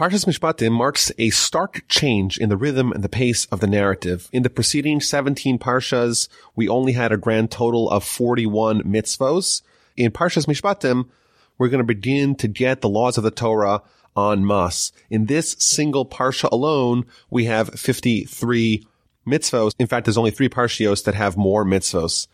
Parshas 0.00 0.24
Mishpatim 0.24 0.72
marks 0.72 1.12
a 1.18 1.28
stark 1.28 1.82
change 1.86 2.38
in 2.38 2.48
the 2.48 2.56
rhythm 2.56 2.90
and 2.90 3.04
the 3.04 3.08
pace 3.10 3.44
of 3.52 3.60
the 3.60 3.66
narrative. 3.66 4.30
In 4.32 4.42
the 4.42 4.48
preceding 4.48 4.98
17 4.98 5.58
parshas, 5.58 6.26
we 6.56 6.70
only 6.70 6.92
had 6.92 7.12
a 7.12 7.18
grand 7.18 7.50
total 7.50 7.90
of 7.90 8.02
41 8.02 8.84
mitzvos. 8.84 9.60
In 9.98 10.10
Parshas 10.10 10.46
Mishpatim, 10.46 11.10
we're 11.58 11.68
going 11.68 11.82
to 11.82 11.84
begin 11.84 12.34
to 12.36 12.48
get 12.48 12.80
the 12.80 12.88
laws 12.88 13.18
of 13.18 13.24
the 13.24 13.30
Torah 13.30 13.82
en 14.16 14.46
masse. 14.46 14.90
In 15.10 15.26
this 15.26 15.54
single 15.58 16.06
parsha 16.06 16.50
alone, 16.50 17.04
we 17.28 17.44
have 17.44 17.68
53 17.78 18.86
mitzvos. 19.26 19.74
In 19.78 19.86
fact, 19.86 20.06
there's 20.06 20.16
only 20.16 20.30
three 20.30 20.48
parshios 20.48 21.04
that 21.04 21.14
have 21.14 21.36
more 21.36 21.62
mitzvos. 21.62 22.26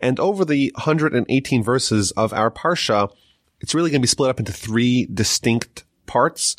And 0.00 0.18
over 0.18 0.44
the 0.44 0.72
118 0.74 1.62
verses 1.62 2.10
of 2.16 2.32
our 2.32 2.50
parsha, 2.50 3.14
it's 3.60 3.76
really 3.76 3.92
going 3.92 4.00
to 4.00 4.06
be 4.06 4.08
split 4.08 4.30
up 4.30 4.40
into 4.40 4.52
three 4.52 5.06
distinct 5.06 5.84
parts. 6.06 6.56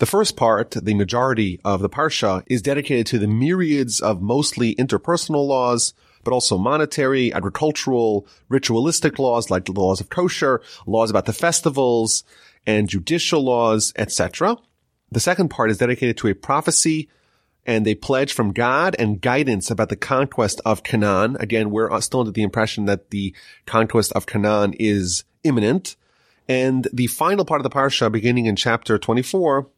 The 0.00 0.06
first 0.06 0.34
part, 0.34 0.70
the 0.70 0.94
majority 0.94 1.60
of 1.62 1.82
the 1.82 1.90
parsha, 1.90 2.42
is 2.46 2.62
dedicated 2.62 3.04
to 3.08 3.18
the 3.18 3.26
myriads 3.26 4.00
of 4.00 4.22
mostly 4.22 4.74
interpersonal 4.76 5.46
laws, 5.46 5.92
but 6.24 6.32
also 6.32 6.56
monetary, 6.56 7.34
agricultural, 7.34 8.26
ritualistic 8.48 9.18
laws 9.18 9.50
like 9.50 9.66
the 9.66 9.72
laws 9.72 10.00
of 10.00 10.08
kosher, 10.08 10.62
laws 10.86 11.10
about 11.10 11.26
the 11.26 11.34
festivals, 11.34 12.24
and 12.66 12.88
judicial 12.88 13.44
laws, 13.44 13.92
etc. 13.94 14.56
The 15.12 15.20
second 15.20 15.50
part 15.50 15.70
is 15.70 15.76
dedicated 15.76 16.16
to 16.16 16.28
a 16.28 16.34
prophecy 16.34 17.10
and 17.66 17.86
a 17.86 17.94
pledge 17.94 18.32
from 18.32 18.54
God 18.54 18.96
and 18.98 19.20
guidance 19.20 19.70
about 19.70 19.90
the 19.90 19.96
conquest 19.96 20.62
of 20.64 20.82
Canaan. 20.82 21.36
Again, 21.40 21.70
we're 21.70 22.00
still 22.00 22.20
under 22.20 22.32
the 22.32 22.42
impression 22.42 22.86
that 22.86 23.10
the 23.10 23.34
conquest 23.66 24.12
of 24.12 24.24
Canaan 24.24 24.72
is 24.78 25.24
imminent. 25.44 25.96
And 26.48 26.88
the 26.90 27.08
final 27.08 27.44
part 27.44 27.60
of 27.60 27.64
the 27.64 27.76
parsha, 27.76 28.10
beginning 28.10 28.46
in 28.46 28.56
chapter 28.56 28.96
24, 28.96 29.68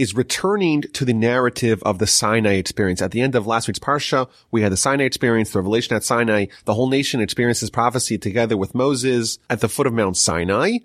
is 0.00 0.14
returning 0.14 0.80
to 0.80 1.04
the 1.04 1.12
narrative 1.12 1.82
of 1.82 1.98
the 1.98 2.06
Sinai 2.06 2.54
experience. 2.54 3.02
At 3.02 3.10
the 3.10 3.20
end 3.20 3.34
of 3.34 3.46
last 3.46 3.68
week's 3.68 3.78
Parsha, 3.78 4.30
we 4.50 4.62
had 4.62 4.72
the 4.72 4.76
Sinai 4.78 5.04
experience, 5.04 5.50
the 5.50 5.58
revelation 5.58 5.94
at 5.94 6.02
Sinai. 6.02 6.46
The 6.64 6.72
whole 6.72 6.88
nation 6.88 7.20
experiences 7.20 7.68
prophecy 7.68 8.16
together 8.16 8.56
with 8.56 8.74
Moses 8.74 9.38
at 9.50 9.60
the 9.60 9.68
foot 9.68 9.86
of 9.86 9.92
Mount 9.92 10.16
Sinai. 10.16 10.78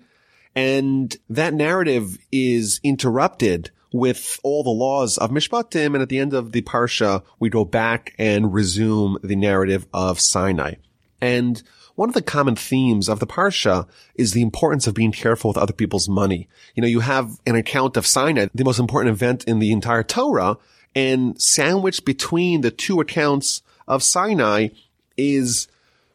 And 0.54 1.16
that 1.30 1.54
narrative 1.54 2.18
is 2.30 2.78
interrupted 2.84 3.70
with 3.90 4.38
all 4.42 4.62
the 4.62 4.68
laws 4.68 5.16
of 5.16 5.30
Mishpatim. 5.30 5.94
And 5.94 6.02
at 6.02 6.10
the 6.10 6.18
end 6.18 6.34
of 6.34 6.52
the 6.52 6.60
Parsha, 6.60 7.22
we 7.38 7.48
go 7.48 7.64
back 7.64 8.12
and 8.18 8.52
resume 8.52 9.16
the 9.24 9.36
narrative 9.36 9.86
of 9.94 10.20
Sinai. 10.20 10.74
And 11.22 11.62
one 11.96 12.10
of 12.10 12.14
the 12.14 12.22
common 12.22 12.54
themes 12.54 13.08
of 13.08 13.18
the 13.20 13.26
Parsha 13.26 13.88
is 14.14 14.32
the 14.32 14.42
importance 14.42 14.86
of 14.86 14.94
being 14.94 15.12
careful 15.12 15.48
with 15.50 15.58
other 15.58 15.72
people's 15.72 16.08
money. 16.08 16.46
You 16.74 16.82
know, 16.82 16.86
you 16.86 17.00
have 17.00 17.40
an 17.46 17.56
account 17.56 17.96
of 17.96 18.06
Sinai, 18.06 18.46
the 18.54 18.64
most 18.64 18.78
important 18.78 19.14
event 19.14 19.44
in 19.44 19.58
the 19.58 19.72
entire 19.72 20.02
Torah, 20.02 20.58
and 20.94 21.40
sandwiched 21.40 22.04
between 22.04 22.60
the 22.60 22.70
two 22.70 23.00
accounts 23.00 23.62
of 23.88 24.02
Sinai 24.02 24.68
is 25.16 25.68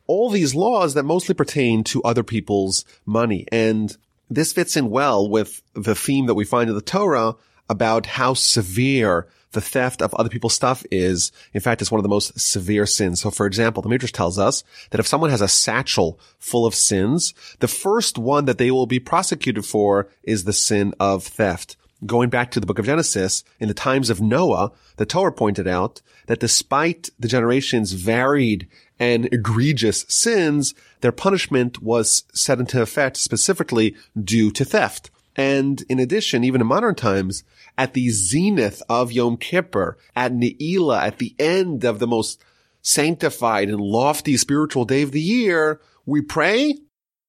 all 0.05 0.29
these 0.29 0.53
laws 0.55 0.93
that 0.93 1.03
mostly 1.03 1.33
pertain 1.33 1.83
to 1.85 2.03
other 2.03 2.23
people's 2.23 2.85
money. 3.05 3.47
And 3.51 3.95
this 4.29 4.53
fits 4.53 4.77
in 4.77 4.89
well 4.89 5.27
with 5.27 5.63
the 5.73 5.95
theme 5.95 6.27
that 6.27 6.35
we 6.35 6.45
find 6.45 6.69
in 6.69 6.75
the 6.75 6.81
Torah 6.81 7.35
about 7.69 8.05
how 8.05 8.33
severe 8.33 9.27
the 9.51 9.61
theft 9.61 10.01
of 10.01 10.13
other 10.13 10.29
people's 10.29 10.53
stuff 10.53 10.85
is, 10.91 11.31
in 11.53 11.61
fact, 11.61 11.81
it's 11.81 11.91
one 11.91 11.99
of 11.99 12.03
the 12.03 12.09
most 12.09 12.39
severe 12.39 12.85
sins. 12.85 13.21
So 13.21 13.31
for 13.31 13.45
example, 13.45 13.83
the 13.83 13.89
Midrash 13.89 14.11
tells 14.11 14.39
us 14.39 14.63
that 14.91 14.99
if 14.99 15.07
someone 15.07 15.29
has 15.29 15.41
a 15.41 15.47
satchel 15.47 16.19
full 16.39 16.65
of 16.65 16.75
sins, 16.75 17.33
the 17.59 17.67
first 17.67 18.17
one 18.17 18.45
that 18.45 18.57
they 18.57 18.71
will 18.71 18.85
be 18.85 18.99
prosecuted 18.99 19.65
for 19.65 20.09
is 20.23 20.43
the 20.43 20.53
sin 20.53 20.93
of 20.99 21.23
theft. 21.23 21.75
Going 22.05 22.29
back 22.29 22.49
to 22.51 22.59
the 22.59 22.65
book 22.65 22.79
of 22.79 22.85
Genesis, 22.85 23.43
in 23.59 23.67
the 23.67 23.75
times 23.75 24.09
of 24.09 24.21
Noah, 24.21 24.71
the 24.97 25.05
Torah 25.05 25.31
pointed 25.31 25.67
out 25.67 26.01
that 26.25 26.39
despite 26.39 27.09
the 27.19 27.27
generations 27.27 27.91
varied 27.91 28.67
and 28.99 29.25
egregious 29.31 30.05
sins, 30.07 30.73
their 31.01 31.11
punishment 31.11 31.83
was 31.83 32.23
set 32.33 32.59
into 32.59 32.81
effect 32.81 33.17
specifically 33.17 33.95
due 34.19 34.49
to 34.51 34.65
theft. 34.65 35.11
And 35.35 35.83
in 35.89 35.99
addition, 35.99 36.43
even 36.43 36.61
in 36.61 36.67
modern 36.67 36.95
times, 36.95 37.43
at 37.77 37.93
the 37.93 38.09
zenith 38.09 38.81
of 38.89 39.11
Yom 39.11 39.37
Kippur, 39.37 39.97
at 40.15 40.33
Ne'ilah, 40.33 41.01
at 41.01 41.17
the 41.17 41.35
end 41.39 41.83
of 41.83 41.99
the 41.99 42.07
most 42.07 42.43
sanctified 42.81 43.69
and 43.69 43.79
lofty 43.79 44.37
spiritual 44.37 44.85
day 44.85 45.01
of 45.01 45.11
the 45.11 45.21
year, 45.21 45.79
we 46.05 46.21
pray 46.21 46.77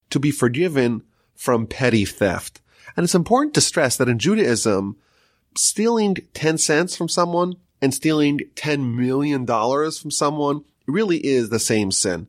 to 0.09 0.19
be 0.19 0.31
forgiven 0.31 1.03
from 1.35 1.67
petty 1.67 2.05
theft. 2.05 2.61
And 2.95 3.03
it's 3.03 3.15
important 3.15 3.53
to 3.55 3.61
stress 3.61 3.97
that 3.97 4.09
in 4.09 4.19
Judaism, 4.19 4.97
stealing 5.57 6.17
10 6.33 6.57
cents 6.57 6.95
from 6.95 7.09
someone 7.09 7.55
and 7.81 7.93
stealing 7.93 8.39
$10 8.55 8.95
million 8.95 9.45
from 9.45 10.11
someone 10.11 10.63
really 10.87 11.17
is 11.17 11.49
the 11.49 11.59
same 11.59 11.91
sin. 11.91 12.27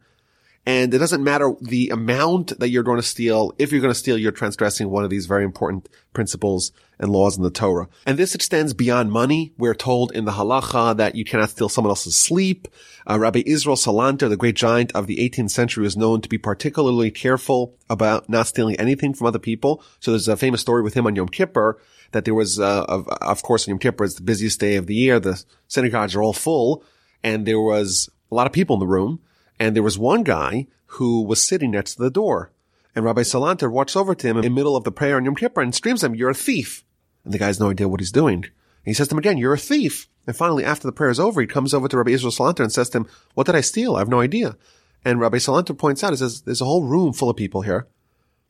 And 0.67 0.95
it 0.95 0.99
doesn't 0.99 1.23
matter 1.23 1.53
the 1.61 1.91
amount 1.91 2.59
that 2.59 2.71
you're 2.71 2.83
going 2.83 3.01
to 3.01 3.07
steal. 3.07 3.53
If 3.59 3.71
you're 3.71 3.83
going 3.83 3.93
to 3.93 3.99
steal, 3.99 4.17
you're 4.17 4.33
transgressing 4.33 4.89
one 4.89 5.05
of 5.05 5.11
these 5.11 5.27
very 5.27 5.45
important 5.45 5.91
principles 6.15 6.73
and 6.99 7.11
laws 7.11 7.37
in 7.37 7.43
the 7.43 7.51
Torah. 7.51 7.89
And 8.07 8.19
this 8.19 8.35
extends 8.35 8.73
beyond 8.73 9.13
money. 9.13 9.53
We're 9.59 9.75
told 9.75 10.13
in 10.13 10.25
the 10.25 10.33
halacha 10.33 10.97
that 10.97 11.17
you 11.17 11.25
cannot 11.25 11.51
steal 11.51 11.69
someone 11.69 11.91
else's 11.91 12.17
sleep. 12.17 12.67
Uh, 13.09 13.19
Rabbi 13.19 13.43
Israel 13.45 13.77
Salanter, 13.77 14.29
the 14.29 14.39
great 14.39 14.57
giant 14.57 14.91
of 14.93 15.07
the 15.07 15.17
18th 15.17 15.51
century, 15.51 15.83
was 15.83 15.99
known 15.99 16.23
to 16.23 16.29
be 16.29 16.39
particularly 16.39 17.11
careful 17.11 17.77
about 17.91 18.31
not 18.31 18.47
stealing 18.47 18.77
anything 18.77 19.13
from 19.13 19.27
other 19.27 19.39
people. 19.39 19.83
So 20.01 20.13
there's 20.13 20.29
a 20.29 20.37
famous 20.37 20.63
story 20.63 20.83
with 20.83 20.95
him 20.95 21.07
on 21.07 21.17
Yom 21.17 21.29
Kippur 21.29 21.79
that 22.13 22.25
there 22.25 22.35
was, 22.35 22.59
uh, 22.59 22.85
of, 22.85 23.07
of 23.09 23.43
course, 23.43 23.69
Yom 23.69 23.79
Kippur 23.79 24.05
is 24.05 24.15
the 24.15 24.23
busiest 24.23 24.61
day 24.61 24.77
of 24.77 24.87
the 24.87 24.95
year. 24.95 25.21
The 25.21 25.45
synagogues 25.69 26.15
are 26.15 26.23
all 26.23 26.33
full 26.33 26.85
and 27.23 27.47
there 27.47 27.61
was 27.61 28.09
a 28.31 28.35
lot 28.35 28.47
of 28.47 28.53
people 28.53 28.75
in 28.75 28.81
the 28.81 28.87
room. 28.87 29.21
And 29.59 29.75
there 29.75 29.83
was 29.83 29.99
one 29.99 30.23
guy 30.23 30.67
who 30.87 31.23
was 31.23 31.41
sitting 31.41 31.71
next 31.71 31.95
to 31.95 32.03
the 32.03 32.11
door. 32.11 32.53
And 32.95 33.05
Rabbi 33.05 33.23
Salanter 33.23 33.71
walks 33.71 33.97
over 33.97 34.15
to 34.15 34.27
him 34.27 34.37
in 34.37 34.43
the 34.43 34.51
middle 34.51 34.77
of 34.77 34.85
the 34.85 34.93
prayer 34.93 35.17
on 35.17 35.25
Yom 35.25 35.35
Kippur 35.35 35.61
and 35.61 35.75
screams 35.75 36.05
at 36.05 36.11
him, 36.11 36.17
you're 36.17 36.31
a 36.31 36.35
thief. 36.35 36.85
And 37.25 37.33
the 37.33 37.39
guy 37.39 37.47
has 37.47 37.59
no 37.59 37.71
idea 37.71 37.89
what 37.89 38.01
he's 38.01 38.13
doing. 38.13 38.45
And 38.45 38.53
he 38.85 38.95
says 38.95 39.09
to 39.09 39.15
him 39.15 39.19
again, 39.19 39.39
you're 39.39 39.55
a 39.55 39.59
thief. 39.59 40.09
And 40.27 40.37
finally, 40.37 40.65
after 40.65 40.87
the 40.87 40.93
prayer 40.93 41.11
is 41.11 41.21
over, 41.21 41.41
he 41.41 41.47
comes 41.47 41.75
over 41.75 41.89
to 41.89 41.97
Rabbi 41.97 42.11
Israel 42.11 42.33
Salanter 42.33 42.61
and 42.61 42.73
says 42.73 42.91
to 42.91 42.99
him, 42.99 43.09
what 43.35 43.47
did 43.47 43.57
I 43.57 43.61
steal? 43.61 43.97
I 43.97 44.01
have 44.01 44.09
no 44.09 44.21
idea. 44.21 44.57
And 45.05 45.21
Rabbi 45.21 45.39
Salanter 45.39 45.77
points 45.77 46.03
out, 46.05 46.13
he 46.13 46.17
says, 46.17 46.43
there's 46.43 46.61
a 46.61 46.67
whole 46.67 46.85
room 46.85 47.13
full 47.13 47.31
of 47.31 47.37
people 47.37 47.63
here. 47.63 47.89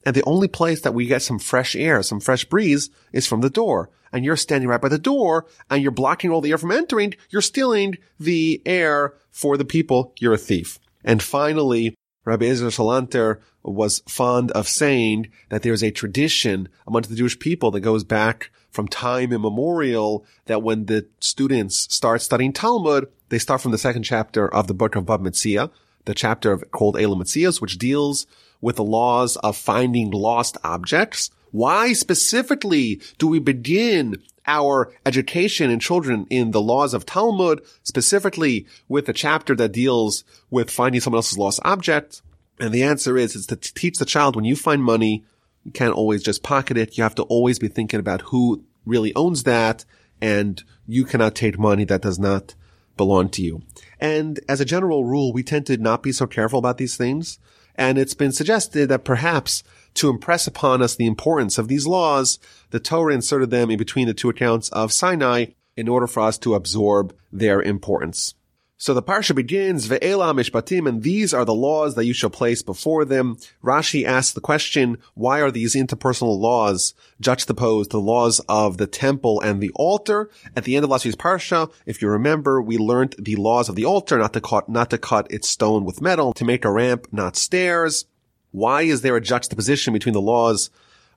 And 0.07 0.15
the 0.15 0.25
only 0.25 0.49
place 0.49 0.83
that 0.83 0.95
we 0.95 1.07
get 1.07 1.23
some 1.23 1.39
fresh 1.39 1.75
air, 1.75 2.03
some 2.03 2.21
fresh 2.21 2.45
breeze 2.45 2.91
is 3.13 3.27
from 3.27 3.41
the 3.41 3.51
door. 3.51 3.91
And 4.13 4.25
you're 4.25 4.37
standing 4.37 4.69
right 4.69 4.81
by 4.81 4.89
the 4.89 4.99
door 4.99 5.47
and 5.71 5.83
you're 5.83 5.91
blocking 5.91 6.31
all 6.31 6.41
the 6.41 6.51
air 6.51 6.59
from 6.59 6.71
entering. 6.71 7.15
You're 7.31 7.43
stealing 7.43 7.97
the 8.21 8.63
air 8.67 9.15
for 9.31 9.57
the 9.57 9.65
people. 9.65 10.13
You're 10.21 10.35
a 10.35 10.39
thief. 10.39 10.79
And 11.05 11.23
finally, 11.23 11.95
Rabbi 12.25 12.47
Israel 12.47 12.71
Salanter 12.71 13.41
was 13.63 14.03
fond 14.09 14.51
of 14.53 14.67
saying 14.67 15.31
that 15.51 15.63
there's 15.63 15.83
a 15.83 15.91
tradition 15.91 16.69
amongst 16.87 17.11
the 17.11 17.17
Jewish 17.17 17.39
people 17.39 17.71
that 17.73 17.81
goes 17.81 18.05
back 18.05 18.51
from 18.71 18.89
time 18.89 19.33
immemorial 19.33 20.25
that 20.47 20.63
when 20.63 20.87
the 20.87 21.07
students 21.21 21.95
start 21.95 22.23
studying 22.23 22.53
Talmud, 22.53 23.09
they 23.29 23.39
start 23.39 23.61
from 23.61 23.73
the 23.73 23.79
second 23.79 24.03
chapter 24.03 24.53
of 24.53 24.67
the 24.67 24.75
book 24.75 24.97
of 24.97 25.05
Bava 25.05 25.23
Metzia, 25.23 25.71
the 26.07 26.15
chapter 26.15 26.53
of, 26.53 26.71
called 26.71 26.99
Elam 26.99 27.19
which 27.19 27.79
deals 27.79 28.27
with 28.61 28.77
the 28.77 28.85
laws 28.85 29.37
of 29.37 29.57
finding 29.57 30.11
lost 30.11 30.57
objects. 30.65 31.31
Why 31.51 31.93
specifically 31.93 33.01
do 33.19 33.29
we 33.29 33.39
begin 33.39 34.23
our 34.47 34.93
education 35.07 35.71
in 35.71 35.81
children 35.81 36.27
in 36.31 36.51
the 36.51 36.61
laws 36.61 36.95
of 36.95 37.07
Talmud, 37.07 37.63
specifically 37.83 38.67
with 38.89 39.07
the 39.07 39.13
chapter 39.13 39.55
that 39.57 39.73
deals 39.73 40.25
with 40.51 40.71
finding 40.71 41.01
someone 41.01 41.19
else's 41.19 41.39
lost 41.39 41.61
object? 41.65 42.23
And 42.61 42.73
the 42.73 42.83
answer 42.83 43.17
is, 43.17 43.35
is 43.35 43.47
to 43.47 43.57
teach 43.57 43.99
the 43.99 44.05
child 44.05 44.37
when 44.37 44.45
you 44.45 44.57
find 44.57 44.83
money, 44.83 45.25
you 45.65 45.73
can't 45.73 45.95
always 45.95 46.23
just 46.23 46.43
pocket 46.43 46.77
it. 46.77 46.97
You 46.97 47.03
have 47.03 47.15
to 47.17 47.23
always 47.25 47.59
be 47.59 47.69
thinking 47.69 48.01
about 48.01 48.23
who 48.23 48.65
really 48.85 49.15
owns 49.15 49.45
that 49.45 49.85
and 50.21 50.63
you 50.87 51.05
cannot 51.05 51.35
take 51.35 51.59
money 51.59 51.85
that 51.85 52.03
does 52.03 52.19
not 52.19 52.55
belong 52.97 53.29
to 53.31 53.43
you. 53.43 53.63
And 54.01 54.41
as 54.49 54.61
a 54.61 54.65
general 54.65 55.05
rule, 55.05 55.33
we 55.33 55.43
tend 55.43 55.67
to 55.67 55.77
not 55.77 56.03
be 56.03 56.13
so 56.13 56.27
careful 56.27 56.59
about 56.59 56.79
these 56.79 56.97
things. 56.97 57.39
And 57.75 57.99
it's 57.99 58.15
been 58.15 58.33
suggested 58.33 58.89
that 58.89 59.05
perhaps 59.05 59.65
to 59.95 60.11
impress 60.11 60.47
upon 60.47 60.83
us 60.83 60.97
the 60.97 61.07
importance 61.07 61.59
of 61.59 61.69
these 61.69 61.87
laws, 61.87 62.39
the 62.71 62.81
Torah 62.81 63.15
inserted 63.15 63.51
them 63.51 63.71
in 63.71 63.79
between 63.79 64.07
the 64.07 64.15
two 64.15 64.29
accounts 64.29 64.69
of 64.71 64.93
Sinai 64.93 65.47
in 65.77 65.89
order 65.89 66.07
for 66.07 66.21
us 66.21 66.39
to 66.39 66.55
absorb 66.55 67.15
their 67.33 67.61
importance. 67.63 68.35
So 68.77 68.93
the 68.93 69.03
parsha 69.03 69.37
begins, 69.37 69.87
Ve'ela 69.87 70.35
mishpatim, 70.35 70.89
and 70.89 71.03
these 71.03 71.33
are 71.33 71.45
the 71.45 71.55
laws 71.55 71.95
that 71.95 72.07
you 72.07 72.13
shall 72.13 72.29
place 72.29 72.61
before 72.61 73.05
them. 73.05 73.37
Rashi 73.63 74.05
asks 74.05 74.33
the 74.33 74.41
question, 74.41 74.99
why 75.15 75.41
are 75.41 75.53
these 75.53 75.77
interpersonal 75.77 76.39
laws 76.39 76.93
juxtaposed 77.21 77.93
to 77.93 77.97
the 77.97 78.03
laws 78.03 78.41
of 78.49 78.77
the 78.77 78.89
temple 78.89 79.41
and 79.41 79.61
the 79.61 79.71
altar? 79.77 80.29
At 80.57 80.65
the 80.65 80.75
end 80.75 80.85
of 80.85 80.91
last 80.91 81.05
week's 81.05 81.17
parsha, 81.17 81.73
if 81.87 82.03
you 82.03 82.09
remember, 82.09 82.61
we 82.61 82.77
learned 82.77 83.15
the 83.17 83.37
laws 83.37 83.69
of 83.69 83.77
the 83.77 83.85
altar, 83.85 84.19
not 84.19 84.33
to 84.33 84.41
cut, 84.41 84.69
not 84.69 84.91
to 84.91 84.99
cut 84.99 85.31
its 85.31 85.49
stone 85.49 85.85
with 85.85 86.03
metal, 86.03 86.35
to 86.35 86.45
make 86.45 86.65
a 86.65 86.71
ramp, 86.71 87.07
not 87.13 87.37
stairs. 87.37 88.07
Why 88.55 88.83
is 88.83 89.03
there 89.03 89.17
a 89.17 89.21
juxtaposition 89.21 89.93
between 89.93 90.13
the 90.15 90.21
laws 90.21 90.71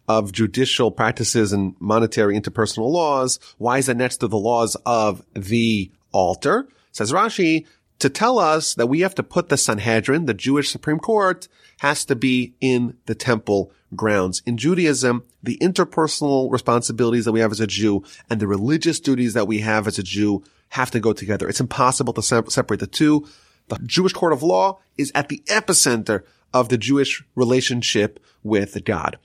of 0.08 0.32
judicial 0.32 0.90
practices 0.92 1.52
and 1.52 1.76
monetary 1.80 2.40
interpersonal 2.40 2.90
laws. 2.90 3.40
Why 3.58 3.78
is 3.78 3.88
that 3.88 3.98
next 3.98 4.18
to 4.18 4.28
the 4.28 4.38
laws 4.38 4.76
of 4.86 5.24
the 5.34 5.92
altar? 6.12 6.68
Says 6.92 7.12
Rashi, 7.12 7.66
to 8.00 8.10
tell 8.10 8.40
us 8.40 8.74
that 8.76 8.88
we 8.88 9.02
have 9.02 9.16
to 9.16 9.24
put 9.24 9.50
the 9.50 9.58
Sanhedrin, 9.58 10.26
the 10.26 10.34
Jewish 10.34 10.70
Supreme 10.70 11.00
Court, 11.00 11.48
has 11.80 12.06
to 12.06 12.16
be 12.16 12.54
in 12.62 12.96
the 13.06 13.16
temple 13.16 13.72
grounds. 13.96 14.42
In 14.46 14.58
Judaism, 14.58 15.24
the 15.44 15.58
interpersonal 15.58 16.52
responsibilities 16.52 17.26
that 17.26 17.32
we 17.32 17.40
have 17.40 17.52
as 17.52 17.60
a 17.60 17.68
Jew 17.68 18.04
and 18.30 18.40
the 18.40 18.48
religious 18.48 19.00
duties 19.00 19.34
that 19.34 19.48
we 19.48 19.60
have 19.60 19.88
as 19.88 20.00
a 20.00 20.04
Jew 20.04 20.44
have 20.70 20.92
to 20.92 21.00
go 21.00 21.14
together. 21.14 21.48
It's 21.50 21.60
impossible 21.60 22.14
to 22.14 22.22
se- 22.22 22.44
separate 22.50 22.80
the 22.80 22.88
two. 22.88 23.28
The 23.68 23.80
Jewish 23.86 24.14
court 24.14 24.34
of 24.34 24.44
law 24.44 24.80
is 24.98 25.12
at 25.14 25.30
the 25.30 25.42
epicenter 25.48 26.24
of 26.54 26.70
the 26.70 26.78
Jewish 26.78 27.24
relationship 27.36 28.20
with 28.44 28.84
God. 28.86 29.18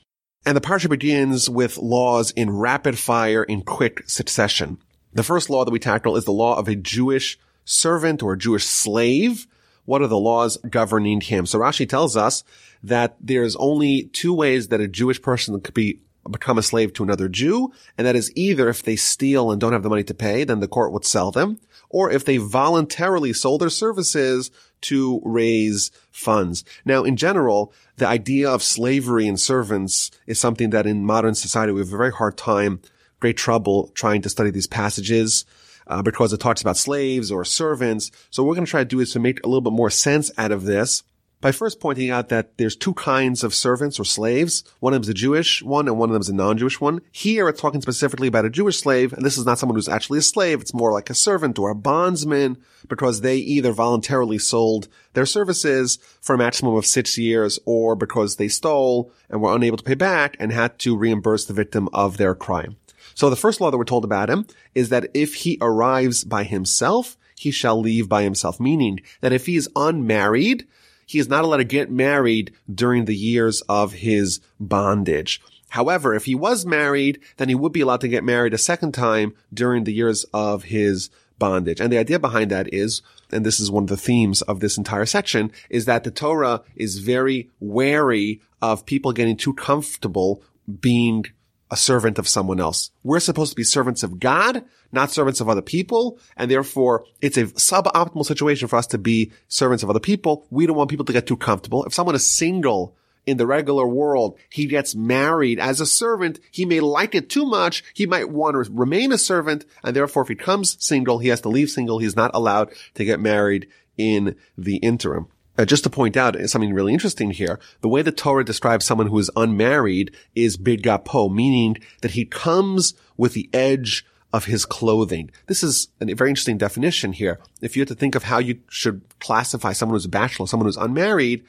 And 0.44 0.56
the 0.56 0.60
parsha 0.60 0.90
begins 0.90 1.48
with 1.48 1.78
laws 1.78 2.32
in 2.32 2.50
rapid 2.50 2.98
fire 2.98 3.44
in 3.44 3.62
quick 3.62 4.02
succession. 4.08 4.78
The 5.12 5.22
first 5.22 5.50
law 5.50 5.64
that 5.64 5.70
we 5.70 5.78
tackle 5.78 6.16
is 6.16 6.24
the 6.24 6.32
law 6.32 6.56
of 6.56 6.68
a 6.68 6.74
Jewish 6.74 7.38
servant 7.64 8.22
or 8.22 8.32
a 8.32 8.38
Jewish 8.38 8.64
slave. 8.64 9.46
What 9.84 10.02
are 10.02 10.08
the 10.08 10.18
laws 10.18 10.56
governing 10.68 11.20
him? 11.20 11.46
So 11.46 11.58
Rashi 11.58 11.88
tells 11.88 12.16
us 12.16 12.44
that 12.82 13.16
there's 13.20 13.56
only 13.56 14.04
two 14.04 14.34
ways 14.34 14.68
that 14.68 14.80
a 14.80 14.88
Jewish 14.88 15.20
person 15.22 15.60
could 15.60 15.74
be 15.74 16.00
become 16.30 16.58
a 16.58 16.62
slave 16.62 16.92
to 16.94 17.02
another 17.02 17.28
Jew, 17.28 17.72
and 17.98 18.06
that 18.06 18.16
is 18.16 18.32
either 18.36 18.68
if 18.68 18.82
they 18.82 18.96
steal 18.96 19.50
and 19.50 19.60
don't 19.60 19.72
have 19.72 19.82
the 19.82 19.88
money 19.88 20.04
to 20.04 20.14
pay, 20.14 20.44
then 20.44 20.60
the 20.60 20.68
court 20.68 20.92
would 20.92 21.04
sell 21.04 21.30
them, 21.30 21.58
or 21.90 22.10
if 22.10 22.24
they 22.24 22.36
voluntarily 22.36 23.32
sold 23.32 23.60
their 23.60 23.70
services 23.70 24.50
to 24.82 25.20
raise 25.24 25.90
funds. 26.10 26.64
Now, 26.84 27.04
in 27.04 27.16
general, 27.16 27.72
the 27.96 28.06
idea 28.06 28.50
of 28.50 28.62
slavery 28.62 29.26
and 29.28 29.38
servants 29.38 30.10
is 30.26 30.40
something 30.40 30.70
that 30.70 30.86
in 30.86 31.04
modern 31.04 31.34
society 31.34 31.72
we 31.72 31.80
have 31.80 31.92
a 31.92 31.96
very 31.96 32.12
hard 32.12 32.36
time, 32.36 32.80
great 33.20 33.36
trouble 33.36 33.90
trying 33.94 34.22
to 34.22 34.30
study 34.30 34.50
these 34.50 34.66
passages. 34.66 35.44
Uh, 35.84 36.00
because 36.00 36.32
it 36.32 36.38
talks 36.38 36.62
about 36.62 36.76
slaves 36.76 37.32
or 37.32 37.44
servants. 37.44 38.12
So 38.30 38.42
what 38.42 38.50
we're 38.50 38.54
going 38.54 38.66
to 38.66 38.70
try 38.70 38.82
to 38.82 38.88
do 38.88 39.00
is 39.00 39.12
to 39.12 39.18
make 39.18 39.44
a 39.44 39.48
little 39.48 39.60
bit 39.60 39.72
more 39.72 39.90
sense 39.90 40.30
out 40.38 40.52
of 40.52 40.62
this 40.62 41.02
by 41.42 41.52
first 41.52 41.80
pointing 41.80 42.08
out 42.08 42.30
that 42.30 42.56
there's 42.56 42.76
two 42.76 42.94
kinds 42.94 43.42
of 43.44 43.52
servants 43.52 44.00
or 44.00 44.04
slaves. 44.04 44.62
One 44.78 44.94
of 44.94 45.02
them 45.02 45.02
is 45.02 45.08
a 45.10 45.14
Jewish 45.14 45.60
one 45.60 45.88
and 45.88 45.98
one 45.98 46.08
of 46.08 46.14
them 46.14 46.22
is 46.22 46.28
a 46.28 46.34
non-Jewish 46.34 46.80
one. 46.80 47.02
Here 47.10 47.48
it's 47.48 47.60
talking 47.60 47.82
specifically 47.82 48.28
about 48.28 48.44
a 48.44 48.50
Jewish 48.50 48.78
slave, 48.78 49.12
and 49.12 49.26
this 49.26 49.36
is 49.36 49.44
not 49.44 49.58
someone 49.58 49.74
who's 49.74 49.88
actually 49.88 50.20
a 50.20 50.22
slave. 50.22 50.60
It's 50.60 50.72
more 50.72 50.92
like 50.92 51.10
a 51.10 51.14
servant 51.14 51.58
or 51.58 51.70
a 51.70 51.74
bondsman 51.74 52.58
because 52.88 53.20
they 53.20 53.36
either 53.36 53.72
voluntarily 53.72 54.38
sold 54.38 54.86
their 55.14 55.26
services 55.26 55.98
for 56.20 56.36
a 56.36 56.38
maximum 56.38 56.76
of 56.76 56.86
six 56.86 57.18
years 57.18 57.58
or 57.66 57.96
because 57.96 58.36
they 58.36 58.48
stole 58.48 59.12
and 59.28 59.42
were 59.42 59.54
unable 59.54 59.76
to 59.76 59.84
pay 59.84 59.94
back 59.94 60.36
and 60.38 60.52
had 60.52 60.78
to 60.78 60.96
reimburse 60.96 61.44
the 61.44 61.52
victim 61.52 61.88
of 61.92 62.16
their 62.16 62.36
crime. 62.36 62.76
So 63.14 63.28
the 63.28 63.36
first 63.36 63.60
law 63.60 63.70
that 63.70 63.76
we're 63.76 63.84
told 63.84 64.04
about 64.04 64.30
him 64.30 64.46
is 64.76 64.90
that 64.90 65.10
if 65.12 65.34
he 65.34 65.58
arrives 65.60 66.22
by 66.22 66.44
himself, 66.44 67.16
he 67.36 67.50
shall 67.50 67.80
leave 67.80 68.08
by 68.08 68.22
himself, 68.22 68.60
meaning 68.60 69.00
that 69.20 69.32
if 69.32 69.46
he 69.46 69.56
is 69.56 69.68
unmarried, 69.74 70.66
he 71.06 71.18
is 71.18 71.28
not 71.28 71.44
allowed 71.44 71.58
to 71.58 71.64
get 71.64 71.90
married 71.90 72.52
during 72.72 73.04
the 73.04 73.16
years 73.16 73.60
of 73.62 73.92
his 73.92 74.40
bondage. 74.58 75.40
However, 75.70 76.14
if 76.14 76.26
he 76.26 76.34
was 76.34 76.66
married, 76.66 77.18
then 77.38 77.48
he 77.48 77.54
would 77.54 77.72
be 77.72 77.80
allowed 77.80 78.02
to 78.02 78.08
get 78.08 78.24
married 78.24 78.52
a 78.52 78.58
second 78.58 78.92
time 78.92 79.34
during 79.54 79.84
the 79.84 79.92
years 79.92 80.24
of 80.34 80.64
his 80.64 81.08
bondage. 81.38 81.80
And 81.80 81.90
the 81.92 81.98
idea 81.98 82.18
behind 82.18 82.50
that 82.50 82.72
is, 82.72 83.00
and 83.30 83.44
this 83.44 83.58
is 83.58 83.70
one 83.70 83.84
of 83.84 83.88
the 83.88 83.96
themes 83.96 84.42
of 84.42 84.60
this 84.60 84.76
entire 84.76 85.06
section, 85.06 85.50
is 85.70 85.86
that 85.86 86.04
the 86.04 86.10
Torah 86.10 86.62
is 86.76 86.98
very 86.98 87.48
wary 87.58 88.40
of 88.60 88.86
people 88.86 89.12
getting 89.12 89.36
too 89.36 89.54
comfortable 89.54 90.42
being 90.80 91.24
a 91.72 91.76
servant 91.76 92.18
of 92.18 92.28
someone 92.28 92.60
else. 92.60 92.90
We're 93.02 93.18
supposed 93.18 93.50
to 93.52 93.56
be 93.56 93.64
servants 93.64 94.02
of 94.02 94.20
God, 94.20 94.62
not 94.92 95.10
servants 95.10 95.40
of 95.40 95.48
other 95.48 95.62
people. 95.62 96.18
And 96.36 96.50
therefore 96.50 97.06
it's 97.22 97.38
a 97.38 97.46
suboptimal 97.46 98.26
situation 98.26 98.68
for 98.68 98.76
us 98.76 98.86
to 98.88 98.98
be 98.98 99.32
servants 99.48 99.82
of 99.82 99.88
other 99.88 99.98
people. 99.98 100.46
We 100.50 100.66
don't 100.66 100.76
want 100.76 100.90
people 100.90 101.06
to 101.06 101.14
get 101.14 101.26
too 101.26 101.38
comfortable. 101.38 101.84
If 101.86 101.94
someone 101.94 102.14
is 102.14 102.28
single 102.28 102.94
in 103.24 103.38
the 103.38 103.46
regular 103.46 103.86
world, 103.86 104.38
he 104.50 104.66
gets 104.66 104.94
married 104.94 105.58
as 105.58 105.80
a 105.80 105.86
servant. 105.86 106.40
He 106.50 106.66
may 106.66 106.80
like 106.80 107.14
it 107.14 107.30
too 107.30 107.46
much. 107.46 107.82
He 107.94 108.04
might 108.04 108.28
want 108.28 108.62
to 108.62 108.70
remain 108.70 109.10
a 109.10 109.16
servant. 109.16 109.64
And 109.82 109.96
therefore, 109.96 110.24
if 110.24 110.28
he 110.28 110.34
comes 110.34 110.76
single, 110.84 111.20
he 111.20 111.28
has 111.28 111.40
to 111.40 111.48
leave 111.48 111.70
single. 111.70 112.00
He's 112.00 112.16
not 112.16 112.32
allowed 112.34 112.74
to 112.96 113.04
get 113.06 113.18
married 113.18 113.66
in 113.96 114.36
the 114.58 114.76
interim. 114.76 115.28
Uh, 115.62 115.64
just 115.64 115.84
to 115.84 115.90
point 115.90 116.16
out 116.16 116.36
something 116.50 116.74
really 116.74 116.92
interesting 116.92 117.30
here, 117.30 117.60
the 117.82 117.88
way 117.88 118.02
the 118.02 118.10
Torah 118.10 118.44
describes 118.44 118.84
someone 118.84 119.06
who 119.06 119.18
is 119.20 119.30
unmarried 119.36 120.10
is 120.34 120.56
bigapo, 120.56 121.32
meaning 121.32 121.76
that 122.00 122.10
he 122.10 122.24
comes 122.24 122.94
with 123.16 123.34
the 123.34 123.48
edge 123.52 124.04
of 124.32 124.46
his 124.46 124.64
clothing. 124.64 125.30
This 125.46 125.62
is 125.62 125.86
a 126.00 126.14
very 126.14 126.30
interesting 126.30 126.58
definition 126.58 127.12
here. 127.12 127.38
If 127.60 127.76
you 127.76 127.82
had 127.82 127.88
to 127.88 127.94
think 127.94 128.16
of 128.16 128.24
how 128.24 128.38
you 128.38 128.58
should 128.68 129.02
classify 129.20 129.72
someone 129.72 129.94
who's 129.94 130.04
a 130.04 130.08
bachelor, 130.08 130.48
someone 130.48 130.66
who's 130.66 130.76
unmarried, 130.76 131.44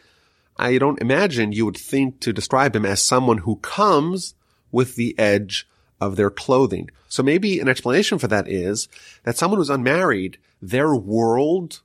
I 0.58 0.78
don't 0.78 1.02
imagine 1.02 1.52
you 1.52 1.66
would 1.66 1.78
think 1.78 2.20
to 2.20 2.32
describe 2.32 2.76
him 2.76 2.86
as 2.86 3.04
someone 3.04 3.40
who 3.40 3.56
comes 3.56 4.36
with 4.72 4.96
the 4.96 5.18
edge 5.18 5.68
of 6.00 6.18
their 6.18 6.30
clothing. 6.30 6.92
So 7.08 7.24
maybe 7.24 7.60
an 7.60 7.68
explanation 7.68 8.20
for 8.20 8.28
that 8.28 8.48
is 8.48 8.88
that 9.24 9.38
someone 9.38 9.60
who's 9.60 9.72
unmarried, 9.72 10.38
their 10.62 10.94
world 10.94 11.82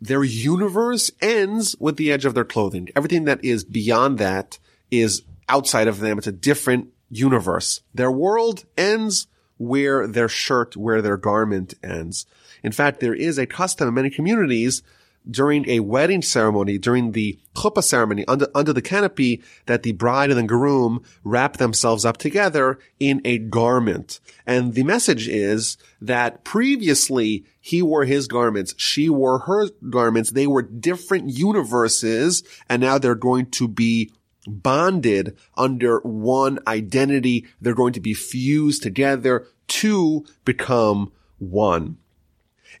their 0.00 0.24
universe 0.24 1.10
ends 1.20 1.76
with 1.78 1.96
the 1.96 2.10
edge 2.10 2.24
of 2.24 2.34
their 2.34 2.44
clothing. 2.44 2.88
Everything 2.96 3.24
that 3.24 3.44
is 3.44 3.64
beyond 3.64 4.18
that 4.18 4.58
is 4.90 5.22
outside 5.48 5.88
of 5.88 6.00
them. 6.00 6.18
It's 6.18 6.26
a 6.26 6.32
different 6.32 6.88
universe. 7.10 7.82
Their 7.94 8.10
world 8.10 8.64
ends 8.76 9.26
where 9.58 10.06
their 10.06 10.28
shirt, 10.28 10.76
where 10.76 11.02
their 11.02 11.18
garment 11.18 11.74
ends. 11.82 12.24
In 12.62 12.72
fact, 12.72 13.00
there 13.00 13.14
is 13.14 13.38
a 13.38 13.46
custom 13.46 13.88
in 13.88 13.94
many 13.94 14.10
communities 14.10 14.82
during 15.28 15.68
a 15.68 15.80
wedding 15.80 16.22
ceremony, 16.22 16.78
during 16.78 17.12
the 17.12 17.38
chuppah 17.54 17.82
ceremony, 17.82 18.24
under, 18.26 18.48
under 18.54 18.72
the 18.72 18.82
canopy, 18.82 19.42
that 19.66 19.82
the 19.82 19.92
bride 19.92 20.30
and 20.30 20.38
the 20.38 20.44
groom 20.44 21.02
wrap 21.24 21.56
themselves 21.56 22.04
up 22.04 22.16
together 22.16 22.78
in 22.98 23.20
a 23.24 23.38
garment. 23.38 24.20
And 24.46 24.74
the 24.74 24.84
message 24.84 25.28
is 25.28 25.76
that 26.00 26.44
previously 26.44 27.44
he 27.60 27.82
wore 27.82 28.04
his 28.04 28.28
garments, 28.28 28.74
she 28.76 29.08
wore 29.08 29.40
her 29.40 29.68
garments, 29.88 30.30
they 30.30 30.46
were 30.46 30.62
different 30.62 31.30
universes, 31.30 32.42
and 32.68 32.80
now 32.80 32.98
they're 32.98 33.14
going 33.14 33.46
to 33.46 33.68
be 33.68 34.10
bonded 34.46 35.36
under 35.56 36.00
one 36.00 36.58
identity. 36.66 37.46
They're 37.60 37.74
going 37.74 37.92
to 37.94 38.00
be 38.00 38.14
fused 38.14 38.82
together 38.82 39.46
to 39.68 40.24
become 40.44 41.12
one. 41.38 41.98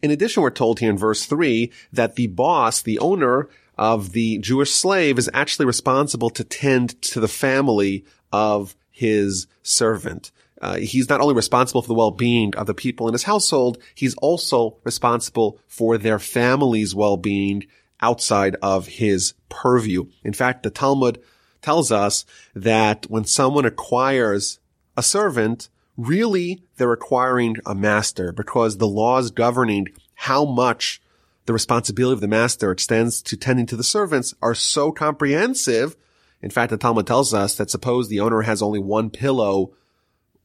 In 0.02 0.10
addition, 0.10 0.42
we're 0.42 0.50
told 0.50 0.80
here 0.80 0.90
in 0.90 0.98
verse 0.98 1.26
three 1.26 1.72
that 1.92 2.16
the 2.16 2.28
boss, 2.28 2.82
the 2.82 2.98
owner 2.98 3.48
of 3.76 4.12
the 4.12 4.38
Jewish 4.38 4.70
slave 4.70 5.18
is 5.18 5.30
actually 5.32 5.66
responsible 5.66 6.30
to 6.30 6.44
tend 6.44 7.00
to 7.02 7.20
the 7.20 7.28
family 7.28 8.04
of 8.32 8.76
his 8.90 9.46
servant. 9.62 10.30
Uh, 10.60 10.76
he's 10.76 11.08
not 11.08 11.20
only 11.20 11.34
responsible 11.34 11.80
for 11.80 11.88
the 11.88 11.94
well-being 11.94 12.54
of 12.56 12.66
the 12.66 12.74
people 12.74 13.08
in 13.08 13.14
his 13.14 13.22
household, 13.22 13.78
he's 13.94 14.14
also 14.16 14.76
responsible 14.84 15.58
for 15.66 15.96
their 15.96 16.18
family's 16.18 16.94
well-being 16.94 17.64
outside 18.02 18.56
of 18.60 18.86
his 18.86 19.32
purview. 19.48 20.06
In 20.22 20.34
fact, 20.34 20.62
the 20.62 20.70
Talmud 20.70 21.18
tells 21.62 21.90
us 21.90 22.24
that 22.54 23.06
when 23.08 23.24
someone 23.24 23.64
acquires 23.64 24.58
a 24.96 25.02
servant, 25.02 25.70
really 26.06 26.62
they're 26.76 26.92
acquiring 26.92 27.56
a 27.66 27.74
master 27.74 28.32
because 28.32 28.76
the 28.76 28.88
laws 28.88 29.30
governing 29.30 29.88
how 30.14 30.44
much 30.44 31.00
the 31.46 31.52
responsibility 31.52 32.14
of 32.14 32.20
the 32.20 32.28
master 32.28 32.70
extends 32.70 33.22
to 33.22 33.36
tending 33.36 33.66
to 33.66 33.76
the 33.76 33.84
servants 33.84 34.34
are 34.42 34.54
so 34.54 34.92
comprehensive. 34.92 35.96
In 36.42 36.50
fact, 36.50 36.70
the 36.70 36.76
Talmud 36.76 37.06
tells 37.06 37.34
us 37.34 37.56
that 37.56 37.70
suppose 37.70 38.08
the 38.08 38.20
owner 38.20 38.42
has 38.42 38.62
only 38.62 38.78
one 38.78 39.10
pillow 39.10 39.72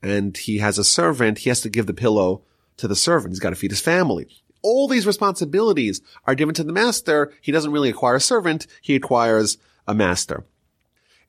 and 0.01 0.35
he 0.35 0.59
has 0.59 0.77
a 0.77 0.83
servant, 0.83 1.39
he 1.39 1.50
has 1.50 1.62
to 1.62 1.69
give 1.69 1.88
the 1.88 1.93
pillow 1.93 2.43
to 2.77 2.88
the 2.88 2.95
servant. 2.95 3.31
He's 3.31 3.39
got 3.39 3.51
to 3.51 3.55
feed 3.55 3.71
his 3.71 3.81
family. 3.81 4.27
All 4.62 4.88
these 4.88 5.07
responsibilities 5.07 6.01
are 6.25 6.35
given 6.35 6.55
to 6.55 6.63
the 6.63 6.74
master. 6.74 7.31
He 7.41 7.51
doesn't 7.51 7.71
really 7.71 7.89
acquire 7.89 8.15
a 8.15 8.21
servant. 8.21 8.67
He 8.81 8.95
acquires 8.95 9.57
a 9.88 9.93
master. 9.93 10.43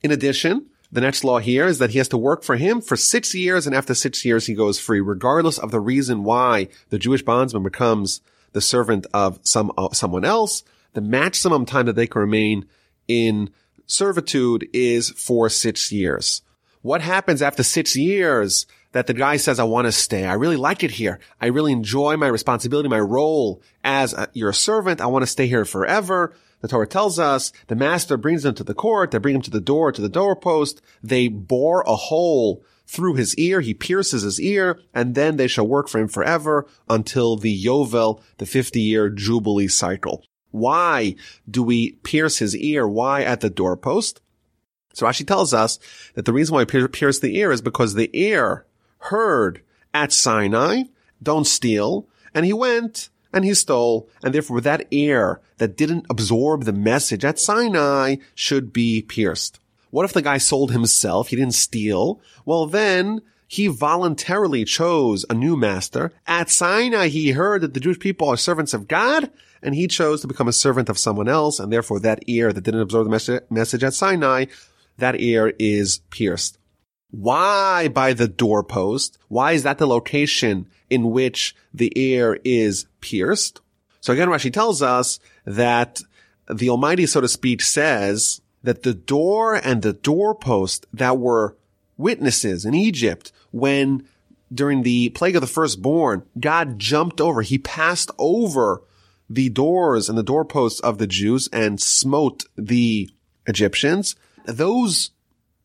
In 0.02 0.10
addition, 0.10 0.66
the 0.92 1.00
next 1.00 1.24
law 1.24 1.38
here 1.38 1.66
is 1.66 1.78
that 1.78 1.90
he 1.90 1.98
has 1.98 2.08
to 2.08 2.18
work 2.18 2.42
for 2.42 2.56
him 2.56 2.80
for 2.80 2.96
six 2.96 3.34
years, 3.34 3.66
and 3.66 3.74
after 3.74 3.94
six 3.94 4.24
years, 4.24 4.46
he 4.46 4.54
goes 4.54 4.78
free, 4.78 5.00
regardless 5.00 5.58
of 5.58 5.70
the 5.70 5.80
reason 5.80 6.24
why 6.24 6.68
the 6.90 6.98
Jewish 6.98 7.22
bondsman 7.22 7.62
becomes 7.62 8.20
the 8.52 8.60
servant 8.60 9.06
of 9.12 9.40
some 9.42 9.72
uh, 9.76 9.90
someone 9.92 10.24
else. 10.24 10.62
The 10.94 11.00
maximum 11.00 11.66
time 11.66 11.86
that 11.86 11.96
they 11.96 12.06
can 12.06 12.20
remain 12.20 12.66
in 13.08 13.50
servitude 13.86 14.68
is 14.72 15.10
for 15.10 15.48
six 15.48 15.92
years. 15.92 16.42
What 16.82 17.02
happens 17.02 17.42
after 17.42 17.62
six 17.62 17.96
years 17.96 18.66
that 18.92 19.06
the 19.06 19.12
guy 19.12 19.36
says, 19.36 19.58
I 19.58 19.64
want 19.64 19.86
to 19.86 19.92
stay. 19.92 20.24
I 20.24 20.34
really 20.34 20.56
like 20.56 20.82
it 20.82 20.90
here. 20.90 21.18
I 21.40 21.46
really 21.46 21.72
enjoy 21.72 22.16
my 22.16 22.28
responsibility, 22.28 22.88
my 22.88 23.00
role 23.00 23.60
as 23.84 24.14
a, 24.14 24.28
your 24.32 24.54
servant. 24.54 25.02
I 25.02 25.06
want 25.06 25.22
to 25.22 25.26
stay 25.26 25.46
here 25.46 25.66
forever. 25.66 26.32
The 26.60 26.68
Torah 26.68 26.86
tells 26.86 27.18
us 27.18 27.52
the 27.68 27.76
master 27.76 28.16
brings 28.16 28.42
them 28.42 28.54
to 28.54 28.64
the 28.64 28.74
court. 28.74 29.10
They 29.10 29.18
bring 29.18 29.36
him 29.36 29.42
to 29.42 29.50
the 29.50 29.60
door, 29.60 29.92
to 29.92 30.02
the 30.02 30.08
doorpost. 30.08 30.80
They 31.02 31.28
bore 31.28 31.82
a 31.86 31.96
hole 31.96 32.64
through 32.86 33.14
his 33.14 33.34
ear. 33.36 33.60
He 33.60 33.74
pierces 33.74 34.22
his 34.22 34.40
ear 34.40 34.78
and 34.94 35.14
then 35.14 35.36
they 35.36 35.48
shall 35.48 35.66
work 35.66 35.88
for 35.88 35.98
him 35.98 36.08
forever 36.08 36.66
until 36.88 37.36
the 37.36 37.64
Yovel, 37.64 38.20
the 38.38 38.46
50 38.46 38.80
year 38.80 39.10
Jubilee 39.10 39.68
cycle. 39.68 40.24
Why 40.50 41.16
do 41.50 41.62
we 41.62 41.92
pierce 42.02 42.38
his 42.38 42.56
ear? 42.56 42.88
Why 42.88 43.22
at 43.22 43.40
the 43.40 43.50
doorpost? 43.50 44.20
So 44.94 45.04
Rashi 45.04 45.26
tells 45.26 45.52
us 45.52 45.78
that 46.14 46.24
the 46.24 46.32
reason 46.32 46.54
why 46.54 46.64
we 46.64 46.88
pierce 46.88 47.18
the 47.18 47.36
ear 47.36 47.52
is 47.52 47.60
because 47.60 47.94
the 47.94 48.08
ear 48.14 48.64
heard 48.98 49.60
at 49.92 50.12
Sinai, 50.12 50.84
don't 51.22 51.46
steal, 51.46 52.08
and 52.34 52.46
he 52.46 52.52
went 52.52 53.10
and 53.36 53.44
he 53.44 53.54
stole, 53.54 54.08
and 54.24 54.34
therefore 54.34 54.62
that 54.62 54.86
ear 54.90 55.40
that 55.58 55.76
didn't 55.76 56.06
absorb 56.08 56.64
the 56.64 56.72
message 56.72 57.24
at 57.24 57.38
Sinai 57.38 58.16
should 58.34 58.72
be 58.72 59.02
pierced. 59.02 59.60
What 59.90 60.06
if 60.06 60.14
the 60.14 60.22
guy 60.22 60.38
sold 60.38 60.72
himself? 60.72 61.28
He 61.28 61.36
didn't 61.36 61.54
steal. 61.54 62.20
Well, 62.44 62.66
then 62.66 63.20
he 63.46 63.66
voluntarily 63.66 64.64
chose 64.64 65.24
a 65.28 65.34
new 65.34 65.56
master. 65.56 66.12
At 66.26 66.50
Sinai, 66.50 67.08
he 67.08 67.32
heard 67.32 67.60
that 67.60 67.74
the 67.74 67.80
Jewish 67.80 67.98
people 67.98 68.28
are 68.28 68.36
servants 68.36 68.74
of 68.74 68.88
God, 68.88 69.30
and 69.62 69.74
he 69.74 69.86
chose 69.86 70.22
to 70.22 70.26
become 70.26 70.48
a 70.48 70.52
servant 70.52 70.88
of 70.88 70.98
someone 70.98 71.28
else, 71.28 71.60
and 71.60 71.72
therefore 71.72 72.00
that 72.00 72.24
ear 72.26 72.52
that 72.52 72.64
didn't 72.64 72.80
absorb 72.80 73.08
the 73.08 73.42
message 73.50 73.84
at 73.84 73.94
Sinai, 73.94 74.46
that 74.96 75.20
ear 75.20 75.52
is 75.58 75.98
pierced. 76.10 76.58
Why 77.10 77.88
by 77.88 78.14
the 78.14 78.28
doorpost? 78.28 79.18
Why 79.28 79.52
is 79.52 79.62
that 79.62 79.78
the 79.78 79.86
location 79.86 80.68
in 80.90 81.10
which 81.10 81.54
the 81.72 81.92
ear 81.96 82.38
is 82.44 82.86
pierced? 83.06 83.60
So 84.00 84.12
again, 84.12 84.28
Rashi 84.28 84.52
tells 84.52 84.82
us 84.82 85.20
that 85.44 86.00
the 86.52 86.68
Almighty, 86.68 87.06
so 87.06 87.20
to 87.20 87.28
speak, 87.28 87.62
says 87.62 88.40
that 88.62 88.82
the 88.82 88.94
door 88.94 89.54
and 89.54 89.82
the 89.82 89.92
doorpost 89.92 90.86
that 90.92 91.18
were 91.18 91.56
witnesses 91.96 92.64
in 92.64 92.74
Egypt 92.74 93.32
when 93.52 94.06
during 94.52 94.82
the 94.82 95.10
plague 95.10 95.36
of 95.36 95.40
the 95.40 95.46
firstborn, 95.46 96.24
God 96.38 96.78
jumped 96.78 97.20
over, 97.20 97.42
he 97.42 97.58
passed 97.58 98.10
over 98.18 98.82
the 99.28 99.48
doors 99.48 100.08
and 100.08 100.16
the 100.16 100.22
doorposts 100.22 100.80
of 100.80 100.98
the 100.98 101.06
Jews 101.06 101.48
and 101.52 101.80
smote 101.80 102.44
the 102.56 103.10
Egyptians. 103.46 104.14
Those 104.44 105.10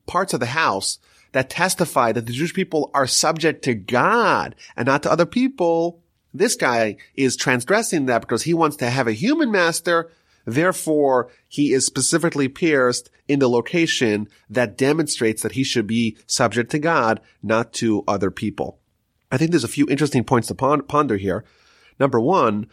parts 0.07 0.33
of 0.33 0.39
the 0.39 0.47
house 0.47 0.99
that 1.31 1.49
testify 1.49 2.11
that 2.11 2.25
the 2.25 2.33
Jewish 2.33 2.53
people 2.53 2.89
are 2.93 3.07
subject 3.07 3.63
to 3.63 3.73
God 3.73 4.55
and 4.75 4.85
not 4.87 5.03
to 5.03 5.11
other 5.11 5.25
people, 5.25 6.01
this 6.33 6.55
guy 6.55 6.97
is 7.15 7.35
transgressing 7.35 8.05
that 8.05 8.21
because 8.21 8.43
he 8.43 8.53
wants 8.53 8.77
to 8.77 8.89
have 8.89 9.07
a 9.07 9.13
human 9.13 9.51
master 9.51 10.09
Therefore, 10.45 11.29
he 11.47 11.73
is 11.73 11.85
specifically 11.85 12.47
pierced 12.47 13.09
in 13.27 13.39
the 13.39 13.49
location 13.49 14.27
that 14.49 14.77
demonstrates 14.77 15.41
that 15.43 15.53
he 15.53 15.63
should 15.63 15.87
be 15.87 16.17
subject 16.25 16.71
to 16.71 16.79
God, 16.79 17.21
not 17.43 17.73
to 17.73 18.03
other 18.07 18.31
people. 18.31 18.79
I 19.31 19.37
think 19.37 19.51
there's 19.51 19.63
a 19.63 19.69
few 19.69 19.87
interesting 19.87 20.23
points 20.23 20.47
to 20.47 20.55
ponder 20.55 21.17
here. 21.17 21.45
Number 21.99 22.19
one, 22.19 22.67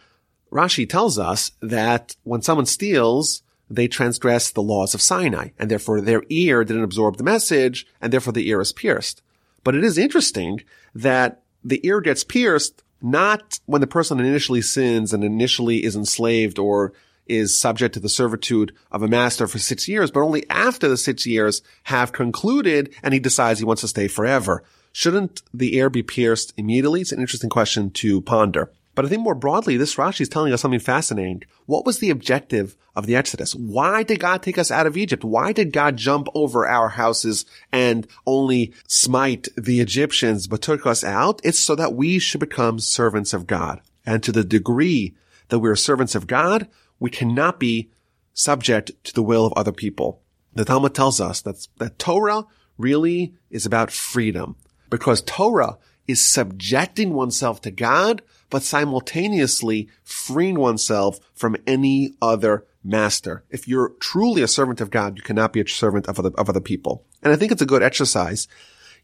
Rashi 0.51 0.89
tells 0.89 1.19
us 1.19 1.51
that 1.61 2.15
when 2.23 2.41
someone 2.41 2.65
steals, 2.65 3.43
they 3.69 3.87
transgress 3.87 4.49
the 4.49 4.63
laws 4.63 4.93
of 4.95 5.01
Sinai, 5.01 5.49
and 5.59 5.69
therefore 5.69 6.01
their 6.01 6.23
ear 6.29 6.63
didn't 6.63 6.83
absorb 6.83 7.17
the 7.17 7.23
message, 7.23 7.85
and 8.01 8.11
therefore 8.11 8.33
the 8.33 8.49
ear 8.49 8.59
is 8.59 8.73
pierced. 8.73 9.21
But 9.63 9.75
it 9.75 9.83
is 9.83 9.97
interesting 9.97 10.63
that 10.95 11.43
the 11.63 11.85
ear 11.85 12.01
gets 12.01 12.23
pierced 12.23 12.83
not 13.01 13.59
when 13.65 13.81
the 13.81 13.87
person 13.87 14.19
initially 14.19 14.61
sins 14.61 15.13
and 15.13 15.23
initially 15.23 15.83
is 15.83 15.95
enslaved 15.95 16.59
or 16.59 16.93
is 17.27 17.57
subject 17.57 17.93
to 17.93 17.99
the 17.99 18.09
servitude 18.09 18.73
of 18.91 19.03
a 19.03 19.07
master 19.07 19.47
for 19.47 19.59
six 19.59 19.87
years, 19.87 20.11
but 20.11 20.21
only 20.21 20.49
after 20.49 20.87
the 20.87 20.97
six 20.97 21.25
years 21.25 21.61
have 21.83 22.11
concluded 22.11 22.93
and 23.03 23.13
he 23.13 23.19
decides 23.19 23.59
he 23.59 23.65
wants 23.65 23.81
to 23.81 23.87
stay 23.87 24.07
forever. 24.07 24.63
Shouldn't 24.91 25.43
the 25.53 25.75
ear 25.75 25.89
be 25.89 26.01
pierced 26.01 26.53
immediately? 26.57 27.01
It's 27.01 27.11
an 27.11 27.21
interesting 27.21 27.49
question 27.49 27.91
to 27.91 28.21
ponder. 28.21 28.71
But 28.99 29.05
I 29.05 29.07
think 29.07 29.21
more 29.21 29.33
broadly, 29.33 29.77
this 29.77 29.95
Rashi 29.95 30.19
is 30.19 30.27
telling 30.27 30.51
us 30.51 30.59
something 30.59 30.77
fascinating. 30.77 31.43
What 31.67 31.85
was 31.85 31.99
the 31.99 32.09
objective 32.09 32.75
of 32.97 33.05
the 33.05 33.15
Exodus? 33.15 33.55
Why 33.55 34.03
did 34.03 34.19
God 34.19 34.43
take 34.43 34.57
us 34.57 34.71
out 34.71 34.87
of 34.87 34.97
Egypt? 34.97 35.23
Why 35.23 35.53
did 35.53 35.71
God 35.71 35.95
jump 35.95 36.27
over 36.35 36.67
our 36.67 36.89
houses 36.89 37.45
and 37.71 38.05
only 38.27 38.73
smite 38.89 39.47
the 39.55 39.79
Egyptians, 39.79 40.47
but 40.47 40.61
took 40.61 40.85
us 40.85 41.05
out? 41.05 41.39
It's 41.45 41.59
so 41.59 41.75
that 41.75 41.93
we 41.93 42.19
should 42.19 42.41
become 42.41 42.77
servants 42.77 43.33
of 43.33 43.47
God. 43.47 43.79
And 44.05 44.21
to 44.21 44.33
the 44.33 44.43
degree 44.43 45.15
that 45.47 45.59
we 45.59 45.69
are 45.69 45.77
servants 45.77 46.13
of 46.13 46.27
God, 46.27 46.67
we 46.99 47.09
cannot 47.09 47.57
be 47.57 47.91
subject 48.33 48.91
to 49.05 49.13
the 49.13 49.23
will 49.23 49.45
of 49.45 49.53
other 49.55 49.71
people. 49.71 50.23
The 50.55 50.65
Talmud 50.65 50.93
tells 50.93 51.21
us 51.21 51.39
that, 51.43 51.69
that 51.77 51.99
Torah 51.99 52.47
really 52.77 53.33
is 53.49 53.65
about 53.65 53.91
freedom 53.91 54.57
because 54.89 55.21
Torah 55.21 55.77
is 56.05 56.25
subjecting 56.25 57.13
oneself 57.13 57.61
to 57.61 57.71
God, 57.71 58.23
but 58.49 58.63
simultaneously 58.63 59.89
freeing 60.03 60.59
oneself 60.59 61.19
from 61.33 61.55
any 61.67 62.13
other 62.21 62.65
master. 62.83 63.43
If 63.49 63.67
you're 63.67 63.93
truly 63.99 64.41
a 64.41 64.47
servant 64.47 64.81
of 64.81 64.89
God, 64.89 65.17
you 65.17 65.23
cannot 65.23 65.53
be 65.53 65.61
a 65.61 65.67
servant 65.67 66.07
of 66.07 66.19
other, 66.19 66.31
of 66.37 66.49
other 66.49 66.61
people. 66.61 67.03
And 67.21 67.33
I 67.33 67.35
think 67.35 67.51
it's 67.51 67.61
a 67.61 67.67
good 67.67 67.83
exercise, 67.83 68.47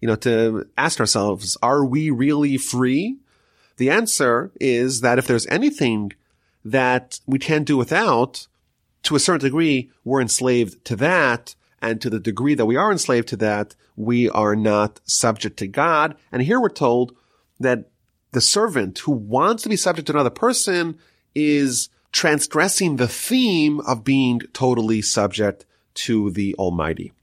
you 0.01 0.07
know, 0.07 0.15
to 0.17 0.67
ask 0.77 0.99
ourselves, 0.99 1.57
are 1.61 1.85
we 1.85 2.09
really 2.09 2.57
free? 2.57 3.17
The 3.77 3.89
answer 3.89 4.51
is 4.59 5.01
that 5.01 5.19
if 5.19 5.27
there's 5.27 5.47
anything 5.47 6.13
that 6.63 7.19
we 7.25 7.37
can't 7.37 7.65
do 7.65 7.77
without, 7.77 8.47
to 9.03 9.15
a 9.15 9.19
certain 9.19 9.45
degree, 9.45 9.91
we're 10.03 10.21
enslaved 10.21 10.83
to 10.85 10.95
that. 10.95 11.55
And 11.81 12.01
to 12.01 12.09
the 12.09 12.19
degree 12.19 12.55
that 12.55 12.65
we 12.65 12.77
are 12.77 12.91
enslaved 12.91 13.27
to 13.27 13.37
that, 13.37 13.75
we 13.95 14.29
are 14.29 14.55
not 14.55 14.99
subject 15.03 15.57
to 15.57 15.67
God. 15.67 16.15
And 16.31 16.41
here 16.41 16.59
we're 16.59 16.69
told 16.69 17.15
that 17.59 17.89
the 18.35 18.41
servant 18.41 18.99
who 18.99 19.13
wants 19.13 19.63
to 19.63 19.69
be 19.69 19.77
subject 19.77 20.07
to 20.07 20.13
another 20.13 20.29
person 20.29 20.99
is 21.33 21.87
transgressing 22.11 22.97
the 22.97 23.07
theme 23.07 23.79
of 23.81 24.03
being 24.03 24.41
totally 24.51 25.01
subject 25.01 25.65
to 25.93 26.29
the 26.31 26.53
Almighty. 26.55 27.13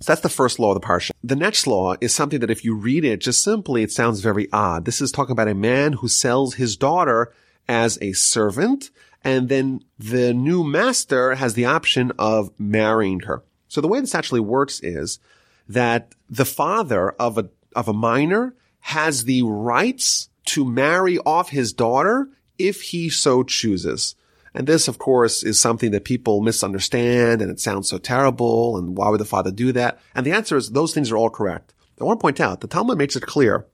So 0.00 0.12
that's 0.12 0.20
the 0.20 0.28
first 0.28 0.58
law 0.58 0.74
of 0.74 0.80
the 0.80 0.86
parsha. 0.86 1.12
The 1.24 1.36
next 1.36 1.66
law 1.66 1.94
is 2.02 2.14
something 2.14 2.40
that 2.40 2.50
if 2.50 2.66
you 2.66 2.74
read 2.74 3.04
it 3.06 3.22
just 3.22 3.42
simply, 3.42 3.82
it 3.82 3.90
sounds 3.90 4.20
very 4.20 4.46
odd. 4.52 4.84
This 4.84 5.00
is 5.00 5.10
talking 5.10 5.32
about 5.32 5.48
a 5.48 5.54
man 5.54 5.94
who 5.94 6.06
sells 6.06 6.54
his 6.54 6.76
daughter 6.76 7.32
as 7.66 7.98
a 8.02 8.12
servant, 8.12 8.90
and 9.24 9.48
then 9.48 9.82
the 9.98 10.34
new 10.34 10.62
master 10.62 11.34
has 11.34 11.54
the 11.54 11.64
option 11.64 12.12
of 12.18 12.50
marrying 12.60 13.20
her. 13.20 13.42
So 13.68 13.80
the 13.80 13.88
way 13.88 14.00
this 14.00 14.14
actually 14.14 14.40
works 14.40 14.80
is 14.80 15.18
that 15.66 16.12
the 16.28 16.44
father 16.44 17.12
of 17.12 17.38
a, 17.38 17.48
of 17.74 17.88
a 17.88 17.94
minor 17.94 18.54
has 18.80 19.24
the 19.24 19.42
rights 19.42 20.28
to 20.48 20.64
marry 20.64 21.18
off 21.18 21.50
his 21.50 21.72
daughter 21.72 22.28
if 22.58 22.82
he 22.82 23.08
so 23.08 23.42
chooses. 23.42 24.14
And 24.54 24.66
this, 24.66 24.88
of 24.88 24.98
course, 24.98 25.42
is 25.42 25.60
something 25.60 25.90
that 25.92 26.04
people 26.04 26.40
misunderstand 26.40 27.42
and 27.42 27.50
it 27.50 27.60
sounds 27.60 27.88
so 27.88 27.98
terrible. 27.98 28.76
And 28.76 28.96
why 28.96 29.08
would 29.08 29.20
the 29.20 29.24
father 29.24 29.50
do 29.50 29.72
that? 29.72 30.00
And 30.14 30.26
the 30.26 30.32
answer 30.32 30.56
is 30.56 30.70
those 30.70 30.92
things 30.92 31.12
are 31.12 31.16
all 31.16 31.30
correct. 31.30 31.74
I 32.00 32.04
want 32.04 32.20
to 32.20 32.22
point 32.22 32.40
out 32.40 32.60
the 32.60 32.66
Talmud 32.66 32.98
makes 32.98 33.16
it 33.16 33.22
clear 33.22 33.66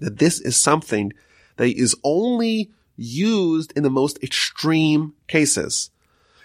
that 0.00 0.18
this 0.18 0.40
is 0.40 0.56
something 0.56 1.12
that 1.56 1.68
is 1.68 1.96
only 2.04 2.70
used 2.96 3.72
in 3.76 3.82
the 3.82 3.90
most 3.90 4.22
extreme 4.22 5.14
cases. 5.28 5.90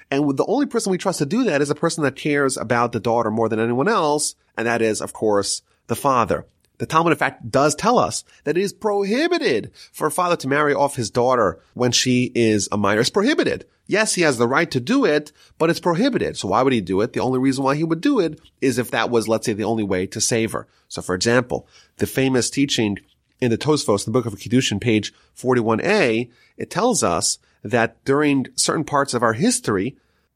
And 0.10 0.38
the 0.38 0.46
only 0.46 0.68
person 0.68 0.92
we 0.92 0.98
trust 0.98 1.20
to 1.20 1.25
do 1.25 1.44
that 1.46 1.62
is 1.62 1.70
a 1.70 1.75
person 1.75 2.04
that 2.04 2.16
cares 2.16 2.56
about 2.56 2.92
the 2.92 3.00
daughter 3.00 3.32
more 3.32 3.50
than 3.50 3.60
anyone 3.60 3.88
else. 3.88 4.36
And 4.56 4.68
that 4.68 4.82
is, 4.82 5.02
of 5.02 5.13
course, 5.13 5.62
the 5.88 5.96
father. 5.96 6.46
The 6.84 6.88
Talmud, 6.88 7.13
in 7.13 7.18
fact, 7.18 7.50
does 7.50 7.75
tell 7.75 7.98
us 7.98 8.25
that 8.44 8.58
it 8.58 8.62
is 8.62 8.74
prohibited 8.74 9.72
for 9.94 10.08
a 10.08 10.12
father 10.12 10.36
to 10.36 10.50
marry 10.50 10.74
off 10.74 10.98
his 10.98 11.10
daughter 11.10 11.62
when 11.75 11.94
she 11.94 12.30
is 12.36 12.68
a 12.74 12.78
minor. 12.78 13.00
It's 13.00 13.10
prohibited. 13.10 13.63
Yes, 13.88 14.16
he 14.16 14.24
has 14.24 14.38
the 14.38 14.50
right 14.50 14.70
to 14.70 14.82
do 14.82 15.06
it, 15.06 15.32
but 15.58 15.70
it's 15.70 15.80
prohibited. 15.80 16.36
So 16.36 16.50
why 16.50 16.62
would 16.62 16.74
he 16.74 16.82
do 16.82 17.00
it? 17.00 17.13
The 17.13 17.22
only 17.22 17.40
reason 17.40 17.63
why 17.63 17.78
he 17.78 17.86
would 17.86 18.02
do 18.02 18.20
it 18.20 18.38
is 18.60 18.78
if 18.78 18.92
that 18.92 19.10
was, 19.10 19.30
let's 19.30 19.46
say, 19.46 19.54
the 19.54 19.63
only 19.63 19.86
way 19.86 20.06
to 20.08 20.20
save 20.20 20.52
her. 20.52 20.68
So 20.90 21.02
for 21.02 21.16
example, 21.16 21.70
the 22.00 22.06
famous 22.06 22.50
teaching 22.50 23.00
in 23.40 23.50
the 23.50 23.58
Tosfos, 23.58 24.04
the 24.04 24.12
book 24.12 24.25
of 24.25 24.34
Kiddushin, 24.34 24.82
page 24.82 25.13
41a, 25.38 26.30
it 26.58 26.70
tells 26.70 27.02
us 27.02 27.40
that 27.63 28.04
during 28.04 28.48
certain 28.56 28.84
parts 28.84 29.13
of 29.13 29.24
our 29.24 29.32
history, 29.32 29.96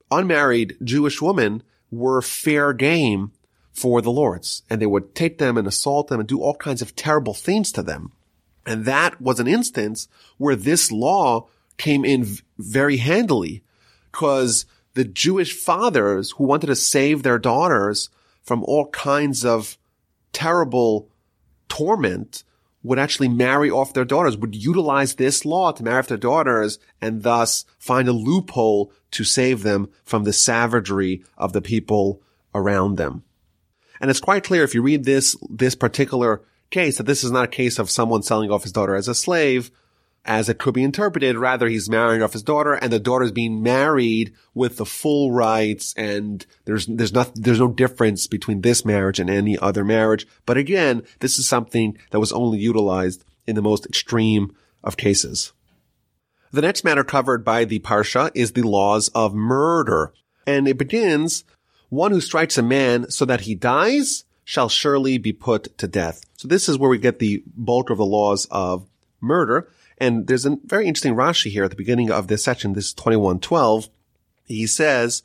unmarried 0.10 0.78
Jewish 0.82 1.22
women 1.22 1.62
were 1.92 2.22
fair 2.22 2.72
game 2.72 3.34
for 3.78 4.02
the 4.02 4.12
lords 4.12 4.64
and 4.72 4.82
they 4.82 4.88
would 4.88 5.14
take 5.14 5.38
them 5.38 5.56
and 5.56 5.68
assault 5.68 6.08
them 6.08 6.20
and 6.20 6.28
do 6.28 6.42
all 6.42 6.56
kinds 6.56 6.82
of 6.82 6.96
terrible 6.96 7.36
things 7.36 7.72
to 7.72 7.84
them. 7.84 8.12
And 8.66 8.86
that 8.86 9.22
was 9.22 9.40
an 9.40 9.48
instance 9.48 10.08
where 10.40 10.56
this 10.56 10.92
law 10.92 11.48
came 11.78 12.04
in 12.04 12.26
very 12.58 12.98
handily 12.98 13.64
because 14.12 14.66
the 14.96 15.04
Jewish 15.04 15.54
fathers 15.54 16.32
who 16.32 16.46
wanted 16.46 16.68
to 16.68 16.76
save 16.76 17.22
their 17.22 17.38
daughters 17.38 18.10
from 18.42 18.64
all 18.64 18.90
kinds 18.90 19.46
of 19.46 19.78
terrible 20.34 21.08
torment 21.70 22.44
would 22.82 22.98
actually 22.98 23.30
marry 23.30 23.70
off 23.70 23.94
their 23.94 24.06
daughters, 24.06 24.38
would 24.38 24.56
utilize 24.56 25.16
this 25.16 25.46
law 25.46 25.72
to 25.72 25.84
marry 25.84 26.00
off 26.00 26.08
their 26.08 26.18
daughters 26.18 26.80
and 27.00 27.22
thus 27.22 27.64
find 27.78 28.08
a 28.08 28.14
loophole 28.14 28.92
to 29.12 29.24
save 29.24 29.62
them 29.62 29.88
from 30.04 30.24
the 30.24 30.34
savagery 30.34 31.24
of 31.38 31.54
the 31.54 31.62
people 31.62 32.24
around 32.56 32.98
them. 32.98 33.22
And 34.00 34.10
it's 34.10 34.20
quite 34.20 34.44
clear 34.44 34.64
if 34.64 34.74
you 34.74 34.82
read 34.82 35.04
this, 35.06 35.36
this 35.50 35.76
particular 35.76 36.42
case 36.70 36.98
that 36.98 37.06
this 37.06 37.24
is 37.24 37.32
not 37.32 37.46
a 37.46 37.50
case 37.50 37.80
of 37.80 37.90
someone 37.90 38.24
selling 38.24 38.52
off 38.52 38.64
his 38.64 38.72
daughter 38.72 38.96
as 38.96 39.08
a 39.08 39.16
slave, 39.16 39.72
as 40.26 40.50
it 40.50 40.58
could 40.58 40.74
be 40.74 40.84
interpreted. 40.84 41.38
Rather, 41.38 41.68
he's 41.68 41.90
marrying 41.90 42.22
off 42.22 42.34
his 42.34 42.44
daughter 42.44 42.74
and 42.74 42.92
the 42.92 43.00
daughter 43.00 43.24
is 43.24 43.32
being 43.32 43.64
married 43.64 44.34
with 44.54 44.78
the 44.78 44.86
full 44.86 45.32
rights 45.32 45.94
and 45.96 46.46
there's, 46.66 46.86
there's 46.88 47.14
not, 47.14 47.32
there's 47.36 47.60
no 47.60 47.70
difference 47.70 48.28
between 48.28 48.62
this 48.62 48.84
marriage 48.84 49.20
and 49.20 49.30
any 49.30 49.58
other 49.58 49.86
marriage. 49.86 50.28
But 50.46 50.58
again, 50.58 51.04
this 51.20 51.40
is 51.40 51.48
something 51.48 51.98
that 52.12 52.20
was 52.20 52.34
only 52.34 52.60
utilized 52.60 53.24
in 53.46 53.56
the 53.56 53.62
most 53.62 53.86
extreme 53.86 54.56
of 54.84 54.98
cases. 54.98 55.54
The 56.52 56.62
next 56.62 56.84
matter 56.84 57.04
covered 57.04 57.44
by 57.44 57.66
the 57.66 57.80
Parsha 57.80 58.32
is 58.34 58.52
the 58.52 58.64
laws 58.64 59.10
of 59.10 59.34
murder. 59.34 60.14
And 60.46 60.68
it 60.68 60.78
begins, 60.78 61.44
one 61.90 62.12
who 62.12 62.22
strikes 62.22 62.58
a 62.58 62.64
man 62.64 63.10
so 63.10 63.26
that 63.26 63.42
he 63.42 63.56
dies 63.56 64.26
shall 64.44 64.70
surely 64.70 65.18
be 65.18 65.34
put 65.34 65.78
to 65.78 65.88
death. 65.88 66.22
So 66.38 66.48
this 66.48 66.70
is 66.70 66.78
where 66.78 66.90
we 66.90 66.98
get 66.98 67.20
the 67.20 67.44
bulk 67.48 67.90
of 67.90 67.98
the 67.98 68.06
laws 68.06 68.48
of 68.50 68.88
murder. 69.20 69.70
And 69.98 70.28
there's 70.28 70.46
a 70.46 70.58
very 70.64 70.88
interesting 70.88 71.16
Rashi 71.16 71.52
here 71.52 71.64
at 71.64 71.70
the 71.70 71.76
beginning 71.76 72.12
of 72.12 72.28
this 72.28 72.44
section, 72.44 72.74
this 72.74 72.94
2112. 72.94 73.90
He 74.46 74.68
says 74.68 75.24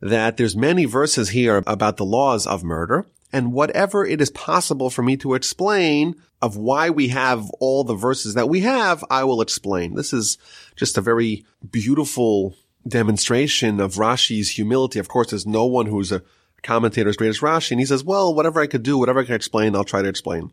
that 0.00 0.36
there's 0.36 0.56
many 0.56 0.84
verses 0.84 1.30
here 1.30 1.62
about 1.66 1.96
the 1.96 2.04
laws 2.04 2.46
of 2.46 2.64
murder 2.64 3.06
and 3.32 3.52
whatever 3.52 4.06
it 4.06 4.20
is 4.20 4.30
possible 4.30 4.90
for 4.90 5.02
me 5.02 5.16
to 5.16 5.34
explain 5.34 6.14
of 6.40 6.56
why 6.56 6.88
we 6.88 7.08
have 7.08 7.50
all 7.58 7.82
the 7.82 7.94
verses 7.94 8.34
that 8.34 8.48
we 8.48 8.60
have, 8.60 9.04
I 9.10 9.24
will 9.24 9.40
explain. 9.40 9.94
This 9.94 10.12
is 10.12 10.38
just 10.76 10.96
a 10.96 11.00
very 11.00 11.44
beautiful 11.68 12.54
demonstration 12.86 13.80
of 13.80 13.94
Rashi's 13.94 14.50
humility. 14.50 14.98
Of 14.98 15.08
course, 15.08 15.30
there's 15.30 15.46
no 15.46 15.64
one 15.64 15.86
who's 15.86 16.12
a 16.12 16.22
commentator 16.62 17.08
as 17.08 17.16
great 17.16 17.28
as 17.28 17.40
Rashi. 17.40 17.72
And 17.72 17.80
he 17.80 17.86
says, 17.86 18.04
well, 18.04 18.34
whatever 18.34 18.60
I 18.60 18.66
could 18.66 18.82
do, 18.82 18.98
whatever 18.98 19.20
I 19.20 19.24
can 19.24 19.34
explain, 19.34 19.74
I'll 19.74 19.84
try 19.84 20.02
to 20.02 20.08
explain. 20.08 20.50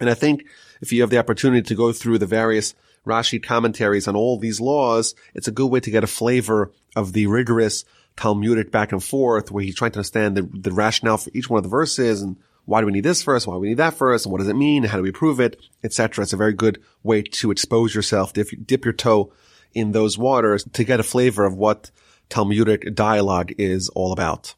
And 0.00 0.10
I 0.10 0.14
think 0.14 0.44
if 0.80 0.92
you 0.92 1.02
have 1.02 1.10
the 1.10 1.18
opportunity 1.18 1.62
to 1.62 1.74
go 1.74 1.92
through 1.92 2.18
the 2.18 2.26
various 2.26 2.74
Rashi 3.06 3.42
commentaries 3.42 4.08
on 4.08 4.16
all 4.16 4.38
these 4.38 4.60
laws, 4.60 5.14
it's 5.34 5.48
a 5.48 5.52
good 5.52 5.66
way 5.66 5.80
to 5.80 5.90
get 5.90 6.04
a 6.04 6.08
flavor 6.08 6.72
of 6.96 7.12
the 7.12 7.26
rigorous 7.26 7.84
Talmudic 8.16 8.70
back 8.70 8.92
and 8.92 9.02
forth 9.02 9.50
where 9.50 9.64
he's 9.64 9.74
trying 9.74 9.92
to 9.92 9.98
understand 9.98 10.36
the, 10.36 10.42
the 10.42 10.72
rationale 10.72 11.16
for 11.16 11.30
each 11.32 11.48
one 11.48 11.58
of 11.58 11.62
the 11.62 11.70
verses 11.70 12.20
and 12.20 12.36
why 12.64 12.80
do 12.80 12.86
we 12.86 12.92
need 12.92 13.04
this 13.04 13.22
verse? 13.22 13.46
Why 13.46 13.54
do 13.54 13.60
we 13.60 13.68
need 13.68 13.78
that 13.78 13.96
verse? 13.96 14.24
And 14.24 14.32
what 14.32 14.38
does 14.38 14.48
it 14.48 14.54
mean? 14.54 14.84
How 14.84 14.96
do 14.96 15.02
we 15.02 15.10
prove 15.10 15.40
it? 15.40 15.60
Etc. 15.82 16.22
It's 16.22 16.32
a 16.32 16.36
very 16.36 16.52
good 16.52 16.80
way 17.02 17.22
to 17.22 17.50
expose 17.50 17.94
yourself, 17.94 18.32
dip, 18.32 18.48
dip 18.66 18.84
your 18.84 18.92
toe 18.92 19.32
in 19.74 19.92
those 19.92 20.18
waters 20.18 20.64
to 20.72 20.84
get 20.84 21.00
a 21.00 21.04
flavor 21.04 21.44
of 21.44 21.54
what 21.54 21.90
Talmudic 22.28 22.94
dialogue 22.94 23.52
is 23.58 23.88
all 23.90 24.12
about. 24.12 24.54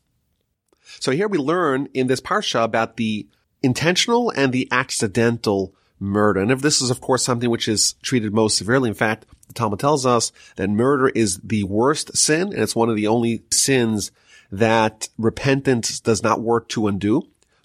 So 1.00 1.10
here 1.10 1.28
we 1.28 1.38
learn 1.38 1.88
in 1.92 2.06
this 2.06 2.20
parsha 2.20 2.62
about 2.62 2.96
the 2.96 3.26
intentional 3.62 4.30
and 4.30 4.52
the 4.52 4.68
accidental 4.70 5.74
murder. 5.98 6.40
And 6.40 6.52
if 6.52 6.60
this 6.60 6.80
is, 6.80 6.90
of 6.90 7.00
course, 7.00 7.24
something 7.24 7.50
which 7.50 7.66
is 7.66 7.94
treated 8.02 8.32
most 8.32 8.56
severely, 8.56 8.88
in 8.88 8.94
fact, 8.94 9.26
the 9.48 9.54
Talmud 9.54 9.80
tells 9.80 10.06
us 10.06 10.32
that 10.56 10.70
murder 10.70 11.08
is 11.08 11.38
the 11.38 11.64
worst 11.64 12.16
sin, 12.16 12.52
and 12.52 12.62
it's 12.62 12.76
one 12.76 12.90
of 12.90 12.96
the 12.96 13.06
only 13.06 13.42
sins 13.50 14.12
that 14.52 15.08
repentance 15.18 16.00
does 16.00 16.22
not 16.22 16.40
work 16.40 16.68
to 16.68 16.86
undo. 16.86 17.22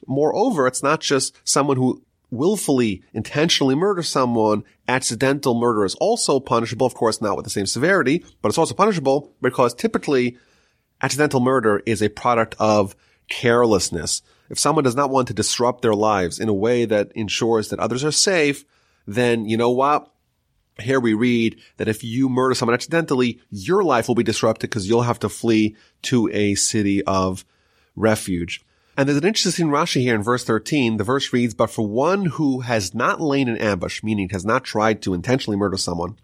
Moreover, 0.08 0.66
it's 0.66 0.82
not 0.82 1.02
just 1.02 1.38
someone 1.48 1.78
who 1.78 2.02
willfully, 2.32 3.04
intentionally 3.14 3.76
murder 3.76 4.04
someone. 4.04 4.64
Accidental 4.88 5.60
murder 5.60 5.86
is 5.86 5.96
also 5.96 6.40
punishable, 6.40 6.88
of 6.88 6.94
course, 6.94 7.22
not 7.22 7.36
with 7.36 7.44
the 7.44 7.50
same 7.50 7.66
severity, 7.66 8.24
but 8.42 8.50
it's 8.50 8.58
also 8.58 8.74
punishable 8.74 9.34
because 9.42 9.74
typically 9.74 10.38
accidental 11.02 11.40
murder 11.40 11.82
is 11.86 12.02
a 12.02 12.10
product 12.10 12.56
of 12.60 12.96
carelessness. 13.30 14.22
If 14.50 14.60
someone 14.60 14.84
does 14.84 14.96
not 14.96 15.12
want 15.12 15.28
to 15.28 15.34
disrupt 15.34 15.82
their 15.82 15.94
lives 15.94 16.40
in 16.40 16.50
a 16.50 16.54
way 16.54 16.86
that 16.86 17.12
ensures 17.14 17.70
that 17.70 17.80
others 17.80 18.04
are 18.04 18.12
safe, 18.12 18.66
then 19.06 19.46
you 19.46 19.58
know 19.58 19.72
what? 19.72 20.12
Here 20.80 21.00
we 21.00 21.14
read 21.14 21.60
that 21.78 21.88
if 21.88 22.04
you 22.04 22.30
murder 22.30 22.56
someone 22.56 22.74
accidentally, 22.74 23.42
your 23.50 23.84
life 23.84 24.08
will 24.08 24.16
be 24.16 24.24
disrupted 24.24 24.70
because 24.70 24.88
you'll 24.88 25.02
have 25.02 25.20
to 25.20 25.30
flee 25.30 25.76
to 26.04 26.30
a 26.32 26.56
city 26.56 27.04
of 27.04 27.46
refuge. 27.96 28.64
And 29.00 29.08
there's 29.08 29.18
an 29.18 29.26
interesting 29.26 29.68
Rashi 29.68 30.02
here 30.02 30.14
in 30.14 30.24
verse 30.24 30.44
13. 30.44 30.98
The 30.98 31.06
verse 31.06 31.32
reads, 31.32 31.54
but 31.54 31.70
for 31.70 31.88
one 31.88 32.26
who 32.26 32.60
has 32.60 32.94
not 32.94 33.22
lain 33.22 33.48
in 33.48 33.56
ambush, 33.56 34.04
meaning 34.04 34.28
has 34.32 34.44
not 34.44 34.66
tried 34.66 35.02
to 35.04 35.14
intentionally 35.14 35.56
murder 35.56 35.78
someone, 35.78 36.18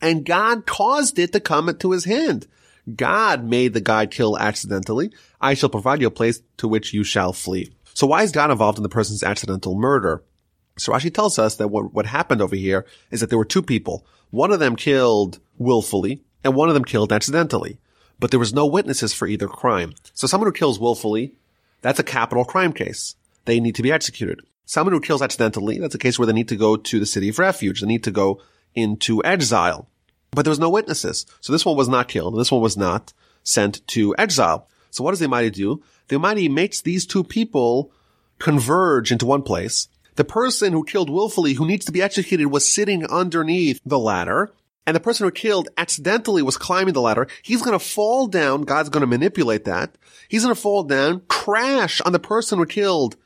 and 0.00 0.24
God 0.24 0.64
caused 0.64 1.18
it 1.18 1.34
to 1.34 1.40
come 1.40 1.68
into 1.68 1.90
his 1.90 2.06
hand. 2.06 2.46
God 2.96 3.44
made 3.44 3.74
the 3.74 3.82
guy 3.82 4.06
kill 4.06 4.38
accidentally. 4.38 5.12
I 5.42 5.52
shall 5.52 5.68
provide 5.68 6.00
you 6.00 6.06
a 6.06 6.10
place 6.10 6.40
to 6.56 6.66
which 6.66 6.94
you 6.94 7.04
shall 7.04 7.34
flee. 7.34 7.70
So 7.92 8.06
why 8.06 8.22
is 8.22 8.32
God 8.32 8.50
involved 8.50 8.78
in 8.78 8.82
the 8.82 8.88
person's 8.88 9.22
accidental 9.22 9.74
murder? 9.74 10.24
So 10.78 10.90
Rashi 10.90 11.12
tells 11.12 11.38
us 11.38 11.56
that 11.56 11.68
what, 11.68 11.92
what 11.92 12.06
happened 12.06 12.40
over 12.40 12.56
here 12.56 12.86
is 13.10 13.20
that 13.20 13.28
there 13.28 13.38
were 13.38 13.44
two 13.44 13.60
people. 13.60 14.06
One 14.30 14.52
of 14.52 14.58
them 14.58 14.76
killed 14.76 15.38
willfully 15.58 16.22
and 16.42 16.54
one 16.54 16.70
of 16.70 16.74
them 16.74 16.86
killed 16.86 17.12
accidentally. 17.12 17.78
But 18.18 18.30
there 18.30 18.40
was 18.40 18.54
no 18.54 18.64
witnesses 18.64 19.12
for 19.12 19.28
either 19.28 19.48
crime. 19.48 19.92
So 20.14 20.26
someone 20.26 20.48
who 20.48 20.52
kills 20.52 20.80
willfully, 20.80 21.34
that's 21.82 21.98
a 22.00 22.04
capital 22.04 22.44
crime 22.44 22.72
case. 22.72 23.16
They 23.44 23.60
need 23.60 23.74
to 23.74 23.82
be 23.82 23.92
executed. 23.92 24.40
Someone 24.64 24.94
who 24.94 25.00
kills 25.00 25.20
accidentally, 25.20 25.78
that's 25.78 25.94
a 25.94 25.98
case 25.98 26.18
where 26.18 26.26
they 26.26 26.32
need 26.32 26.48
to 26.48 26.56
go 26.56 26.76
to 26.76 26.98
the 26.98 27.06
city 27.06 27.28
of 27.28 27.38
refuge. 27.38 27.80
They 27.80 27.86
need 27.86 28.04
to 28.04 28.10
go 28.10 28.40
into 28.74 29.22
exile. 29.24 29.88
But 30.30 30.44
there 30.44 30.50
was 30.50 30.58
no 30.58 30.70
witnesses. 30.70 31.26
So 31.40 31.52
this 31.52 31.66
one 31.66 31.76
was 31.76 31.88
not 31.88 32.08
killed. 32.08 32.38
This 32.38 32.50
one 32.50 32.62
was 32.62 32.76
not 32.76 33.12
sent 33.42 33.86
to 33.88 34.14
exile. 34.16 34.66
So 34.90 35.04
what 35.04 35.10
does 35.10 35.18
the 35.18 35.26
Almighty 35.26 35.50
do? 35.50 35.82
The 36.08 36.16
Almighty 36.16 36.48
makes 36.48 36.80
these 36.80 37.04
two 37.06 37.24
people 37.24 37.92
converge 38.38 39.12
into 39.12 39.26
one 39.26 39.42
place. 39.42 39.88
The 40.14 40.24
person 40.24 40.72
who 40.72 40.84
killed 40.84 41.10
willfully, 41.10 41.54
who 41.54 41.66
needs 41.66 41.84
to 41.86 41.92
be 41.92 42.02
executed, 42.02 42.46
was 42.46 42.70
sitting 42.70 43.04
underneath 43.06 43.80
the 43.84 43.98
ladder. 43.98 44.52
And 44.86 44.96
the 44.96 45.00
person 45.00 45.24
who 45.24 45.30
killed 45.30 45.68
accidentally 45.78 46.42
was 46.42 46.56
climbing 46.56 46.94
the 46.94 47.00
ladder. 47.00 47.28
He's 47.42 47.62
going 47.62 47.78
to 47.78 47.84
fall 47.84 48.26
down. 48.26 48.62
God's 48.62 48.88
going 48.88 49.02
to 49.02 49.06
manipulate 49.06 49.64
that. 49.64 49.96
He's 50.28 50.42
going 50.42 50.54
to 50.54 50.60
fall 50.60 50.82
down, 50.82 51.22
crash 51.28 52.00
on 52.00 52.12
the 52.12 52.18
person 52.18 52.58
who 52.58 52.66
killed 52.66 53.16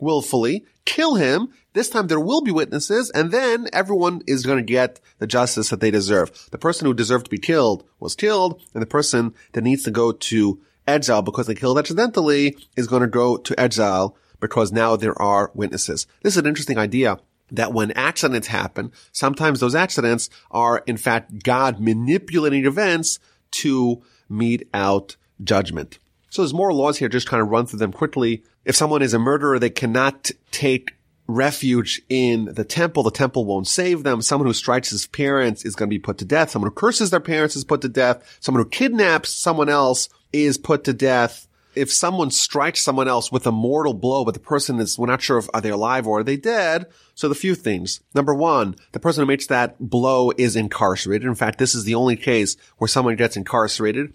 willfully, 0.00 0.64
kill 0.84 1.14
him. 1.14 1.48
This 1.74 1.88
time 1.88 2.08
there 2.08 2.20
will 2.20 2.42
be 2.42 2.50
witnesses 2.50 3.10
and 3.10 3.30
then 3.30 3.68
everyone 3.72 4.22
is 4.26 4.44
going 4.44 4.58
to 4.58 4.64
get 4.64 5.00
the 5.18 5.26
justice 5.26 5.70
that 5.70 5.80
they 5.80 5.90
deserve. 5.90 6.48
The 6.50 6.58
person 6.58 6.86
who 6.86 6.94
deserved 6.94 7.26
to 7.26 7.30
be 7.30 7.38
killed 7.38 7.84
was 8.00 8.16
killed 8.16 8.60
and 8.74 8.82
the 8.82 8.86
person 8.86 9.34
that 9.52 9.62
needs 9.62 9.84
to 9.84 9.90
go 9.90 10.12
to 10.12 10.60
exile 10.86 11.22
because 11.22 11.46
they 11.46 11.54
killed 11.54 11.78
accidentally 11.78 12.56
is 12.76 12.88
going 12.88 13.02
to 13.02 13.08
go 13.08 13.36
to 13.36 13.58
exile 13.58 14.16
because 14.40 14.72
now 14.72 14.96
there 14.96 15.20
are 15.22 15.52
witnesses. 15.54 16.06
This 16.22 16.34
is 16.34 16.38
an 16.38 16.46
interesting 16.46 16.78
idea 16.78 17.18
that 17.52 17.72
when 17.72 17.92
accidents 17.92 18.48
happen, 18.48 18.92
sometimes 19.12 19.60
those 19.60 19.74
accidents 19.74 20.28
are 20.50 20.82
in 20.86 20.96
fact 20.96 21.42
God 21.44 21.80
manipulating 21.80 22.66
events 22.66 23.18
to 23.52 24.02
mete 24.28 24.68
out 24.74 25.16
judgment. 25.42 25.98
So 26.30 26.42
there's 26.42 26.54
more 26.54 26.72
laws 26.72 26.96
here, 26.96 27.08
just 27.08 27.28
kind 27.28 27.42
of 27.42 27.48
run 27.48 27.66
through 27.66 27.80
them 27.80 27.92
quickly. 27.92 28.42
If 28.64 28.74
someone 28.74 29.02
is 29.02 29.12
a 29.12 29.18
murderer, 29.18 29.58
they 29.58 29.70
cannot 29.70 30.30
take 30.50 30.92
refuge 31.26 32.02
in 32.08 32.46
the 32.46 32.64
temple. 32.64 33.02
The 33.02 33.10
temple 33.10 33.44
won't 33.44 33.68
save 33.68 34.02
them. 34.02 34.22
Someone 34.22 34.46
who 34.46 34.54
strikes 34.54 34.90
his 34.90 35.06
parents 35.06 35.64
is 35.64 35.74
going 35.74 35.88
to 35.88 35.94
be 35.94 35.98
put 35.98 36.18
to 36.18 36.24
death. 36.24 36.50
Someone 36.50 36.70
who 36.70 36.74
curses 36.74 37.10
their 37.10 37.20
parents 37.20 37.56
is 37.56 37.64
put 37.64 37.80
to 37.82 37.88
death. 37.88 38.38
Someone 38.40 38.64
who 38.64 38.70
kidnaps 38.70 39.30
someone 39.30 39.68
else 39.68 40.08
is 40.32 40.58
put 40.58 40.84
to 40.84 40.92
death. 40.92 41.46
If 41.74 41.92
someone 41.92 42.30
strikes 42.30 42.82
someone 42.82 43.08
else 43.08 43.32
with 43.32 43.46
a 43.46 43.52
mortal 43.52 43.94
blow, 43.94 44.24
but 44.24 44.34
the 44.34 44.40
person 44.40 44.78
is, 44.78 44.98
we're 44.98 45.06
not 45.06 45.22
sure 45.22 45.38
if 45.38 45.48
are 45.54 45.60
they 45.60 45.70
alive 45.70 46.06
or 46.06 46.20
are 46.20 46.24
they 46.24 46.36
dead. 46.36 46.86
So 47.14 47.28
the 47.28 47.34
few 47.34 47.54
things. 47.54 48.00
Number 48.14 48.34
one, 48.34 48.76
the 48.92 49.00
person 49.00 49.22
who 49.22 49.26
makes 49.26 49.46
that 49.46 49.78
blow 49.78 50.32
is 50.36 50.56
incarcerated. 50.56 51.26
In 51.26 51.34
fact, 51.34 51.58
this 51.58 51.74
is 51.74 51.84
the 51.84 51.94
only 51.94 52.16
case 52.16 52.56
where 52.78 52.88
someone 52.88 53.16
gets 53.16 53.36
incarcerated 53.36 54.12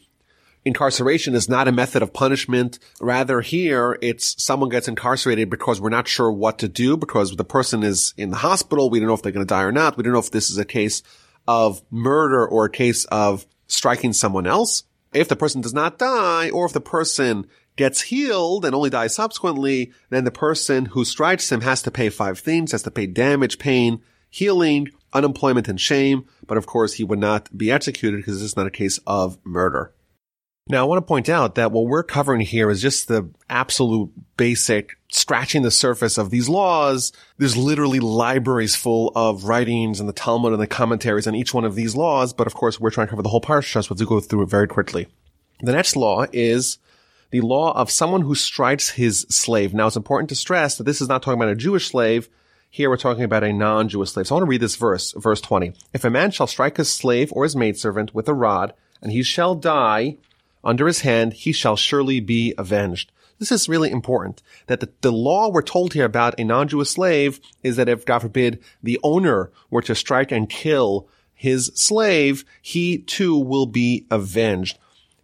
incarceration 0.68 1.34
is 1.34 1.50
not 1.50 1.68
a 1.68 1.72
method 1.72 2.04
of 2.04 2.14
punishment. 2.14 2.78
Rather 3.00 3.42
here, 3.42 3.98
it's 4.02 4.42
someone 4.42 4.70
gets 4.70 4.88
incarcerated 4.88 5.50
because 5.50 5.82
we're 5.82 5.90
not 5.90 6.08
sure 6.08 6.32
what 6.32 6.60
to 6.60 6.68
do 6.68 6.98
because 6.98 7.36
the 7.36 7.46
person 7.46 7.84
is 7.84 8.14
in 8.18 8.30
the 8.30 8.38
hospital. 8.38 8.90
We 8.90 9.00
don't 9.00 9.08
know 9.08 9.14
if 9.14 9.22
they're 9.24 9.32
going 9.32 9.46
to 9.46 9.54
die 9.54 9.64
or 9.64 9.72
not. 9.72 9.98
We 9.98 10.04
don't 10.04 10.14
know 10.14 10.20
if 10.20 10.32
this 10.32 10.50
is 10.50 10.58
a 10.58 10.66
case 10.66 11.02
of 11.48 11.82
murder 11.90 12.46
or 12.46 12.66
a 12.66 12.70
case 12.70 13.06
of 13.06 13.48
striking 13.68 14.14
someone 14.14 14.46
else. 14.46 14.84
If 15.20 15.28
the 15.28 15.36
person 15.36 15.62
does 15.62 15.74
not 15.74 15.98
die 15.98 16.50
or 16.50 16.66
if 16.66 16.74
the 16.74 16.82
person 16.82 17.48
gets 17.76 18.02
healed 18.02 18.66
and 18.66 18.76
only 18.76 18.90
dies 18.90 19.16
subsequently, 19.16 19.92
then 20.10 20.26
the 20.26 20.32
person 20.32 20.86
who 20.86 21.06
strikes 21.06 21.52
him 21.52 21.62
has 21.62 21.82
to 21.84 21.92
pay 21.92 22.10
five 22.10 22.40
things, 22.40 22.72
has 22.72 22.84
to 22.84 22.92
pay 22.92 23.08
damage, 23.08 23.58
pain, 23.58 24.02
healing, 24.30 24.90
unemployment, 25.14 25.68
and 25.68 25.82
shame. 25.82 26.26
But 26.46 26.58
of 26.58 26.66
course, 26.66 26.94
he 26.94 27.04
would 27.04 27.20
not 27.20 27.56
be 27.58 27.72
executed 27.72 28.18
because 28.18 28.36
this 28.36 28.52
is 28.52 28.58
not 28.58 28.68
a 28.68 28.72
case 28.72 29.00
of 29.08 29.38
murder. 29.44 29.94
Now, 30.70 30.82
I 30.82 30.84
want 30.86 30.98
to 30.98 31.08
point 31.08 31.30
out 31.30 31.56
that 31.56 31.72
what 31.72 31.86
we're 31.86 32.04
covering 32.04 32.42
here 32.42 32.70
is 32.70 32.82
just 32.82 33.08
the 33.08 33.30
absolute 33.50 34.12
basic 34.36 34.98
scratching 35.10 35.62
the 35.62 35.72
surface 35.72 36.18
of 36.18 36.30
these 36.30 36.50
laws. 36.50 37.14
There's 37.38 37.56
literally 37.56 38.02
libraries 38.02 38.76
full 38.76 39.14
of 39.16 39.46
writings 39.46 40.02
and 40.02 40.10
the 40.10 40.14
Talmud 40.14 40.52
and 40.52 40.62
the 40.62 40.68
commentaries 40.68 41.26
on 41.26 41.36
each 41.36 41.54
one 41.54 41.64
of 41.64 41.76
these 41.76 41.96
laws. 41.96 42.34
But 42.34 42.48
of 42.48 42.54
course, 42.54 42.80
we're 42.80 42.90
trying 42.90 43.08
to 43.08 43.12
cover 43.12 43.22
the 43.22 43.30
whole 43.30 43.42
parsha, 43.42 43.84
so 43.84 43.96
we'll 43.96 44.08
go 44.08 44.20
through 44.20 44.44
it 44.44 44.50
very 44.50 44.68
quickly. 44.68 45.08
The 45.62 45.72
next 45.72 45.96
law 45.96 46.26
is 46.34 46.80
the 47.32 47.42
law 47.42 47.72
of 47.74 47.90
someone 47.90 48.22
who 48.22 48.36
strikes 48.36 48.90
his 48.92 49.22
slave. 49.30 49.74
Now, 49.74 49.88
it's 49.88 49.96
important 49.96 50.30
to 50.30 50.36
stress 50.36 50.78
that 50.78 50.84
this 50.84 51.02
is 51.02 51.08
not 51.08 51.24
talking 51.24 51.40
about 51.40 51.52
a 51.52 51.56
Jewish 51.56 51.90
slave. 51.90 52.28
Here 52.70 52.90
we're 52.90 52.98
talking 52.98 53.24
about 53.24 53.46
a 53.46 53.54
non-Jewish 53.54 54.12
slave. 54.12 54.28
So 54.28 54.36
I 54.36 54.38
want 54.38 54.48
to 54.48 54.50
read 54.50 54.62
this 54.62 54.76
verse, 54.76 55.14
verse 55.14 55.40
20. 55.40 55.74
If 55.94 56.04
a 56.04 56.10
man 56.10 56.32
shall 56.32 56.48
strike 56.48 56.76
his 56.76 56.94
slave 56.94 57.32
or 57.32 57.44
his 57.44 57.56
maidservant 57.56 58.14
with 58.14 58.28
a 58.28 58.34
rod, 58.34 58.74
and 59.02 59.12
he 59.12 59.24
shall 59.24 59.56
die 59.56 60.18
under 60.68 60.86
his 60.86 61.02
hand, 61.02 61.34
he 61.34 61.52
shall 61.52 61.78
surely 61.78 62.20
be 62.20 62.54
avenged. 62.58 63.12
This 63.40 63.52
is 63.52 63.70
really 63.70 63.90
important 63.90 64.44
that 64.66 64.82
the, 64.82 64.90
the 65.02 65.12
law 65.12 65.50
we're 65.50 65.62
told 65.62 65.94
here 65.94 66.06
about 66.06 66.40
a 66.40 66.44
non-Jewish 66.44 66.90
slave 66.90 67.40
is 67.64 67.78
that 67.78 67.88
if, 67.88 68.06
God 68.06 68.20
forbid, 68.20 68.62
the 68.84 69.00
owner 69.02 69.52
were 69.70 69.82
to 69.84 69.96
strike 69.96 70.32
and 70.32 70.50
kill 70.50 71.08
his 71.34 71.72
slave, 71.76 72.44
he 72.62 72.98
too 72.98 73.38
will 73.38 73.68
be 73.68 74.06
avenged. 74.12 74.78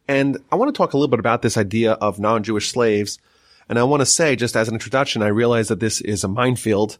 And 0.07 0.37
I 0.51 0.55
want 0.55 0.73
to 0.73 0.77
talk 0.77 0.93
a 0.93 0.97
little 0.97 1.09
bit 1.09 1.19
about 1.19 1.41
this 1.41 1.57
idea 1.57 1.93
of 1.93 2.19
non-Jewish 2.19 2.69
slaves. 2.69 3.19
And 3.67 3.79
I 3.79 3.83
want 3.83 4.01
to 4.01 4.05
say, 4.05 4.35
just 4.35 4.55
as 4.55 4.67
an 4.67 4.75
introduction, 4.75 5.23
I 5.23 5.27
realize 5.27 5.67
that 5.69 5.79
this 5.79 5.99
is 6.01 6.23
a 6.23 6.27
minefield 6.27 6.99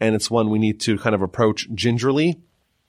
and 0.00 0.14
it's 0.14 0.30
one 0.30 0.50
we 0.50 0.58
need 0.58 0.80
to 0.80 0.98
kind 0.98 1.14
of 1.14 1.22
approach 1.22 1.68
gingerly. 1.74 2.40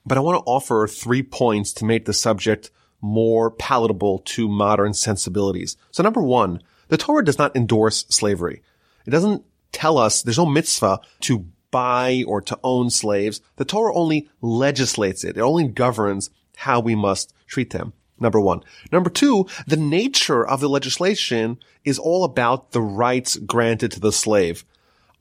But 0.05 0.17
I 0.17 0.21
want 0.21 0.37
to 0.37 0.49
offer 0.49 0.87
three 0.87 1.23
points 1.23 1.73
to 1.73 1.85
make 1.85 2.05
the 2.05 2.13
subject 2.13 2.69
more 3.05 3.51
palatable 3.51 4.17
to 4.25 4.49
modern 4.49 4.91
sensibilities. 4.91 5.77
So 5.91 6.01
number 6.01 6.21
one, 6.21 6.59
the 6.87 6.97
Torah 6.97 7.23
does 7.23 7.37
not 7.37 7.55
endorse 7.55 8.05
slavery. 8.09 8.63
It 9.05 9.11
doesn't 9.11 9.45
tell 9.71 9.99
us 9.99 10.23
there's 10.23 10.39
no 10.39 10.47
mitzvah 10.47 11.01
to 11.21 11.45
buy 11.69 12.23
or 12.25 12.41
to 12.41 12.59
own 12.63 12.89
slaves. 12.89 13.41
The 13.57 13.65
Torah 13.65 13.95
only 13.95 14.27
legislates 14.41 15.23
it. 15.23 15.37
It 15.37 15.41
only 15.41 15.67
governs 15.67 16.31
how 16.57 16.79
we 16.79 16.95
must 16.95 17.31
treat 17.45 17.69
them. 17.69 17.93
Number 18.19 18.39
one. 18.39 18.63
Number 18.91 19.09
two, 19.09 19.45
the 19.67 19.77
nature 19.77 20.45
of 20.45 20.59
the 20.59 20.69
legislation 20.69 21.59
is 21.83 21.99
all 21.99 22.23
about 22.23 22.71
the 22.71 22.81
rights 22.81 23.35
granted 23.35 23.91
to 23.91 23.99
the 23.99 24.11
slave. 24.11 24.65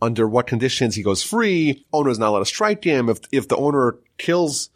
Under 0.01 0.27
what 0.27 0.47
conditions 0.47 0.95
he 0.95 1.03
goes 1.03 1.23
free, 1.23 1.85
owner 1.93 2.11
is 2.11 2.19
not 2.19 2.31
allowed 2.31 2.39
to 2.39 2.47
strike 2.47 2.85
him. 2.85 3.11
If, 3.11 3.19
if 3.31 3.49
the 3.49 3.57
owner 3.57 3.99
kills 4.17 4.71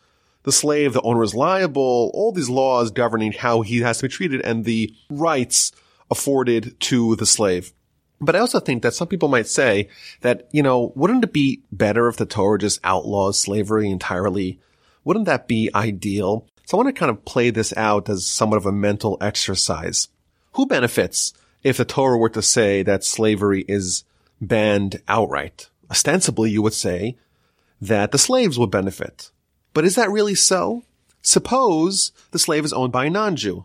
the 0.44 0.52
slave, 0.52 0.92
the 0.92 1.02
owner 1.02 1.22
is 1.22 1.34
liable. 1.34 2.10
All 2.14 2.32
these 2.32 2.48
laws 2.48 2.90
governing 2.90 3.32
how 3.32 3.62
he 3.62 3.80
has 3.80 3.98
to 3.98 4.04
be 4.04 4.08
treated 4.08 4.40
and 4.42 4.64
the 4.64 4.94
rights 5.10 5.72
afforded 6.10 6.78
to 6.80 7.16
the 7.16 7.26
slave. 7.26 7.72
But 8.20 8.34
I 8.34 8.40
also 8.40 8.58
think 8.58 8.82
that 8.82 8.94
some 8.94 9.08
people 9.08 9.28
might 9.28 9.46
say 9.46 9.88
that, 10.22 10.48
you 10.50 10.62
know, 10.62 10.92
wouldn't 10.96 11.24
it 11.24 11.32
be 11.32 11.62
better 11.70 12.08
if 12.08 12.16
the 12.16 12.26
Torah 12.26 12.58
just 12.58 12.80
outlaws 12.82 13.38
slavery 13.38 13.88
entirely? 13.90 14.58
Wouldn't 15.04 15.26
that 15.26 15.48
be 15.48 15.70
ideal? 15.74 16.46
So 16.64 16.76
I 16.76 16.82
want 16.82 16.94
to 16.94 16.98
kind 16.98 17.10
of 17.10 17.24
play 17.24 17.50
this 17.50 17.72
out 17.76 18.08
as 18.08 18.26
somewhat 18.26 18.56
of 18.56 18.66
a 18.66 18.72
mental 18.72 19.16
exercise. 19.20 20.08
Who 20.52 20.66
benefits 20.66 21.32
if 21.62 21.76
the 21.76 21.84
Torah 21.84 22.18
were 22.18 22.28
to 22.30 22.42
say 22.42 22.82
that 22.82 23.04
slavery 23.04 23.64
is 23.68 24.04
banned 24.40 25.00
outright? 25.06 25.70
Ostensibly, 25.90 26.50
you 26.50 26.60
would 26.60 26.74
say 26.74 27.16
that 27.80 28.10
the 28.10 28.18
slaves 28.18 28.58
would 28.58 28.70
benefit. 28.70 29.30
But 29.78 29.84
is 29.84 29.94
that 29.94 30.10
really 30.10 30.34
so? 30.34 30.82
Suppose 31.22 32.10
the 32.32 32.40
slave 32.40 32.64
is 32.64 32.72
owned 32.72 32.90
by 32.90 33.04
a 33.04 33.10
non-Jew. 33.10 33.64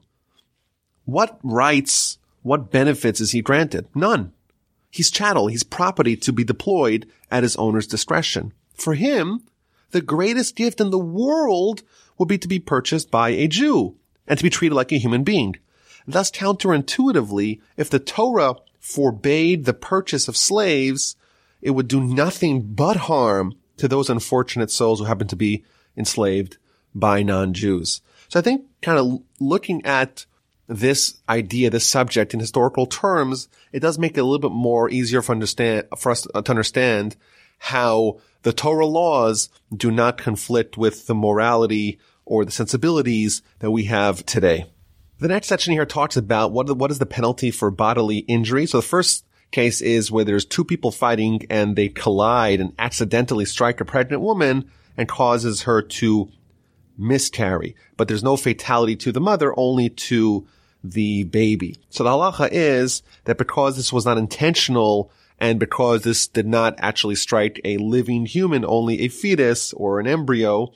What 1.06 1.39
rights 1.41 2.19
what 2.43 2.69
benefits 2.69 3.19
is 3.19 3.32
he 3.32 3.41
granted? 3.41 3.88
None. 3.95 4.32
He's 4.91 5.10
chattel. 5.10 5.47
He's 5.47 5.63
property 5.63 6.15
to 6.17 6.32
be 6.32 6.43
deployed 6.43 7.08
at 7.32 7.41
his 7.41 7.56
owner's 7.56 7.88
discretion. 7.88 8.54
For 8.76 8.93
him, 8.93 9.41
the 9.89 10.02
greatest 10.02 10.56
gift 10.56 10.80
in 10.80 10.91
the 10.91 10.99
world 10.99 11.82
would 12.19 12.28
be 12.28 12.38
to 12.38 12.47
be 12.47 12.60
purchased 12.60 13.10
by 13.10 13.30
a 13.30 13.47
Jew 13.47 13.95
and 14.28 14.38
to 14.38 14.43
be 14.43 14.52
treated 14.52 14.76
like 14.76 14.91
a 14.91 14.99
human 14.99 15.23
being. 15.23 15.56
Thus, 16.06 16.30
counterintuitively, 16.30 17.60
if 17.76 17.89
the 17.89 17.97
Torah 17.97 18.58
forbade 18.80 19.65
the 19.65 19.73
purchase 19.73 20.28
of 20.28 20.38
slaves, 20.38 21.15
it 21.60 21.71
would 21.71 21.88
do 21.88 22.02
nothing 22.02 22.62
but 22.62 22.97
harm 22.97 23.56
to 23.78 23.88
those 23.88 24.12
unfortunate 24.12 24.69
souls 24.69 24.99
who 24.99 25.06
happen 25.06 25.28
to 25.30 25.36
be 25.36 25.63
enslaved 25.97 26.58
by 26.95 27.23
non-Jews. 27.23 28.01
So 28.27 28.39
I 28.39 28.43
think 28.43 28.65
kind 28.82 28.99
of 28.99 29.21
looking 29.39 29.86
at 29.86 30.25
this 30.67 31.21
idea, 31.27 31.69
this 31.69 31.86
subject 31.86 32.34
in 32.34 32.39
historical 32.39 32.86
terms, 32.86 33.47
it 33.71 33.82
does 33.82 33.99
make 33.99 34.17
it 34.17 34.21
a 34.21 34.23
little 34.23 34.49
bit 34.49 34.56
more 34.56 34.89
easier 34.89 35.21
for 35.21 35.34
understand, 35.34 35.88
for 35.97 36.12
us 36.12 36.21
to 36.21 36.49
understand 36.49 37.15
how 37.60 38.19
the 38.43 38.53
Torah 38.53 38.86
laws 38.86 39.49
do 39.75 39.91
not 39.91 40.17
conflict 40.17 40.77
with 40.77 41.08
the 41.08 41.15
morality 41.15 41.99
or 42.25 42.45
the 42.45 42.51
sensibilities 42.51 43.41
that 43.60 43.71
we 43.71 43.86
have 43.86 44.25
today. 44.25 44.65
The 45.19 45.27
next 45.27 45.47
section 45.47 45.73
here 45.73 45.86
talks 45.86 46.17
about 46.17 46.51
what, 46.51 46.75
what 46.77 46.91
is 46.91 46.99
the 46.99 47.06
penalty 47.06 47.51
for 47.51 47.71
bodily 47.71 48.19
injury. 48.19 48.65
So 48.65 48.79
the 48.79 48.88
first 48.88 49.25
case 49.51 49.82
is 49.82 50.12
where 50.12 50.25
there's 50.25 50.45
two 50.45 50.65
people 50.65 50.91
fighting 50.91 51.45
and 51.49 51.75
they 51.75 51.88
collide 51.88 52.60
and 52.60 52.73
accidentally 52.79 53.45
strike 53.45 53.79
a 53.79 53.86
pregnant 53.86 54.21
woman 54.21 54.69
and 54.97 55.08
causes 55.08 55.63
her 55.63 55.82
to 55.82 56.29
miscarry. 56.97 57.75
But 57.97 58.08
there's 58.08 58.23
no 58.23 58.38
fatality 58.38 58.95
to 58.97 59.12
the 59.12 59.21
mother, 59.21 59.53
only 59.58 59.89
to 59.89 60.47
the 60.84 61.23
baby. 61.23 61.77
So 61.89 62.03
the 62.03 62.10
halacha 62.10 62.49
is 62.51 63.03
that 63.23 63.38
because 63.38 63.75
this 63.75 63.93
was 63.93 64.06
not 64.06 64.17
intentional 64.17 65.12
and 65.39 65.60
because 65.60 66.03
this 66.03 66.27
did 66.27 66.45
not 66.45 66.75
actually 66.77 67.15
strike 67.15 67.60
a 67.63 67.77
living 67.77 68.25
human, 68.25 68.65
only 68.65 69.01
a 69.01 69.08
fetus 69.08 69.73
or 69.73 69.99
an 69.99 70.08
embryo 70.08 70.73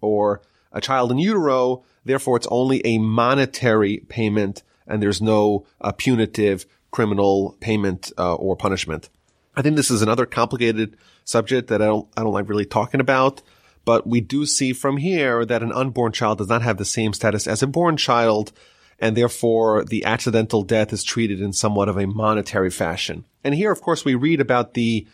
or 0.00 0.42
a 0.72 0.80
child 0.80 1.10
in 1.10 1.18
utero, 1.18 1.84
therefore 2.04 2.36
it's 2.36 2.46
only 2.50 2.84
a 2.86 2.98
monetary 2.98 3.98
payment 4.08 4.62
and 4.86 5.02
there's 5.02 5.22
no 5.22 5.66
uh, 5.80 5.92
punitive 5.92 6.66
criminal 6.90 7.56
payment 7.60 8.12
uh, 8.18 8.34
or 8.34 8.56
punishment. 8.56 9.08
I 9.54 9.62
think 9.62 9.76
this 9.76 9.90
is 9.90 10.02
another 10.02 10.26
complicated 10.26 10.96
subject 11.24 11.68
that 11.68 11.82
I 11.82 11.86
don't, 11.86 12.08
I 12.16 12.22
don't 12.22 12.32
like 12.32 12.48
really 12.48 12.64
talking 12.64 13.00
about. 13.00 13.42
But 13.90 14.06
we 14.06 14.20
do 14.20 14.46
see 14.46 14.72
from 14.72 14.98
here 14.98 15.44
that 15.44 15.64
an 15.64 15.72
unborn 15.72 16.12
child 16.12 16.38
does 16.38 16.48
not 16.48 16.62
have 16.62 16.76
the 16.76 16.84
same 16.84 17.12
status 17.12 17.48
as 17.48 17.60
a 17.60 17.66
born 17.66 17.96
child, 17.96 18.52
and 19.00 19.16
therefore 19.16 19.82
the 19.84 20.04
accidental 20.04 20.62
death 20.62 20.92
is 20.92 21.02
treated 21.02 21.40
in 21.40 21.52
somewhat 21.52 21.88
of 21.88 21.98
a 21.98 22.06
monetary 22.06 22.70
fashion. 22.70 23.24
And 23.42 23.52
here, 23.52 23.72
of 23.72 23.80
course, 23.80 24.04
we 24.04 24.14
read 24.14 24.40
about 24.40 24.74
the 24.74 25.08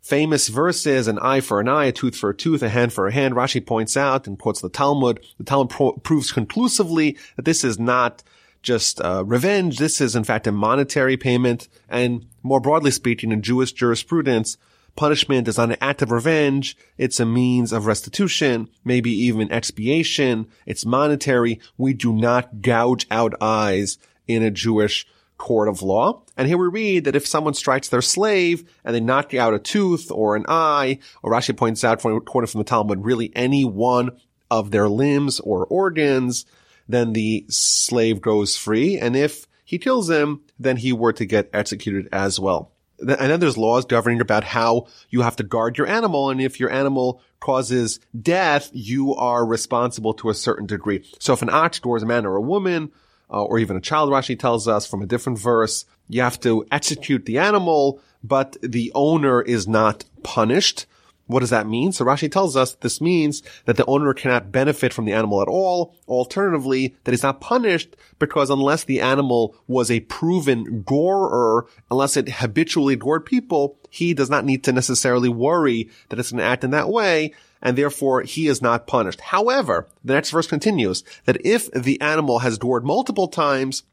famous 0.00 0.46
verses, 0.46 1.08
an 1.08 1.18
eye 1.18 1.40
for 1.40 1.58
an 1.58 1.66
eye, 1.66 1.86
a 1.86 1.92
tooth 1.92 2.14
for 2.14 2.30
a 2.30 2.36
tooth, 2.36 2.62
a 2.62 2.68
hand 2.68 2.92
for 2.92 3.08
a 3.08 3.12
hand. 3.12 3.34
Rashi 3.34 3.66
points 3.66 3.96
out 3.96 4.28
and 4.28 4.38
quotes 4.38 4.60
the 4.60 4.68
Talmud. 4.68 5.18
The 5.38 5.44
Talmud 5.44 5.70
pro- 5.70 5.94
proves 5.94 6.30
conclusively 6.30 7.18
that 7.34 7.44
this 7.44 7.64
is 7.64 7.76
not 7.76 8.22
just 8.62 9.00
uh, 9.00 9.24
revenge. 9.24 9.78
This 9.78 10.00
is, 10.00 10.14
in 10.14 10.22
fact, 10.22 10.46
a 10.46 10.52
monetary 10.52 11.16
payment. 11.16 11.66
And 11.88 12.26
more 12.44 12.60
broadly 12.60 12.92
speaking, 12.92 13.32
in 13.32 13.42
Jewish 13.42 13.72
jurisprudence, 13.72 14.58
Punishment 14.94 15.48
is 15.48 15.56
not 15.56 15.70
an 15.70 15.76
act 15.80 16.02
of 16.02 16.10
revenge. 16.10 16.76
It's 16.98 17.18
a 17.18 17.24
means 17.24 17.72
of 17.72 17.86
restitution, 17.86 18.68
maybe 18.84 19.10
even 19.10 19.50
expiation. 19.50 20.48
It's 20.66 20.84
monetary. 20.84 21.60
We 21.78 21.94
do 21.94 22.12
not 22.12 22.60
gouge 22.60 23.06
out 23.10 23.34
eyes 23.40 23.96
in 24.26 24.42
a 24.42 24.50
Jewish 24.50 25.06
court 25.38 25.68
of 25.68 25.82
law. 25.82 26.22
And 26.36 26.46
here 26.46 26.58
we 26.58 26.68
read 26.68 27.04
that 27.04 27.16
if 27.16 27.26
someone 27.26 27.54
strikes 27.54 27.88
their 27.88 28.02
slave 28.02 28.70
and 28.84 28.94
they 28.94 29.00
knock 29.00 29.32
out 29.34 29.54
a 29.54 29.58
tooth 29.58 30.10
or 30.10 30.36
an 30.36 30.44
eye, 30.46 30.98
or 31.22 31.32
Rashi 31.32 31.56
points 31.56 31.82
out, 31.84 32.00
quoted 32.00 32.48
from 32.48 32.60
the 32.60 32.64
Talmud, 32.64 33.04
really 33.04 33.32
any 33.34 33.64
one 33.64 34.10
of 34.50 34.70
their 34.72 34.88
limbs 34.88 35.40
or 35.40 35.66
organs, 35.66 36.44
then 36.86 37.14
the 37.14 37.46
slave 37.48 38.20
goes 38.20 38.56
free. 38.56 38.98
And 38.98 39.16
if 39.16 39.46
he 39.64 39.78
kills 39.78 40.10
him, 40.10 40.42
then 40.58 40.76
he 40.76 40.92
were 40.92 41.14
to 41.14 41.24
get 41.24 41.48
executed 41.54 42.08
as 42.12 42.38
well 42.38 42.71
and 43.08 43.30
then 43.30 43.40
there's 43.40 43.58
laws 43.58 43.84
governing 43.84 44.20
about 44.20 44.44
how 44.44 44.86
you 45.10 45.22
have 45.22 45.36
to 45.36 45.42
guard 45.42 45.76
your 45.76 45.86
animal. 45.86 46.30
And 46.30 46.40
if 46.40 46.60
your 46.60 46.70
animal 46.70 47.20
causes 47.40 48.00
death, 48.20 48.70
you 48.72 49.14
are 49.14 49.44
responsible 49.44 50.14
to 50.14 50.30
a 50.30 50.34
certain 50.34 50.66
degree. 50.66 51.04
So 51.18 51.32
if 51.32 51.42
an 51.42 51.50
ox 51.50 51.78
gores 51.78 52.02
a 52.02 52.06
man 52.06 52.26
or 52.26 52.36
a 52.36 52.40
woman, 52.40 52.92
uh, 53.30 53.44
or 53.44 53.58
even 53.58 53.76
a 53.76 53.80
child, 53.80 54.10
Rashi 54.10 54.38
tells 54.38 54.68
us 54.68 54.86
from 54.86 55.02
a 55.02 55.06
different 55.06 55.38
verse, 55.38 55.86
you 56.08 56.20
have 56.20 56.38
to 56.40 56.66
execute 56.70 57.24
the 57.24 57.38
animal, 57.38 58.00
but 58.22 58.56
the 58.62 58.92
owner 58.94 59.40
is 59.40 59.66
not 59.66 60.04
punished. 60.22 60.86
What 61.26 61.40
does 61.40 61.50
that 61.50 61.66
mean? 61.66 61.92
So 61.92 62.04
Rashi 62.04 62.30
tells 62.30 62.56
us 62.56 62.74
this 62.74 63.00
means 63.00 63.42
that 63.64 63.76
the 63.76 63.86
owner 63.86 64.12
cannot 64.12 64.52
benefit 64.52 64.92
from 64.92 65.04
the 65.04 65.12
animal 65.12 65.40
at 65.40 65.48
all. 65.48 65.94
Alternatively, 66.08 66.96
that 67.04 67.12
he's 67.12 67.22
not 67.22 67.40
punished 67.40 67.96
because 68.18 68.50
unless 68.50 68.84
the 68.84 69.00
animal 69.00 69.54
was 69.66 69.90
a 69.90 70.00
proven 70.00 70.82
gorer, 70.82 71.66
unless 71.90 72.16
it 72.16 72.28
habitually 72.28 72.96
gored 72.96 73.24
people, 73.24 73.78
he 73.88 74.14
does 74.14 74.30
not 74.30 74.44
need 74.44 74.64
to 74.64 74.72
necessarily 74.72 75.28
worry 75.28 75.88
that 76.08 76.18
it's 76.18 76.32
going 76.32 76.40
to 76.40 76.44
act 76.44 76.64
in 76.64 76.70
that 76.70 76.88
way 76.88 77.32
and 77.62 77.78
therefore 77.78 78.22
he 78.22 78.48
is 78.48 78.60
not 78.60 78.86
punished. 78.86 79.20
However, 79.20 79.88
the 80.04 80.14
next 80.14 80.30
verse 80.30 80.48
continues 80.48 81.04
that 81.24 81.46
if 81.46 81.70
the 81.70 82.00
animal 82.00 82.40
has 82.40 82.58
gored 82.58 82.84
multiple 82.84 83.28
times, 83.28 83.84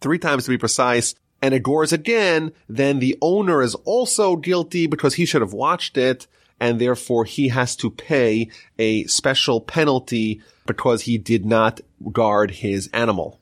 three 0.00 0.18
times 0.18 0.44
to 0.44 0.50
be 0.50 0.58
precise, 0.58 1.14
and 1.42 1.52
it 1.52 1.62
gores 1.62 1.92
again, 1.92 2.52
then 2.68 2.98
the 2.98 3.18
owner 3.20 3.60
is 3.60 3.74
also 3.84 4.36
guilty 4.36 4.86
because 4.86 5.14
he 5.14 5.26
should 5.26 5.42
have 5.42 5.52
watched 5.52 5.98
it, 5.98 6.26
and 6.60 6.80
therefore 6.80 7.24
he 7.24 7.48
has 7.48 7.76
to 7.76 7.90
pay 7.90 8.48
a 8.78 9.04
special 9.04 9.60
penalty 9.60 10.40
because 10.66 11.02
he 11.02 11.18
did 11.18 11.44
not 11.44 11.80
guard 12.12 12.50
his 12.50 12.88
animal. 12.92 13.40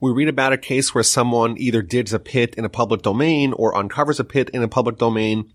We 0.00 0.10
read 0.10 0.28
about 0.28 0.52
a 0.52 0.58
case 0.58 0.94
where 0.94 1.04
someone 1.04 1.56
either 1.58 1.80
digs 1.80 2.12
a 2.12 2.18
pit 2.18 2.56
in 2.56 2.64
a 2.64 2.68
public 2.68 3.02
domain 3.02 3.52
or 3.52 3.76
uncovers 3.76 4.18
a 4.18 4.24
pit 4.24 4.50
in 4.50 4.62
a 4.62 4.68
public 4.68 4.98
domain 4.98 5.52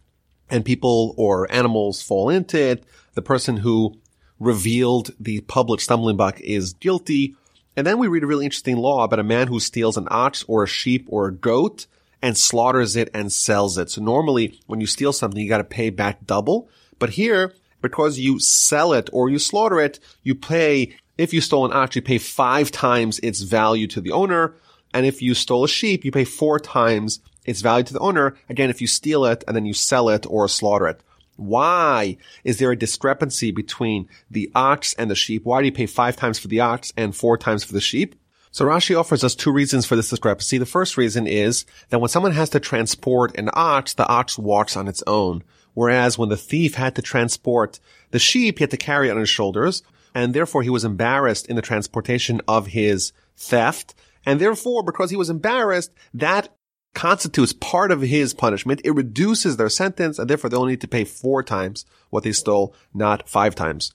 and 0.49 0.63
people 0.63 1.13
or 1.17 1.51
animals 1.51 2.01
fall 2.01 2.29
into 2.29 2.57
it. 2.57 2.83
The 3.13 3.21
person 3.21 3.57
who 3.57 3.99
revealed 4.39 5.11
the 5.19 5.41
public 5.41 5.81
stumbling 5.81 6.17
block 6.17 6.39
is 6.39 6.73
guilty. 6.73 7.35
And 7.75 7.85
then 7.85 7.97
we 7.97 8.07
read 8.07 8.23
a 8.23 8.27
really 8.27 8.45
interesting 8.45 8.77
law 8.77 9.03
about 9.03 9.19
a 9.19 9.23
man 9.23 9.47
who 9.47 9.59
steals 9.59 9.97
an 9.97 10.07
ox 10.09 10.45
or 10.47 10.63
a 10.63 10.67
sheep 10.67 11.07
or 11.09 11.27
a 11.27 11.33
goat 11.33 11.85
and 12.21 12.37
slaughters 12.37 12.95
it 12.95 13.09
and 13.13 13.31
sells 13.31 13.77
it. 13.77 13.89
So 13.89 14.01
normally 14.01 14.59
when 14.67 14.81
you 14.81 14.87
steal 14.87 15.13
something, 15.13 15.39
you 15.39 15.49
got 15.49 15.57
to 15.57 15.63
pay 15.63 15.89
back 15.89 16.25
double. 16.25 16.69
But 16.99 17.11
here, 17.11 17.53
because 17.81 18.19
you 18.19 18.39
sell 18.39 18.93
it 18.93 19.09
or 19.13 19.29
you 19.29 19.39
slaughter 19.39 19.79
it, 19.79 19.99
you 20.23 20.35
pay, 20.35 20.95
if 21.17 21.33
you 21.33 21.41
stole 21.41 21.65
an 21.65 21.73
ox, 21.73 21.95
you 21.95 22.01
pay 22.01 22.17
five 22.17 22.71
times 22.71 23.19
its 23.19 23.41
value 23.41 23.87
to 23.87 24.01
the 24.01 24.11
owner. 24.11 24.55
And 24.93 25.05
if 25.05 25.21
you 25.21 25.33
stole 25.33 25.63
a 25.63 25.69
sheep, 25.69 26.03
you 26.03 26.11
pay 26.11 26.25
four 26.25 26.59
times 26.59 27.19
its 27.45 27.61
value 27.61 27.83
to 27.85 27.93
the 27.93 27.99
owner. 27.99 28.35
Again, 28.49 28.69
if 28.69 28.81
you 28.81 28.87
steal 28.87 29.25
it 29.25 29.43
and 29.47 29.55
then 29.55 29.65
you 29.65 29.73
sell 29.73 30.09
it 30.09 30.25
or 30.27 30.47
slaughter 30.47 30.87
it. 30.87 31.01
Why 31.37 32.17
is 32.43 32.57
there 32.57 32.71
a 32.71 32.75
discrepancy 32.75 33.51
between 33.51 34.09
the 34.29 34.51
ox 34.55 34.93
and 34.95 35.09
the 35.09 35.15
sheep? 35.15 35.45
Why 35.45 35.61
do 35.61 35.67
you 35.67 35.71
pay 35.71 35.85
five 35.85 36.15
times 36.15 36.39
for 36.39 36.47
the 36.47 36.61
ox 36.61 36.91
and 36.97 37.15
four 37.15 37.37
times 37.37 37.63
for 37.63 37.73
the 37.73 37.81
sheep? 37.81 38.15
So 38.57 38.65
Rashi 38.65 38.99
offers 38.99 39.23
us 39.23 39.35
two 39.35 39.51
reasons 39.51 39.85
for 39.85 39.95
this 39.95 40.09
discrepancy. 40.09 40.57
The 40.57 40.65
first 40.65 40.97
reason 40.97 41.27
is 41.27 41.63
that 41.89 41.99
when 41.99 42.09
someone 42.09 42.31
has 42.31 42.49
to 42.49 42.59
transport 42.59 43.37
an 43.37 43.51
ox, 43.53 43.93
the 43.93 44.07
ox 44.07 44.35
walks 44.35 44.75
on 44.75 44.87
its 44.87 45.03
own. 45.05 45.43
Whereas 45.75 46.17
when 46.17 46.29
the 46.29 46.37
thief 46.37 46.73
had 46.73 46.95
to 46.95 47.03
transport 47.03 47.79
the 48.09 48.17
sheep, 48.17 48.57
he 48.57 48.63
had 48.63 48.71
to 48.71 48.77
carry 48.77 49.09
it 49.09 49.11
on 49.11 49.19
his 49.19 49.29
shoulders, 49.29 49.83
and 50.15 50.33
therefore 50.33 50.63
he 50.63 50.71
was 50.71 50.83
embarrassed 50.83 51.45
in 51.45 51.55
the 51.55 51.61
transportation 51.61 52.41
of 52.47 52.65
his 52.65 53.13
theft. 53.35 53.93
And 54.25 54.41
therefore, 54.41 54.81
because 54.81 55.11
he 55.11 55.17
was 55.17 55.29
embarrassed, 55.29 55.93
that 56.15 56.49
constitutes 56.95 57.53
part 57.53 57.91
of 57.91 58.01
his 58.01 58.33
punishment. 58.33 58.81
It 58.83 58.95
reduces 58.95 59.57
their 59.57 59.69
sentence, 59.69 60.17
and 60.17 60.27
therefore 60.27 60.49
they'll 60.49 60.65
need 60.65 60.81
to 60.81 60.87
pay 60.87 61.03
four 61.03 61.43
times 61.43 61.85
what 62.09 62.23
they 62.23 62.31
stole, 62.31 62.73
not 62.91 63.29
five 63.29 63.53
times. 63.53 63.93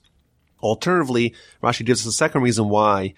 Alternatively, 0.61 1.35
Rashi 1.61 1.85
gives 1.85 2.07
us 2.07 2.13
a 2.13 2.13
second 2.13 2.43
reason 2.43 2.69
why 2.69 3.13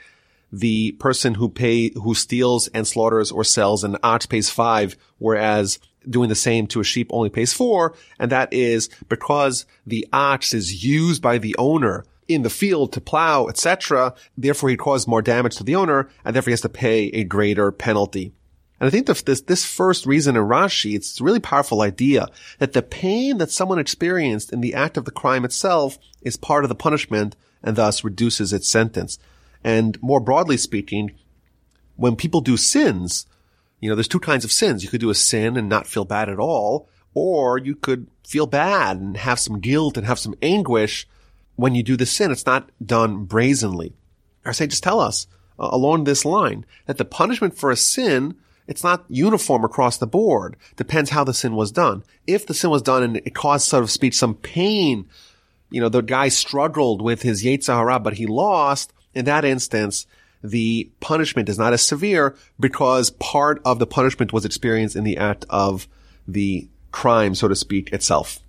the 0.55 0.93
person 0.93 1.35
who 1.35 1.49
pay, 1.49 1.89
who 1.89 2.15
steals 2.15 2.67
and 2.69 2.87
slaughters 2.87 3.31
or 3.31 3.43
sells 3.43 3.83
an 3.83 3.97
ox 4.03 4.25
pays 4.25 4.49
five, 4.49 4.95
whereas 5.17 5.79
doing 6.09 6.29
the 6.29 6.35
same 6.35 6.65
to 6.67 6.79
a 6.79 6.83
sheep 6.83 7.07
only 7.11 7.29
pays 7.29 7.51
four. 7.51 7.93
And 8.19 8.31
that 8.31 8.53
is 8.53 8.89
because 9.09 9.65
the 9.85 10.07
ox 10.13 10.53
is 10.53 10.83
used 10.83 11.21
by 11.21 11.39
the 11.39 11.55
owner 11.57 12.05
in 12.27 12.43
the 12.43 12.49
field 12.49 12.93
to 12.93 13.01
plow, 13.01 13.47
etc. 13.47 14.13
Therefore, 14.37 14.69
he 14.69 14.77
caused 14.77 15.07
more 15.07 15.21
damage 15.21 15.57
to 15.57 15.63
the 15.63 15.75
owner, 15.75 16.09
and 16.23 16.35
therefore 16.35 16.51
he 16.51 16.53
has 16.53 16.61
to 16.61 16.69
pay 16.69 17.07
a 17.07 17.23
greater 17.23 17.71
penalty. 17.71 18.31
And 18.79 18.87
I 18.87 18.89
think 18.89 19.07
this, 19.07 19.41
this 19.41 19.65
first 19.65 20.05
reason 20.05 20.35
in 20.35 20.43
Rashi, 20.43 20.95
it's 20.95 21.19
a 21.19 21.23
really 21.23 21.39
powerful 21.39 21.81
idea 21.81 22.27
that 22.59 22.73
the 22.73 22.81
pain 22.81 23.37
that 23.37 23.51
someone 23.51 23.79
experienced 23.79 24.51
in 24.51 24.61
the 24.61 24.73
act 24.73 24.97
of 24.97 25.05
the 25.05 25.11
crime 25.11 25.45
itself 25.45 25.97
is 26.21 26.37
part 26.37 26.63
of 26.65 26.69
the 26.69 26.75
punishment 26.75 27.35
and 27.63 27.75
thus 27.75 28.03
reduces 28.03 28.53
its 28.53 28.69
sentence. 28.69 29.17
And 29.65 29.99
more 29.99 30.19
broadly 30.19 30.57
speaking, 30.57 31.13
when 31.95 32.15
people 32.15 32.39
do 32.39 32.55
sins, 32.55 33.25
you 33.79 33.89
know, 33.89 33.95
there's 33.95 34.07
two 34.07 34.19
kinds 34.19 34.45
of 34.45 34.51
sins. 34.51 34.83
You 34.83 34.89
could 34.89 35.01
do 35.01 35.09
a 35.09 35.15
sin 35.15 35.57
and 35.57 35.67
not 35.67 35.87
feel 35.87 36.05
bad 36.05 36.29
at 36.29 36.37
all, 36.37 36.87
or 37.15 37.57
you 37.57 37.75
could 37.75 38.05
feel 38.23 38.45
bad 38.45 38.97
and 38.97 39.17
have 39.17 39.39
some 39.39 39.59
guilt 39.59 39.97
and 39.97 40.05
have 40.05 40.19
some 40.19 40.35
anguish 40.43 41.07
when 41.55 41.73
you 41.73 41.81
do 41.81 41.97
the 41.97 42.05
sin. 42.05 42.31
It's 42.31 42.45
not 42.45 42.69
done 42.85 43.25
brazenly. 43.25 43.95
Our 44.45 44.53
sages 44.53 44.79
tell 44.79 44.99
us 44.99 45.25
uh, 45.57 45.69
along 45.71 46.03
this 46.03 46.25
line 46.25 46.63
that 46.85 46.99
the 46.99 47.05
punishment 47.05 47.57
for 47.57 47.71
a 47.71 47.75
sin 47.75 48.35
it's 48.67 48.83
not 48.83 49.05
uniform 49.09 49.63
across 49.63 49.97
the 49.97 50.07
board. 50.07 50.57
Depends 50.75 51.11
how 51.11 51.23
the 51.23 51.35
sin 51.35 51.55
was 51.55 51.71
done. 51.71 52.03
If 52.25 52.47
the 52.47 52.55
sin 52.55 52.71
was 52.71 52.81
done 52.81 53.03
and 53.03 53.17
it 53.17 53.35
caused 53.35 53.67
sort 53.67 53.83
of 53.83 53.91
speech 53.91 54.15
some 54.15 54.33
pain, 54.33 55.07
you 55.69 55.79
know, 55.79 55.89
the 55.89 56.01
guy 56.01 56.29
struggled 56.29 56.99
with 56.99 57.21
his 57.21 57.43
Yetzer 57.43 57.75
Hara, 57.75 57.99
but 57.99 58.15
he 58.15 58.25
lost, 58.25 58.91
in 59.15 59.25
that 59.25 59.45
instance, 59.45 60.05
the 60.43 60.91
punishment 60.99 61.49
is 61.49 61.57
not 61.57 61.73
as 61.73 61.81
severe 61.81 62.35
because 62.59 63.09
part 63.09 63.61
of 63.65 63.79
the 63.79 63.87
punishment 63.87 64.31
was 64.31 64.45
experienced 64.45 64.95
in 64.95 65.03
the 65.03 65.17
act 65.17 65.45
of 65.49 65.87
the 66.27 66.67
crime, 66.91 67.33
so 67.33 67.47
to 67.47 67.55
speak, 67.55 67.91
itself. 67.91 68.39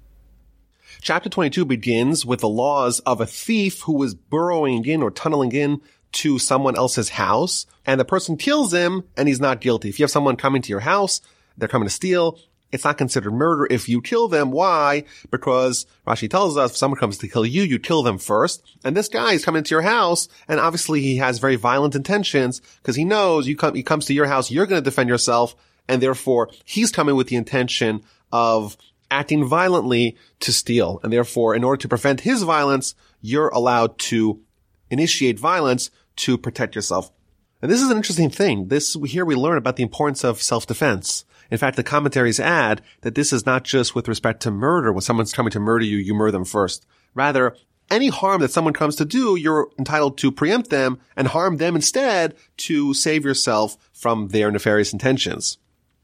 Chapter 1.01 1.29
22 1.29 1.65
begins 1.65 2.27
with 2.27 2.41
the 2.41 2.49
laws 2.49 3.01
of 3.01 3.21
a 3.21 3.27
thief 3.27 3.83
who 3.83 3.95
was 3.95 4.15
burrowing 4.15 4.85
in 4.85 5.03
or 5.03 5.11
tunneling 5.11 5.53
in 5.53 5.81
to 6.13 6.39
someone 6.39 6.77
else's 6.77 7.11
house 7.11 7.67
and 7.85 8.01
the 8.01 8.05
person 8.05 8.37
kills 8.37 8.73
him 8.73 9.05
and 9.17 9.29
he's 9.29 9.41
not 9.41 9.61
guilty. 9.61 9.89
If 9.89 9.99
you 9.99 10.05
have 10.05 10.11
someone 10.11 10.37
coming 10.37 10.63
to 10.63 10.71
your 10.71 10.81
house, 10.81 11.21
they're 11.57 11.69
coming 11.69 11.89
to 11.89 11.95
steal, 11.95 12.39
it's 12.73 12.85
not 12.85 12.99
considered 12.99 13.33
murder 13.33 13.67
if 13.71 13.89
you 13.89 14.03
kill 14.03 14.29
them. 14.29 14.51
Why? 14.51 15.05
Because 15.31 15.87
Rashi 16.07 16.29
tells 16.29 16.57
us 16.57 16.73
if 16.73 16.77
someone 16.77 16.99
comes 16.99 17.19
to 17.19 17.29
kill 17.29 17.47
you, 17.47 17.63
you 17.63 17.79
kill 17.79 18.03
them 18.03 18.19
first. 18.19 18.65
And 18.85 18.97
this 18.97 19.09
guy 19.09 19.33
is 19.33 19.45
coming 19.45 19.63
to 19.63 19.75
your 19.75 19.83
house 19.83 20.29
and 20.49 20.61
obviously 20.61 21.01
he 21.01 21.17
has 21.19 21.39
very 21.39 21.57
violent 21.57 21.95
intentions 21.95 22.61
because 22.83 22.97
he 22.97 23.05
knows 23.05 23.47
you 23.47 23.57
come, 23.57 23.75
he 23.75 23.83
comes 23.83 24.07
to 24.07 24.15
your 24.15 24.27
house, 24.27 24.51
you're 24.51 24.67
going 24.67 24.83
to 24.83 24.85
defend 24.85 25.09
yourself. 25.09 25.55
And 25.89 26.03
therefore 26.03 26.51
he's 26.65 26.91
coming 26.91 27.15
with 27.15 27.29
the 27.29 27.37
intention 27.37 28.03
of 28.33 28.77
acting 29.11 29.45
violently 29.45 30.17
to 30.41 30.53
steal. 30.53 31.01
And 31.03 31.13
therefore, 31.13 31.55
in 31.55 31.65
order 31.65 31.81
to 31.83 31.89
prevent 31.89 32.21
his 32.21 32.43
violence, 32.43 32.95
you're 33.21 33.49
allowed 33.49 33.99
to 33.99 34.41
initiate 34.91 35.39
violence 35.39 35.91
to 36.17 36.39
protect 36.39 36.75
yourself. 36.75 37.11
And 37.63 37.71
this 37.71 37.81
is 37.81 37.91
an 37.91 37.97
interesting 37.97 38.31
thing. 38.31 38.69
This, 38.69 38.97
here 39.07 39.25
we 39.25 39.35
learn 39.35 39.59
about 39.59 39.77
the 39.77 39.83
importance 39.83 40.25
of 40.25 40.43
self-defense. 40.43 41.25
In 41.51 41.59
fact, 41.59 41.77
the 41.77 41.83
commentaries 41.83 42.41
add 42.41 42.83
that 43.03 43.15
this 43.15 43.33
is 43.33 43.47
not 43.47 43.65
just 43.65 43.95
with 43.95 44.09
respect 44.09 44.43
to 44.43 44.51
murder. 44.51 44.93
When 44.93 45.03
someone's 45.03 45.33
coming 45.33 45.53
to 45.53 45.61
murder 45.61 45.85
you, 45.85 45.97
you 45.97 46.15
murder 46.15 46.33
them 46.33 46.45
first. 46.45 46.87
Rather, 47.15 47.57
any 47.91 48.09
harm 48.09 48.41
that 48.41 48.51
someone 48.51 48.75
comes 48.75 48.97
to 48.97 49.05
do, 49.05 49.37
you're 49.37 49.69
entitled 49.79 50.19
to 50.19 50.33
preempt 50.33 50.71
them 50.71 50.99
and 51.15 51.29
harm 51.29 51.59
them 51.59 51.77
instead 51.77 52.35
to 52.57 52.93
save 52.95 53.25
yourself 53.25 53.77
from 53.93 54.29
their 54.29 54.51
nefarious 54.51 54.93
intentions. 54.93 55.59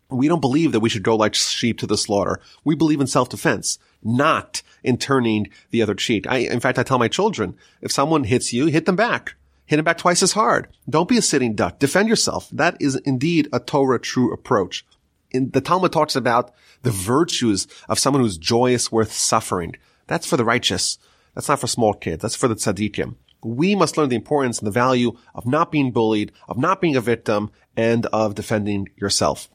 We 0.09 0.29
don't 0.29 0.41
believe 0.41 0.73
that 0.73 0.81
we 0.81 0.89
should 0.89 1.03
go 1.03 1.17
like 1.17 1.35
sheep 1.35 1.79
to 1.79 1.87
the 1.87 1.97
slaughter. 1.97 2.39
We 2.65 2.75
believe 2.75 3.01
in 3.01 3.07
self-defense, 3.07 3.79
not 4.03 4.63
in 4.85 4.99
turning 4.99 5.49
the 5.71 5.83
other 5.83 5.95
cheek. 5.95 6.27
I, 6.29 6.39
in 6.39 6.61
fact, 6.61 6.79
I 6.79 6.83
tell 6.83 6.99
my 6.99 7.09
children, 7.09 7.57
if 7.81 7.91
someone 7.91 8.25
hits 8.25 8.53
you, 8.53 8.67
hit 8.67 8.85
them 8.85 8.97
back. 8.97 9.35
Hit 9.65 9.77
them 9.77 9.85
back 9.85 9.99
twice 9.99 10.23
as 10.23 10.33
hard. 10.33 10.69
Don't 10.89 11.09
be 11.09 11.17
a 11.17 11.23
sitting 11.23 11.55
duck. 11.55 11.79
Defend 11.79 12.09
yourself. 12.09 12.49
That 12.51 12.77
is 12.79 12.97
indeed 12.97 13.49
a 13.53 13.59
Torah 13.59 13.99
true 13.99 14.33
approach. 14.33 14.85
In 15.33 15.51
the 15.51 15.61
Talmud 15.61 15.93
talks 15.93 16.15
about 16.15 16.53
the 16.83 16.91
virtues 16.91 17.67
of 17.89 17.99
someone 17.99 18.23
who's 18.23 18.39
joyous 18.39 18.93
worth 18.93 19.13
suffering. 19.13 19.77
That's 20.07 20.27
for 20.27 20.37
the 20.37 20.45
righteous. 20.45 20.99
That's 21.35 21.49
not 21.49 21.61
for 21.61 21.67
small 21.67 21.95
kids. 21.95 22.23
That's 22.23 22.37
for 22.37 22.49
the 22.49 22.55
tzaddikim. 22.55 23.17
We 23.43 23.75
must 23.75 23.97
learn 23.97 24.09
the 24.09 24.17
importance 24.17 24.59
and 24.59 24.67
the 24.67 24.73
value 24.73 25.17
of 25.35 25.47
not 25.47 25.73
being 25.73 25.91
bullied, 25.91 26.33
of 26.49 26.59
not 26.59 26.81
being 26.81 26.97
a 26.97 27.01
victim, 27.01 27.51
and 27.77 28.07
of 28.07 28.35
defending 28.35 28.89
yourself. 28.97 29.49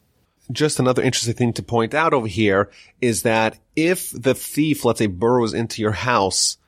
Just 0.50 0.78
another 0.78 1.02
interesting 1.02 1.34
thing 1.34 1.52
to 1.54 1.62
point 1.62 1.94
out 1.94 2.12
over 2.12 2.26
here 2.26 2.70
is 3.00 3.22
that 3.22 3.58
if 3.76 4.10
the 4.10 4.34
thief, 4.34 4.84
let's 4.84 4.98
say, 4.98 5.06
burrows 5.06 5.54
into 5.54 5.80
your 5.80 5.92
house 5.92 6.58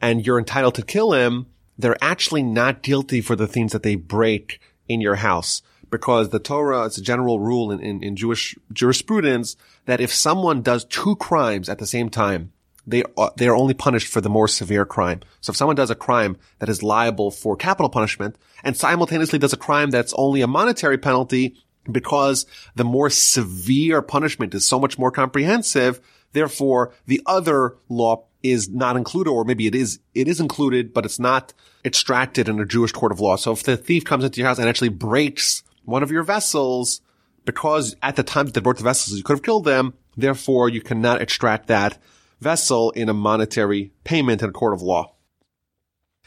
and 0.00 0.24
you're 0.24 0.38
entitled 0.38 0.76
to 0.76 0.82
kill 0.82 1.12
him, 1.12 1.46
they're 1.78 2.02
actually 2.02 2.42
not 2.42 2.82
guilty 2.82 3.20
for 3.20 3.36
the 3.36 3.46
things 3.46 3.72
that 3.72 3.82
they 3.82 3.96
break 3.96 4.60
in 4.88 5.00
your 5.00 5.16
house. 5.16 5.62
Because 5.90 6.30
the 6.30 6.38
Torah, 6.38 6.86
it's 6.86 6.98
a 6.98 7.02
general 7.02 7.40
rule 7.40 7.70
in, 7.70 7.80
in, 7.80 8.02
in 8.02 8.16
Jewish 8.16 8.56
jurisprudence 8.72 9.56
that 9.84 10.00
if 10.00 10.12
someone 10.12 10.62
does 10.62 10.84
two 10.84 11.16
crimes 11.16 11.68
at 11.68 11.78
the 11.78 11.86
same 11.86 12.10
time, 12.10 12.52
they 12.86 13.02
are, 13.16 13.32
they 13.36 13.48
are 13.48 13.56
only 13.56 13.74
punished 13.74 14.08
for 14.08 14.20
the 14.20 14.28
more 14.28 14.48
severe 14.48 14.86
crime. 14.86 15.20
So 15.40 15.50
if 15.50 15.56
someone 15.56 15.76
does 15.76 15.90
a 15.90 15.96
crime 15.96 16.36
that 16.60 16.68
is 16.68 16.82
liable 16.82 17.30
for 17.30 17.56
capital 17.56 17.88
punishment 17.88 18.36
and 18.62 18.76
simultaneously 18.76 19.38
does 19.38 19.52
a 19.52 19.58
crime 19.58 19.90
that's 19.90 20.14
only 20.16 20.40
a 20.40 20.46
monetary 20.46 20.98
penalty 20.98 21.56
because 21.90 22.46
the 22.74 22.84
more 22.84 23.10
severe 23.10 24.02
punishment 24.02 24.54
is 24.54 24.66
so 24.66 24.78
much 24.78 24.98
more 24.98 25.10
comprehensive, 25.10 26.00
therefore 26.32 26.92
the 27.06 27.20
other 27.26 27.76
law 27.88 28.24
is 28.42 28.68
not 28.68 28.96
included, 28.96 29.30
or 29.30 29.44
maybe 29.44 29.66
it 29.66 29.74
is, 29.74 29.98
it 30.14 30.28
is 30.28 30.40
included, 30.40 30.94
but 30.94 31.04
it's 31.04 31.18
not 31.18 31.52
extracted 31.84 32.48
in 32.48 32.60
a 32.60 32.66
Jewish 32.66 32.92
court 32.92 33.12
of 33.12 33.20
law. 33.20 33.36
So 33.36 33.52
if 33.52 33.64
the 33.64 33.76
thief 33.76 34.04
comes 34.04 34.24
into 34.24 34.40
your 34.40 34.48
house 34.48 34.58
and 34.58 34.68
actually 34.68 34.90
breaks 34.90 35.64
one 35.86 36.02
of 36.02 36.10
your 36.10 36.22
vessels, 36.22 37.00
because 37.46 37.96
at 38.02 38.16
the 38.16 38.22
time 38.22 38.44
that 38.44 38.54
they 38.54 38.60
broke 38.60 38.76
the 38.76 38.84
vessels, 38.84 39.16
you 39.16 39.24
could 39.24 39.36
have 39.36 39.42
killed 39.42 39.64
them, 39.64 39.94
therefore 40.16 40.68
you 40.68 40.82
cannot 40.82 41.22
extract 41.22 41.68
that 41.68 41.96
vessel 42.40 42.90
in 42.90 43.08
a 43.08 43.14
monetary 43.14 43.92
payment 44.04 44.42
in 44.42 44.50
a 44.50 44.52
court 44.52 44.74
of 44.74 44.82
law. 44.82 45.14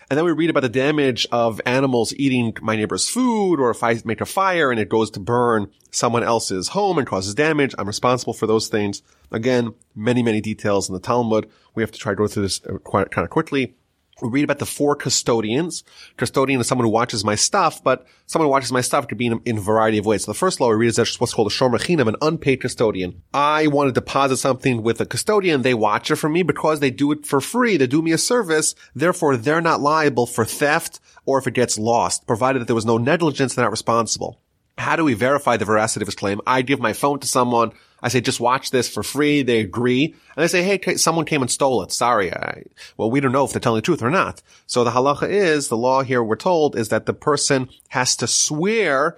And 0.10 0.18
then 0.18 0.26
we 0.26 0.32
read 0.32 0.50
about 0.50 0.62
the 0.62 0.70
damage 0.70 1.28
of 1.32 1.62
animals 1.68 2.16
eating 2.16 2.58
my 2.62 2.76
neighbor's 2.76 3.08
food, 3.08 3.60
or 3.60 3.70
if 3.70 3.84
I 3.84 4.02
make 4.06 4.22
a 4.22 4.26
fire 4.26 4.72
and 4.72 4.80
it 4.80 4.90
goes 4.90 5.12
to 5.12 5.20
burn 5.20 5.70
someone 5.92 6.24
else's 6.24 6.70
home 6.70 6.98
and 6.98 7.06
causes 7.06 7.36
damage, 7.36 7.76
I'm 7.78 7.86
responsible 7.86 8.34
for 8.34 8.48
those 8.48 8.70
things. 8.70 9.04
Again, 9.30 9.76
many, 9.96 10.24
many 10.24 10.42
details 10.42 10.90
in 10.90 10.94
the 10.94 11.00
Talmud. 11.00 11.48
We 11.76 11.84
have 11.84 11.92
to 11.92 12.00
try 12.00 12.14
to 12.14 12.16
go 12.16 12.26
through 12.26 12.44
this 12.44 12.60
quite 12.84 13.12
kind 13.12 13.24
of 13.24 13.30
quickly 13.30 13.76
we 14.22 14.30
read 14.30 14.44
about 14.44 14.60
the 14.60 14.66
four 14.66 14.96
custodians. 14.96 15.84
Custodian 16.18 16.60
is 16.60 16.68
someone 16.68 16.86
who 16.86 16.92
watches 16.92 17.24
my 17.24 17.36
stuff, 17.36 17.84
but 17.84 18.06
someone 18.26 18.48
who 18.48 18.52
watches 18.52 18.72
my 18.72 18.82
stuff 18.82 19.08
could 19.08 19.18
be 19.18 19.28
in, 19.28 19.42
in 19.46 19.58
a 19.58 19.62
variety 19.62 19.98
of 19.98 20.06
ways. 20.06 20.26
So 20.26 20.32
the 20.32 20.38
first 20.38 20.60
law 20.60 20.70
we 20.70 20.76
read 20.76 20.98
is 20.98 21.20
what's 21.20 21.34
called 21.34 21.52
a 21.52 21.54
shomer 21.54 21.80
chinam, 21.80 22.08
an 22.08 22.16
unpaid 22.22 22.62
custodian. 22.62 23.22
I 23.34 23.68
want 23.68 23.88
to 23.88 23.92
deposit 23.94 24.38
something 24.38 24.84
with 24.84 25.00
a 25.02 25.06
custodian. 25.06 25.62
They 25.62 25.74
watch 25.74 26.12
it 26.12 26.18
for 26.18 26.30
me 26.30 26.44
because 26.44 26.80
they 26.80 26.92
do 26.92 27.12
it 27.12 27.26
for 27.26 27.42
free. 27.42 27.78
They 27.78 27.88
do 27.88 28.02
me 28.02 28.12
a 28.12 28.18
service. 28.18 28.76
Therefore, 28.96 29.38
they're 29.38 29.62
not 29.62 29.82
liable 29.82 30.26
for 30.26 30.46
theft 30.46 31.00
or 31.26 31.38
if 31.38 31.46
it 31.46 31.54
gets 31.54 31.78
lost, 31.78 32.26
provided 32.26 32.60
that 32.60 32.66
there 32.66 32.76
was 32.76 32.88
no 32.88 32.98
negligence, 32.98 33.54
they're 33.54 33.66
not 33.66 33.72
responsible. 33.72 34.42
How 34.80 34.96
do 34.96 35.04
we 35.04 35.14
verify 35.14 35.58
the 35.58 35.66
veracity 35.66 36.04
of 36.04 36.08
his 36.08 36.16
claim? 36.16 36.42
I 36.48 36.64
give 36.64 36.80
my 36.80 36.94
phone 36.94 37.20
to 37.20 37.28
someone. 37.28 37.72
I 38.02 38.10
say, 38.10 38.22
just 38.22 38.40
watch 38.40 38.72
this 38.72 38.90
for 38.90 39.04
free. 39.04 39.42
They 39.42 39.60
agree. 39.60 40.06
And 40.06 40.44
they 40.44 40.48
say, 40.48 40.64
hey, 40.64 40.96
someone 40.96 41.26
came 41.26 41.42
and 41.42 41.52
stole 41.52 41.82
it. 41.84 41.92
Sorry. 41.92 42.34
I, 42.34 42.64
well, 42.98 43.12
we 43.12 43.20
don't 43.20 43.32
know 43.32 43.46
if 43.46 43.52
they're 43.52 43.60
telling 43.60 43.80
the 43.80 43.86
truth 43.86 44.02
or 44.02 44.10
not. 44.10 44.42
So 44.68 44.84
the 44.84 44.92
halacha 44.92 45.30
is, 45.30 45.68
the 45.68 45.78
law 45.78 46.04
here 46.04 46.24
we're 46.24 46.36
told 46.36 46.76
is 46.76 46.90
that 46.90 47.06
the 47.06 47.14
person 47.14 47.70
has 47.90 48.16
to 48.18 48.28
swear 48.28 49.18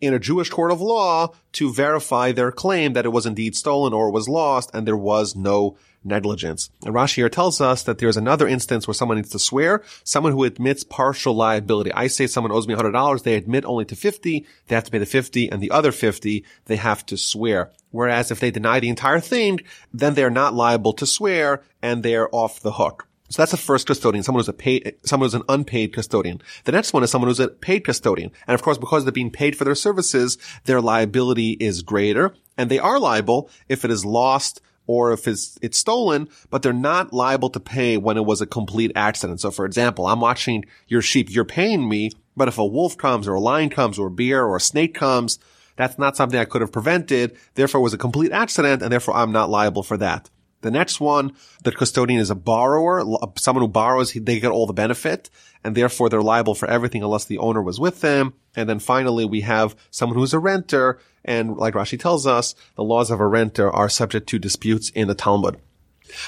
in 0.00 0.14
a 0.14 0.18
Jewish 0.18 0.50
court 0.50 0.70
of 0.70 0.80
law 0.80 1.32
to 1.52 1.72
verify 1.72 2.32
their 2.32 2.52
claim 2.52 2.92
that 2.92 3.06
it 3.06 3.10
was 3.12 3.26
indeed 3.26 3.56
stolen 3.56 3.92
or 3.92 4.10
was 4.10 4.28
lost 4.28 4.70
and 4.74 4.86
there 4.86 4.96
was 4.96 5.34
no 5.34 5.76
negligence. 6.06 6.70
And 6.84 6.94
Rashi 6.94 7.16
here 7.16 7.28
tells 7.28 7.60
us 7.60 7.82
that 7.82 7.98
there's 7.98 8.16
another 8.16 8.46
instance 8.48 8.86
where 8.86 8.94
someone 8.94 9.16
needs 9.16 9.30
to 9.30 9.38
swear, 9.38 9.82
someone 10.04 10.32
who 10.32 10.44
admits 10.44 10.84
partial 10.84 11.34
liability. 11.34 11.92
I 11.92 12.06
say 12.06 12.26
someone 12.26 12.52
owes 12.52 12.68
me 12.68 12.74
$100, 12.74 13.22
they 13.22 13.34
admit 13.34 13.64
only 13.64 13.84
to 13.86 13.96
50, 13.96 14.46
they 14.68 14.74
have 14.74 14.84
to 14.84 14.90
pay 14.90 14.98
the 14.98 15.06
50, 15.06 15.50
and 15.50 15.60
the 15.60 15.70
other 15.70 15.92
50, 15.92 16.44
they 16.66 16.76
have 16.76 17.04
to 17.06 17.16
swear. 17.16 17.72
Whereas 17.90 18.30
if 18.30 18.40
they 18.40 18.50
deny 18.50 18.80
the 18.80 18.88
entire 18.88 19.20
thing, 19.20 19.60
then 19.92 20.14
they're 20.14 20.30
not 20.30 20.54
liable 20.54 20.92
to 20.94 21.06
swear, 21.06 21.62
and 21.82 22.02
they're 22.02 22.34
off 22.34 22.60
the 22.60 22.72
hook. 22.72 23.08
So 23.28 23.42
that's 23.42 23.50
the 23.50 23.56
first 23.56 23.86
custodian, 23.86 24.22
someone 24.22 24.40
who's 24.40 24.48
a 24.48 24.52
paid, 24.52 24.94
someone 25.04 25.26
who's 25.26 25.34
an 25.34 25.42
unpaid 25.48 25.92
custodian. 25.92 26.40
The 26.64 26.72
next 26.72 26.92
one 26.92 27.02
is 27.02 27.10
someone 27.10 27.28
who's 27.28 27.40
a 27.40 27.48
paid 27.48 27.84
custodian. 27.84 28.30
And 28.46 28.54
of 28.54 28.62
course, 28.62 28.78
because 28.78 29.04
they're 29.04 29.12
being 29.12 29.30
paid 29.30 29.56
for 29.56 29.64
their 29.64 29.74
services, 29.74 30.38
their 30.64 30.80
liability 30.80 31.52
is 31.52 31.82
greater. 31.82 32.34
And 32.56 32.70
they 32.70 32.78
are 32.78 33.00
liable 33.00 33.50
if 33.68 33.84
it 33.84 33.90
is 33.90 34.04
lost, 34.04 34.60
or 34.86 35.12
if 35.12 35.26
it's, 35.26 35.58
it's 35.62 35.78
stolen, 35.78 36.28
but 36.50 36.62
they're 36.62 36.72
not 36.72 37.12
liable 37.12 37.50
to 37.50 37.60
pay 37.60 37.96
when 37.96 38.16
it 38.16 38.24
was 38.24 38.40
a 38.40 38.46
complete 38.46 38.92
accident. 38.94 39.40
So 39.40 39.50
for 39.50 39.64
example, 39.64 40.06
I'm 40.06 40.20
watching 40.20 40.64
your 40.88 41.02
sheep, 41.02 41.30
you're 41.30 41.44
paying 41.44 41.88
me, 41.88 42.10
but 42.36 42.48
if 42.48 42.58
a 42.58 42.66
wolf 42.66 42.96
comes 42.96 43.26
or 43.26 43.34
a 43.34 43.40
lion 43.40 43.70
comes 43.70 43.98
or 43.98 44.08
a 44.08 44.10
bear 44.10 44.44
or 44.44 44.56
a 44.56 44.60
snake 44.60 44.94
comes, 44.94 45.38
that's 45.76 45.98
not 45.98 46.16
something 46.16 46.38
I 46.38 46.44
could 46.44 46.60
have 46.60 46.72
prevented. 46.72 47.36
Therefore 47.54 47.80
it 47.80 47.84
was 47.84 47.94
a 47.94 47.98
complete 47.98 48.32
accident 48.32 48.82
and 48.82 48.92
therefore 48.92 49.16
I'm 49.16 49.32
not 49.32 49.50
liable 49.50 49.82
for 49.82 49.96
that. 49.98 50.30
The 50.62 50.70
next 50.70 51.00
one, 51.00 51.34
the 51.62 51.72
custodian 51.72 52.20
is 52.20 52.30
a 52.30 52.34
borrower, 52.34 53.00
uh, 53.00 53.26
someone 53.36 53.62
who 53.62 53.68
borrows, 53.68 54.12
they 54.12 54.40
get 54.40 54.50
all 54.50 54.66
the 54.66 54.72
benefit, 54.72 55.30
and 55.62 55.74
therefore 55.74 56.08
they're 56.08 56.22
liable 56.22 56.54
for 56.54 56.68
everything 56.68 57.02
unless 57.02 57.26
the 57.26 57.38
owner 57.38 57.62
was 57.62 57.78
with 57.78 58.00
them. 58.00 58.34
And 58.54 58.68
then 58.68 58.78
finally, 58.78 59.24
we 59.24 59.42
have 59.42 59.76
someone 59.90 60.18
who's 60.18 60.34
a 60.34 60.38
renter, 60.38 60.98
and 61.24 61.56
like 61.56 61.74
Rashi 61.74 62.00
tells 62.00 62.26
us, 62.26 62.54
the 62.74 62.84
laws 62.84 63.10
of 63.10 63.20
a 63.20 63.26
renter 63.26 63.70
are 63.70 63.88
subject 63.88 64.28
to 64.30 64.38
disputes 64.38 64.90
in 64.90 65.08
the 65.08 65.14
Talmud. 65.14 65.58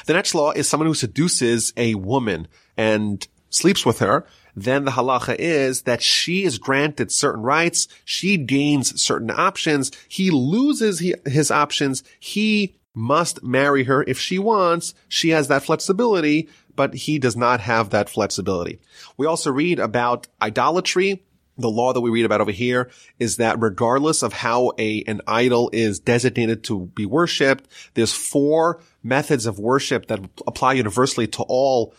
The 0.07 0.13
next 0.13 0.35
law 0.35 0.51
is 0.51 0.69
someone 0.69 0.89
who 0.89 0.95
seduces 0.95 1.73
a 1.77 1.95
woman 1.95 2.49
and 2.77 3.27
sleeps 3.49 3.87
with 3.87 4.01
her, 4.01 4.27
then 4.65 4.85
the 4.85 4.91
halacha 4.91 5.37
is 5.39 5.83
that 5.83 6.03
she 6.03 6.43
is 6.43 6.59
granted 6.59 7.13
certain 7.13 7.43
rights. 7.43 7.87
She 8.05 8.37
gains 8.37 9.01
certain 9.01 9.31
options. 9.31 9.93
He 10.09 10.31
loses 10.31 10.99
his 11.25 11.51
options. 11.51 12.03
He 12.19 12.77
must 12.99 13.43
marry 13.45 13.85
her 13.85 14.03
if 14.03 14.19
she 14.19 14.39
wants. 14.39 14.93
She 15.09 15.31
has 15.31 15.49
that 15.49 15.63
flexibility, 15.63 16.49
but 16.75 16.95
he 16.95 17.19
does 17.19 17.37
not 17.37 17.61
have 17.61 17.91
that 17.91 18.11
flexibility. 18.11 18.81
We 19.17 19.27
also 19.27 19.53
read 19.53 19.79
about 19.79 20.27
idolatry. 20.43 21.23
The 21.57 21.71
law 21.71 21.93
that 21.93 22.01
we 22.01 22.11
read 22.11 22.25
about 22.25 22.41
over 22.41 22.51
here 22.51 22.91
is 23.19 23.37
that 23.37 23.61
regardless 23.61 24.23
of 24.23 24.33
how 24.33 24.73
a, 24.79 25.03
an 25.07 25.23
idol 25.27 25.71
is 25.73 26.01
designated 26.01 26.65
to 26.65 26.87
be 26.87 27.07
worshipped, 27.07 27.69
there's 27.95 28.13
four 28.13 28.81
methods 29.03 29.47
of 29.47 29.59
worship 29.59 30.07
that 30.07 30.21
apply 30.47 30.75
universally 30.75 31.27
to 31.29 31.43
all 31.45 31.95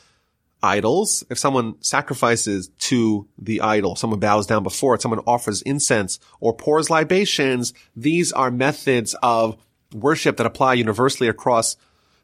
idols. 0.62 1.24
If 1.30 1.38
someone 1.38 1.76
sacrifices 1.82 2.70
to 2.80 3.28
the 3.38 3.62
idol, 3.62 3.96
someone 3.96 4.20
bows 4.20 4.48
down 4.48 4.64
before 4.64 4.96
it, 4.96 5.02
someone 5.02 5.22
offers 5.26 5.62
incense 5.62 6.20
or 6.40 6.54
pours 6.54 6.90
libations, 6.90 7.74
these 7.96 8.32
are 8.34 8.52
methods 8.52 9.16
of 9.24 9.58
worship 9.94 10.38
that 10.38 10.46
apply 10.46 10.76
universally 10.76 11.30
across 11.30 11.76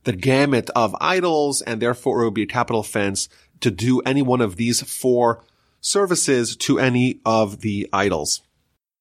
the 0.04 0.14
gamut 0.14 0.70
of 0.76 0.96
idols, 1.02 1.62
and 1.62 1.82
therefore 1.82 2.22
it 2.22 2.26
would 2.26 2.34
be 2.34 2.44
a 2.44 2.48
capital 2.48 2.82
offense 2.82 3.28
to 3.60 3.72
do 3.72 4.02
any 4.02 4.22
one 4.22 4.42
of 4.42 4.56
these 4.56 4.82
four 4.82 5.44
services 5.82 6.56
to 6.56 6.80
any 6.80 7.20
of 7.26 7.62
the 7.62 7.90
idols. 7.92 8.42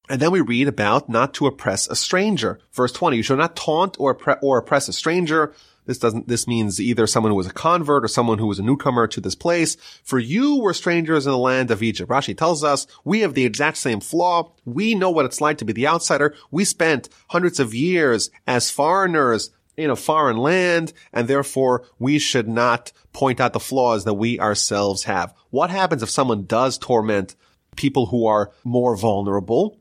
And 0.09 0.21
then 0.21 0.31
we 0.31 0.41
read 0.41 0.69
about 0.69 1.09
not 1.09 1.33
to 1.35 1.47
oppress 1.47 1.89
a 1.89 1.97
stranger. 1.97 2.61
Verse 2.73 2.93
20, 2.93 3.17
you 3.17 3.23
shall 3.23 3.39
not 3.39 3.57
taunt 3.57 3.97
or, 3.99 4.19
or 4.43 4.59
oppress 4.59 4.89
a 4.89 4.93
stranger, 4.93 5.55
this 5.87 5.99
doesn't, 5.99 6.29
this 6.29 6.47
means 6.47 6.81
either 6.81 7.07
someone 7.07 7.31
who 7.31 7.37
was 7.37 7.47
a 7.47 7.53
convert 7.53 8.05
or 8.05 8.09
someone 8.09 8.39
who 8.39 8.47
was 8.47 8.59
a 8.59 8.63
newcomer 8.63 9.07
to 9.07 9.21
this 9.21 9.35
place. 9.35 9.77
For 10.03 10.19
you 10.19 10.61
were 10.61 10.75
strangers 10.75 11.27
in 11.27 11.33
the 11.33 11.39
land 11.39 11.71
of 11.71 11.83
Egypt. 11.83 12.11
Rashi 12.11 12.37
tells 12.37 12.65
us 12.65 12.87
we 13.05 13.21
have 13.21 13.35
the 13.35 13.45
exact 13.45 13.77
same 13.77 14.01
flaw. 14.01 14.53
We 14.65 14.95
know 14.95 15.11
what 15.11 15.27
it's 15.27 15.41
like 15.41 15.59
to 15.59 15.65
be 15.65 15.73
the 15.73 15.87
outsider. 15.87 16.35
We 16.51 16.65
spent 16.65 17.09
hundreds 17.29 17.61
of 17.61 17.75
years 17.75 18.31
as 18.47 18.71
foreigners 18.71 19.51
in 19.77 19.91
a 19.91 19.97
foreign 19.97 20.37
land, 20.37 20.93
and 21.13 21.27
therefore 21.27 21.85
we 21.99 22.19
should 22.19 22.49
not 22.49 22.93
point 23.13 23.41
out 23.41 23.53
the 23.53 23.61
flaws 23.61 24.05
that 24.05 24.15
we 24.15 24.39
ourselves 24.39 25.05
have. 25.05 25.35
What 25.51 25.71
happens 25.71 26.03
if 26.03 26.11
someone 26.11 26.47
does 26.47 26.79
torment 26.79 27.35
people 27.77 28.07
who 28.07 28.27
are 28.27 28.53
more 28.63 28.97
vulnerable? 28.97 29.81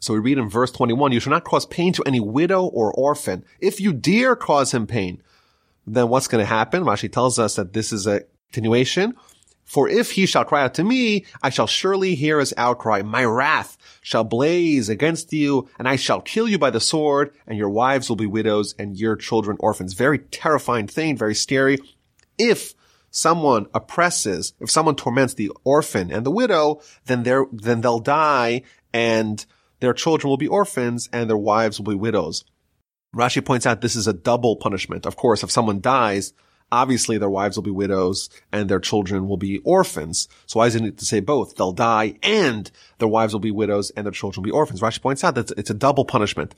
So 0.00 0.14
we 0.14 0.20
read 0.20 0.38
in 0.38 0.48
verse 0.48 0.72
21, 0.72 1.12
you 1.12 1.20
shall 1.20 1.30
not 1.30 1.44
cause 1.44 1.66
pain 1.66 1.92
to 1.92 2.02
any 2.04 2.20
widow 2.20 2.64
or 2.64 2.92
orphan. 2.92 3.44
If 3.60 3.80
you 3.80 3.92
dare 3.92 4.34
cause 4.34 4.72
him 4.72 4.86
pain, 4.86 5.22
then 5.86 6.08
what's 6.08 6.26
going 6.26 6.42
to 6.42 6.46
happen? 6.46 6.84
Rashi 6.84 7.12
tells 7.12 7.38
us 7.38 7.56
that 7.56 7.74
this 7.74 7.92
is 7.92 8.06
a 8.06 8.22
continuation. 8.50 9.14
For 9.64 9.88
if 9.88 10.12
he 10.12 10.26
shall 10.26 10.44
cry 10.44 10.64
out 10.64 10.74
to 10.74 10.84
me, 10.84 11.26
I 11.42 11.50
shall 11.50 11.68
surely 11.68 12.16
hear 12.16 12.40
his 12.40 12.52
outcry. 12.56 13.02
My 13.02 13.24
wrath 13.24 13.76
shall 14.00 14.24
blaze 14.24 14.88
against 14.88 15.32
you, 15.32 15.68
and 15.78 15.86
I 15.86 15.94
shall 15.94 16.20
kill 16.20 16.48
you 16.48 16.58
by 16.58 16.70
the 16.70 16.80
sword, 16.80 17.32
and 17.46 17.56
your 17.56 17.70
wives 17.70 18.08
will 18.08 18.16
be 18.16 18.26
widows, 18.26 18.74
and 18.80 18.96
your 18.96 19.14
children 19.14 19.56
orphans. 19.60 19.92
Very 19.92 20.18
terrifying 20.18 20.88
thing, 20.88 21.16
very 21.16 21.36
scary. 21.36 21.78
If 22.36 22.74
someone 23.12 23.66
oppresses, 23.72 24.54
if 24.60 24.70
someone 24.70 24.96
torments 24.96 25.34
the 25.34 25.52
orphan 25.62 26.10
and 26.10 26.26
the 26.26 26.32
widow, 26.32 26.80
then 27.06 27.22
they 27.22 27.36
then 27.52 27.80
they'll 27.80 28.00
die, 28.00 28.62
and 28.92 29.46
their 29.80 29.92
children 29.92 30.28
will 30.28 30.36
be 30.36 30.46
orphans 30.46 31.08
and 31.12 31.28
their 31.28 31.36
wives 31.36 31.78
will 31.78 31.90
be 31.90 31.96
widows. 31.96 32.44
Rashi 33.14 33.44
points 33.44 33.66
out 33.66 33.80
this 33.80 33.96
is 33.96 34.06
a 34.06 34.12
double 34.12 34.56
punishment. 34.56 35.06
Of 35.06 35.16
course, 35.16 35.42
if 35.42 35.50
someone 35.50 35.80
dies, 35.80 36.32
obviously 36.70 37.18
their 37.18 37.30
wives 37.30 37.56
will 37.56 37.64
be 37.64 37.70
widows 37.70 38.30
and 38.52 38.68
their 38.68 38.78
children 38.78 39.26
will 39.26 39.36
be 39.36 39.58
orphans. 39.58 40.28
So 40.46 40.58
why 40.58 40.66
does 40.66 40.76
it 40.76 40.82
need 40.82 40.98
to 40.98 41.04
say 41.04 41.20
both? 41.20 41.56
They'll 41.56 41.72
die 41.72 42.14
and 42.22 42.70
their 42.98 43.08
wives 43.08 43.32
will 43.32 43.40
be 43.40 43.50
widows 43.50 43.90
and 43.90 44.06
their 44.06 44.12
children 44.12 44.42
will 44.42 44.48
be 44.48 44.56
orphans. 44.56 44.80
Rashi 44.80 45.02
points 45.02 45.24
out 45.24 45.34
that 45.34 45.50
it's 45.52 45.70
a 45.70 45.74
double 45.74 46.04
punishment 46.04 46.54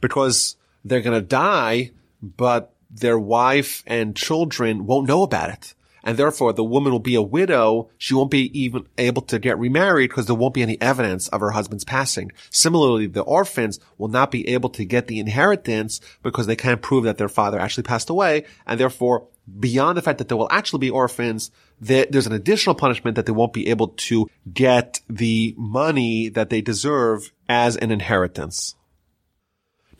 because 0.00 0.56
they're 0.84 1.00
going 1.00 1.20
to 1.20 1.26
die, 1.26 1.90
but 2.22 2.74
their 2.90 3.18
wife 3.18 3.82
and 3.86 4.14
children 4.14 4.86
won't 4.86 5.08
know 5.08 5.22
about 5.22 5.50
it 5.50 5.74
and 6.04 6.16
therefore 6.16 6.52
the 6.52 6.64
woman 6.64 6.92
will 6.92 6.98
be 6.98 7.14
a 7.14 7.22
widow. 7.22 7.90
She 7.98 8.14
won't 8.14 8.30
be 8.30 8.50
even 8.58 8.86
able 8.98 9.22
to 9.22 9.38
get 9.38 9.58
remarried 9.58 10.10
because 10.10 10.26
there 10.26 10.34
won't 10.34 10.54
be 10.54 10.62
any 10.62 10.80
evidence 10.80 11.28
of 11.28 11.40
her 11.40 11.50
husband's 11.50 11.84
passing. 11.84 12.32
Similarly, 12.50 13.06
the 13.06 13.22
orphans 13.22 13.78
will 13.98 14.08
not 14.08 14.30
be 14.30 14.48
able 14.48 14.70
to 14.70 14.84
get 14.84 15.06
the 15.06 15.18
inheritance 15.18 16.00
because 16.22 16.46
they 16.46 16.56
can't 16.56 16.82
prove 16.82 17.04
that 17.04 17.18
their 17.18 17.28
father 17.28 17.58
actually 17.58 17.84
passed 17.84 18.10
away, 18.10 18.44
and 18.66 18.78
therefore, 18.78 19.28
beyond 19.58 19.98
the 19.98 20.02
fact 20.02 20.18
that 20.18 20.28
they 20.28 20.34
will 20.34 20.50
actually 20.52 20.80
be 20.80 20.90
orphans, 20.90 21.50
there's 21.80 22.28
an 22.28 22.32
additional 22.32 22.76
punishment 22.76 23.16
that 23.16 23.26
they 23.26 23.32
won't 23.32 23.52
be 23.52 23.68
able 23.68 23.88
to 23.88 24.28
get 24.52 25.00
the 25.10 25.52
money 25.58 26.28
that 26.28 26.48
they 26.48 26.60
deserve 26.60 27.32
as 27.48 27.76
an 27.76 27.90
inheritance. 27.90 28.76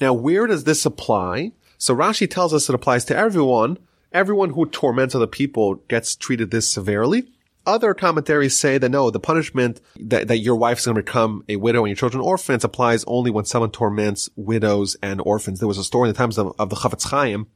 Now, 0.00 0.12
where 0.12 0.46
does 0.46 0.64
this 0.64 0.86
apply? 0.86 1.52
So 1.78 1.94
Rashi 1.94 2.30
tells 2.30 2.54
us 2.54 2.68
it 2.68 2.74
applies 2.74 3.04
to 3.06 3.16
everyone, 3.16 3.78
everyone 4.12 4.50
who 4.50 4.66
torments 4.66 5.14
other 5.14 5.26
people 5.26 5.76
gets 5.88 6.16
treated 6.16 6.50
this 6.50 6.68
severely. 6.68 7.24
Other 7.64 7.94
commentaries 7.94 8.58
say 8.58 8.78
that 8.78 8.88
no, 8.88 9.10
the 9.10 9.20
punishment 9.20 9.80
that, 9.96 10.26
that 10.28 10.38
your 10.38 10.56
wife's 10.56 10.84
going 10.84 10.96
to 10.96 11.02
become 11.02 11.44
a 11.48 11.56
widow 11.56 11.84
and 11.84 11.90
your 11.90 11.96
children 11.96 12.20
orphans 12.20 12.64
applies 12.64 13.04
only 13.06 13.30
when 13.30 13.44
someone 13.44 13.70
torments 13.70 14.28
widows 14.34 14.96
and 15.00 15.20
orphans. 15.20 15.60
There 15.60 15.68
was 15.68 15.78
a 15.78 15.84
story 15.84 16.08
in 16.08 16.12
the 16.12 16.18
times 16.18 16.38
of, 16.38 16.54
of 16.58 16.70
the 16.70 16.76
Chafetz 16.76 17.08
Chaim 17.08 17.46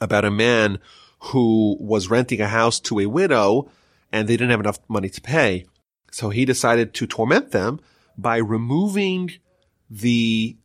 about 0.00 0.26
a 0.26 0.30
man 0.30 0.78
who 1.20 1.76
was 1.80 2.10
renting 2.10 2.40
a 2.40 2.48
house 2.48 2.80
to 2.80 3.00
a 3.00 3.06
widow 3.06 3.70
and 4.12 4.28
they 4.28 4.34
didn't 4.34 4.50
have 4.50 4.60
enough 4.60 4.78
money 4.88 5.08
to 5.08 5.20
pay. 5.20 5.66
So 6.10 6.30
he 6.30 6.44
decided 6.44 6.92
to 6.94 7.06
torment 7.06 7.52
them 7.52 7.80
by 8.18 8.36
removing 8.36 9.30
the 9.88 10.56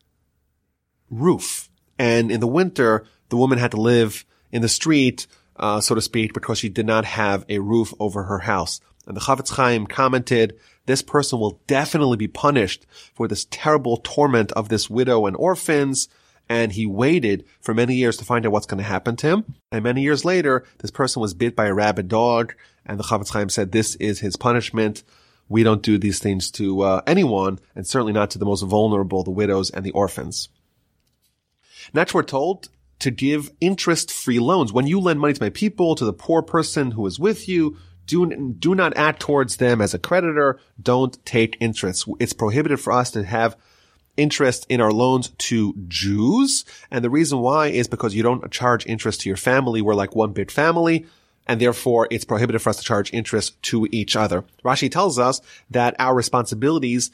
roof. 1.09 1.69
And 1.97 2.31
in 2.31 2.39
the 2.39 2.47
winter, 2.47 3.05
the 3.29 3.37
woman 3.37 3.57
had 3.57 3.71
to 3.71 3.81
live 3.81 4.25
in 4.55 4.61
the 4.61 4.69
street, 4.69 5.27
uh, 5.57 5.81
so 5.81 5.95
to 5.95 6.01
speak, 6.01 6.33
because 6.33 6.57
she 6.57 6.69
did 6.69 6.85
not 6.85 7.03
have 7.03 7.43
a 7.49 7.59
roof 7.59 7.93
over 7.99 8.23
her 8.23 8.39
house. 8.39 8.79
And 9.05 9.15
the 9.15 9.21
Chafetz 9.21 9.49
Chaim 9.49 9.85
commented, 9.85 10.57
this 10.85 11.01
person 11.01 11.39
will 11.39 11.59
definitely 11.67 12.15
be 12.15 12.29
punished 12.29 12.85
for 13.13 13.27
this 13.27 13.45
terrible 13.51 13.97
torment 13.97 14.53
of 14.53 14.69
this 14.69 14.89
widow 14.89 15.25
and 15.25 15.35
orphans. 15.35 16.07
And 16.47 16.71
he 16.71 16.85
waited 16.85 17.43
for 17.59 17.73
many 17.73 17.95
years 17.95 18.15
to 18.17 18.25
find 18.25 18.45
out 18.45 18.53
what's 18.53 18.65
going 18.65 18.77
to 18.77 18.83
happen 18.95 19.17
to 19.17 19.27
him. 19.27 19.55
And 19.73 19.83
many 19.83 20.03
years 20.03 20.23
later, 20.23 20.63
this 20.77 20.91
person 20.91 21.21
was 21.21 21.33
bit 21.33 21.53
by 21.53 21.65
a 21.65 21.73
rabid 21.73 22.07
dog. 22.07 22.55
And 22.85 22.97
the 22.97 23.03
Chafetz 23.03 23.31
Chaim 23.31 23.49
said, 23.49 23.71
this 23.71 23.95
is 23.95 24.21
his 24.21 24.37
punishment. 24.37 25.03
We 25.49 25.63
don't 25.63 25.81
do 25.81 25.97
these 25.97 26.19
things 26.19 26.49
to 26.51 26.81
uh, 26.81 27.01
anyone, 27.05 27.59
and 27.75 27.85
certainly 27.85 28.13
not 28.13 28.31
to 28.31 28.39
the 28.39 28.45
most 28.45 28.61
vulnerable, 28.61 29.23
the 29.23 29.31
widows 29.31 29.69
and 29.69 29.85
the 29.85 29.91
orphans. 29.91 30.47
Next, 31.93 32.13
we're 32.13 32.23
told 32.23 32.69
to 32.99 33.11
give 33.11 33.51
interest-free 33.61 34.39
loans. 34.39 34.71
When 34.71 34.87
you 34.87 34.99
lend 34.99 35.19
money 35.19 35.33
to 35.33 35.43
my 35.43 35.49
people, 35.49 35.95
to 35.95 36.05
the 36.05 36.13
poor 36.13 36.41
person 36.41 36.91
who 36.91 37.05
is 37.05 37.19
with 37.19 37.47
you, 37.49 37.77
do, 38.05 38.53
do 38.53 38.75
not 38.75 38.95
act 38.95 39.19
towards 39.19 39.57
them 39.57 39.81
as 39.81 39.93
a 39.93 39.99
creditor. 39.99 40.59
Don't 40.81 41.23
take 41.25 41.57
interest. 41.59 42.07
It's 42.19 42.33
prohibited 42.33 42.79
for 42.79 42.93
us 42.93 43.11
to 43.11 43.23
have 43.23 43.57
interest 44.15 44.65
in 44.69 44.79
our 44.79 44.91
loans 44.91 45.29
to 45.37 45.73
Jews. 45.87 46.63
And 46.89 47.03
the 47.03 47.09
reason 47.09 47.39
why 47.39 47.67
is 47.67 47.87
because 47.87 48.15
you 48.15 48.23
don't 48.23 48.49
charge 48.51 48.85
interest 48.85 49.21
to 49.21 49.29
your 49.29 49.37
family. 49.37 49.81
We're 49.81 49.95
like 49.95 50.15
one 50.15 50.31
big 50.31 50.51
family. 50.51 51.05
And 51.47 51.61
therefore, 51.61 52.07
it's 52.09 52.25
prohibited 52.25 52.61
for 52.61 52.69
us 52.69 52.77
to 52.77 52.83
charge 52.83 53.13
interest 53.13 53.61
to 53.63 53.87
each 53.91 54.15
other. 54.15 54.45
Rashi 54.63 54.89
tells 54.89 55.19
us 55.19 55.41
that 55.69 55.95
our 55.99 56.15
responsibilities 56.15 57.11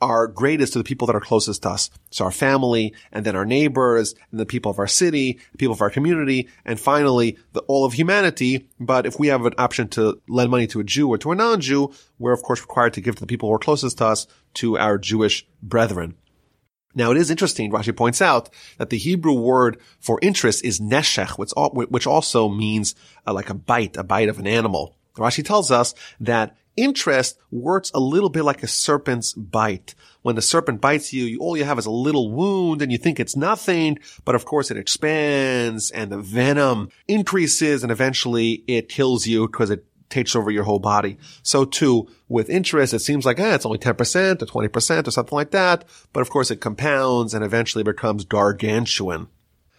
are 0.00 0.26
greatest 0.26 0.72
to 0.72 0.78
the 0.78 0.84
people 0.84 1.06
that 1.06 1.16
are 1.16 1.20
closest 1.20 1.62
to 1.62 1.70
us. 1.70 1.90
So 2.10 2.24
our 2.24 2.30
family, 2.30 2.94
and 3.12 3.24
then 3.24 3.36
our 3.36 3.44
neighbors, 3.44 4.14
and 4.30 4.38
the 4.38 4.46
people 4.46 4.70
of 4.70 4.78
our 4.78 4.86
city, 4.86 5.38
the 5.52 5.58
people 5.58 5.74
of 5.74 5.82
our 5.82 5.90
community, 5.90 6.48
and 6.64 6.78
finally, 6.78 7.36
the, 7.52 7.60
all 7.62 7.84
of 7.84 7.94
humanity. 7.94 8.68
But 8.78 9.06
if 9.06 9.18
we 9.18 9.28
have 9.28 9.44
an 9.44 9.54
option 9.58 9.88
to 9.88 10.20
lend 10.28 10.50
money 10.50 10.66
to 10.68 10.80
a 10.80 10.84
Jew 10.84 11.08
or 11.08 11.18
to 11.18 11.32
a 11.32 11.34
non-Jew, 11.34 11.92
we're 12.18 12.32
of 12.32 12.42
course 12.42 12.60
required 12.60 12.94
to 12.94 13.00
give 13.00 13.16
to 13.16 13.20
the 13.20 13.26
people 13.26 13.48
who 13.48 13.54
are 13.54 13.58
closest 13.58 13.98
to 13.98 14.06
us, 14.06 14.26
to 14.54 14.78
our 14.78 14.98
Jewish 14.98 15.46
brethren. 15.62 16.14
Now 16.94 17.10
it 17.10 17.16
is 17.16 17.30
interesting, 17.30 17.70
Rashi 17.70 17.94
points 17.94 18.22
out, 18.22 18.50
that 18.78 18.90
the 18.90 18.98
Hebrew 18.98 19.34
word 19.34 19.78
for 20.00 20.18
interest 20.22 20.64
is 20.64 20.80
neshech, 20.80 21.38
which 21.90 22.06
also 22.06 22.48
means 22.48 22.94
uh, 23.26 23.32
like 23.32 23.50
a 23.50 23.54
bite, 23.54 23.96
a 23.96 24.02
bite 24.02 24.28
of 24.28 24.38
an 24.38 24.46
animal. 24.46 24.96
Rashi 25.16 25.44
tells 25.44 25.70
us 25.70 25.94
that 26.20 26.56
interest 26.78 27.38
works 27.50 27.90
a 27.92 28.00
little 28.00 28.30
bit 28.30 28.44
like 28.44 28.62
a 28.62 28.68
serpent's 28.68 29.32
bite. 29.32 29.94
When 30.22 30.36
the 30.36 30.42
serpent 30.42 30.80
bites 30.80 31.12
you, 31.12 31.24
you, 31.24 31.38
all 31.40 31.56
you 31.56 31.64
have 31.64 31.78
is 31.78 31.86
a 31.86 31.90
little 31.90 32.30
wound 32.30 32.82
and 32.82 32.92
you 32.92 32.98
think 32.98 33.18
it's 33.18 33.36
nothing, 33.36 33.98
but 34.24 34.34
of 34.34 34.44
course 34.44 34.70
it 34.70 34.76
expands 34.76 35.90
and 35.90 36.12
the 36.12 36.18
venom 36.18 36.90
increases 37.06 37.82
and 37.82 37.90
eventually 37.90 38.64
it 38.66 38.88
kills 38.88 39.26
you 39.26 39.46
because 39.48 39.70
it 39.70 39.84
takes 40.08 40.34
over 40.36 40.50
your 40.50 40.64
whole 40.64 40.78
body. 40.78 41.18
So 41.42 41.64
too, 41.64 42.08
with 42.28 42.48
interest, 42.48 42.94
it 42.94 43.00
seems 43.00 43.26
like, 43.26 43.38
eh, 43.38 43.54
it's 43.54 43.66
only 43.66 43.78
10% 43.78 44.42
or 44.42 44.46
20% 44.46 45.06
or 45.06 45.10
something 45.10 45.36
like 45.36 45.50
that. 45.50 45.84
But 46.12 46.20
of 46.20 46.30
course 46.30 46.50
it 46.50 46.60
compounds 46.60 47.34
and 47.34 47.44
eventually 47.44 47.84
becomes 47.84 48.24
gargantuan. 48.24 49.28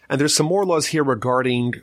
And 0.09 0.19
there's 0.19 0.35
some 0.35 0.47
more 0.47 0.65
laws 0.65 0.87
here 0.87 1.03
regarding 1.03 1.75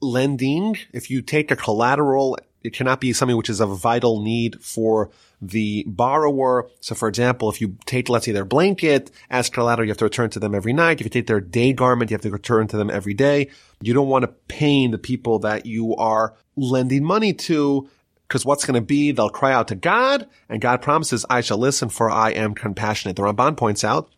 lending. 0.00 0.78
If 0.92 1.10
you 1.10 1.22
take 1.22 1.50
a 1.50 1.56
collateral, 1.56 2.38
it 2.62 2.72
cannot 2.72 3.00
be 3.00 3.12
something 3.12 3.36
which 3.36 3.50
is 3.50 3.60
of 3.60 3.76
vital 3.78 4.20
need 4.20 4.60
for 4.62 5.10
the 5.40 5.84
borrower. 5.86 6.68
So 6.80 6.94
for 6.94 7.08
example, 7.08 7.48
if 7.48 7.60
you 7.60 7.76
take, 7.86 8.08
let's 8.08 8.24
say 8.24 8.32
their 8.32 8.44
blanket 8.44 9.10
as 9.30 9.50
collateral, 9.50 9.86
you 9.86 9.90
have 9.90 9.98
to 9.98 10.04
return 10.04 10.30
to 10.30 10.40
them 10.40 10.54
every 10.54 10.72
night. 10.72 11.00
If 11.00 11.06
you 11.06 11.10
take 11.10 11.26
their 11.26 11.40
day 11.40 11.72
garment, 11.72 12.10
you 12.10 12.14
have 12.14 12.22
to 12.22 12.30
return 12.30 12.66
to 12.68 12.76
them 12.76 12.90
every 12.90 13.14
day. 13.14 13.50
You 13.80 13.94
don't 13.94 14.08
want 14.08 14.22
to 14.22 14.34
pain 14.48 14.90
the 14.90 14.98
people 14.98 15.38
that 15.40 15.66
you 15.66 15.94
are 15.96 16.34
lending 16.56 17.04
money 17.04 17.32
to 17.34 17.88
because 18.26 18.44
what's 18.44 18.64
going 18.64 18.74
to 18.74 18.80
be, 18.80 19.12
they'll 19.12 19.30
cry 19.30 19.52
out 19.52 19.68
to 19.68 19.76
God 19.76 20.28
and 20.48 20.60
God 20.60 20.82
promises, 20.82 21.24
I 21.30 21.42
shall 21.42 21.58
listen 21.58 21.88
for 21.88 22.10
I 22.10 22.30
am 22.30 22.54
compassionate. 22.54 23.16
The 23.16 23.22
Ramban 23.22 23.56
points 23.56 23.84
out 23.84 24.10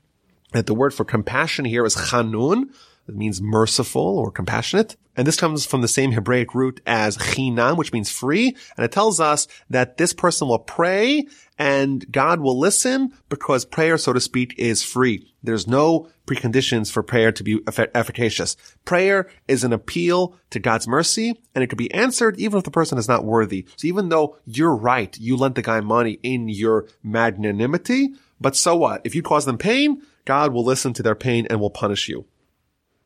that 0.52 0.66
the 0.66 0.74
word 0.74 0.94
for 0.94 1.04
compassion 1.04 1.66
here 1.66 1.84
is 1.84 1.94
chanun, 1.94 2.70
it 3.08 3.16
means 3.16 3.40
merciful 3.40 4.18
or 4.18 4.30
compassionate. 4.30 4.96
And 5.16 5.26
this 5.26 5.36
comes 5.36 5.66
from 5.66 5.80
the 5.80 5.88
same 5.88 6.12
Hebraic 6.12 6.54
root 6.54 6.80
as 6.86 7.16
chinam, 7.18 7.76
which 7.76 7.92
means 7.92 8.10
free. 8.10 8.56
And 8.76 8.84
it 8.84 8.92
tells 8.92 9.18
us 9.18 9.48
that 9.68 9.96
this 9.96 10.12
person 10.12 10.46
will 10.46 10.60
pray 10.60 11.26
and 11.58 12.10
God 12.12 12.38
will 12.38 12.56
listen 12.56 13.12
because 13.28 13.64
prayer, 13.64 13.98
so 13.98 14.12
to 14.12 14.20
speak, 14.20 14.54
is 14.58 14.84
free. 14.84 15.34
There's 15.42 15.66
no 15.66 16.08
preconditions 16.26 16.92
for 16.92 17.02
prayer 17.02 17.32
to 17.32 17.42
be 17.42 17.60
efficacious. 17.66 18.56
Prayer 18.84 19.28
is 19.48 19.64
an 19.64 19.72
appeal 19.72 20.36
to 20.50 20.60
God's 20.60 20.86
mercy 20.86 21.34
and 21.54 21.64
it 21.64 21.66
can 21.66 21.78
be 21.78 21.92
answered 21.92 22.38
even 22.38 22.58
if 22.58 22.64
the 22.64 22.70
person 22.70 22.98
is 22.98 23.08
not 23.08 23.24
worthy. 23.24 23.66
So 23.76 23.88
even 23.88 24.10
though 24.10 24.36
you're 24.46 24.76
right, 24.76 25.18
you 25.18 25.36
lent 25.36 25.56
the 25.56 25.62
guy 25.62 25.80
money 25.80 26.20
in 26.22 26.48
your 26.48 26.86
magnanimity, 27.02 28.10
but 28.40 28.54
so 28.54 28.76
what? 28.76 29.00
If 29.04 29.16
you 29.16 29.22
cause 29.22 29.46
them 29.46 29.58
pain, 29.58 30.02
God 30.24 30.52
will 30.52 30.64
listen 30.64 30.92
to 30.92 31.02
their 31.02 31.16
pain 31.16 31.46
and 31.50 31.58
will 31.58 31.70
punish 31.70 32.08
you. 32.08 32.26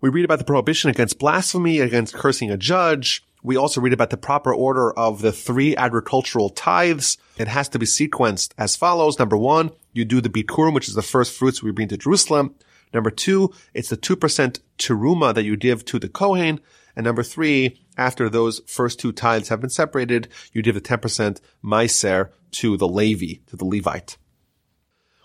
We 0.02 0.10
read 0.10 0.24
about 0.24 0.40
the 0.40 0.44
prohibition 0.44 0.90
against 0.90 1.20
blasphemy, 1.20 1.78
against 1.78 2.12
cursing 2.12 2.50
a 2.50 2.56
judge. 2.56 3.24
We 3.44 3.56
also 3.56 3.80
read 3.80 3.92
about 3.92 4.10
the 4.10 4.16
proper 4.16 4.52
order 4.52 4.92
of 4.98 5.22
the 5.22 5.30
three 5.30 5.76
agricultural 5.76 6.50
tithes. 6.50 7.18
It 7.38 7.46
has 7.46 7.68
to 7.68 7.78
be 7.78 7.86
sequenced 7.86 8.52
as 8.58 8.74
follows. 8.74 9.20
Number 9.20 9.36
one, 9.36 9.70
you 9.92 10.04
do 10.04 10.20
the 10.20 10.28
bikurim, 10.28 10.74
which 10.74 10.88
is 10.88 10.94
the 10.94 11.02
first 11.02 11.32
fruits 11.32 11.62
we 11.62 11.70
bring 11.70 11.86
to 11.86 11.96
Jerusalem. 11.96 12.56
Number 12.92 13.12
two, 13.12 13.54
it's 13.74 13.90
the 13.90 13.96
2% 13.96 14.58
teruma 14.76 15.34
that 15.34 15.44
you 15.44 15.56
give 15.56 15.84
to 15.84 16.00
the 16.00 16.08
Kohen. 16.08 16.58
And 16.96 17.04
number 17.04 17.22
three, 17.22 17.80
after 17.96 18.28
those 18.28 18.60
first 18.66 18.98
two 18.98 19.12
tithes 19.12 19.50
have 19.50 19.60
been 19.60 19.70
separated, 19.70 20.26
you 20.52 20.62
give 20.62 20.74
the 20.74 20.80
10% 20.80 21.40
meiser 21.64 22.30
to 22.50 22.76
the 22.76 22.88
Levi, 22.88 23.34
to 23.46 23.56
the 23.56 23.64
Levite. 23.64 24.16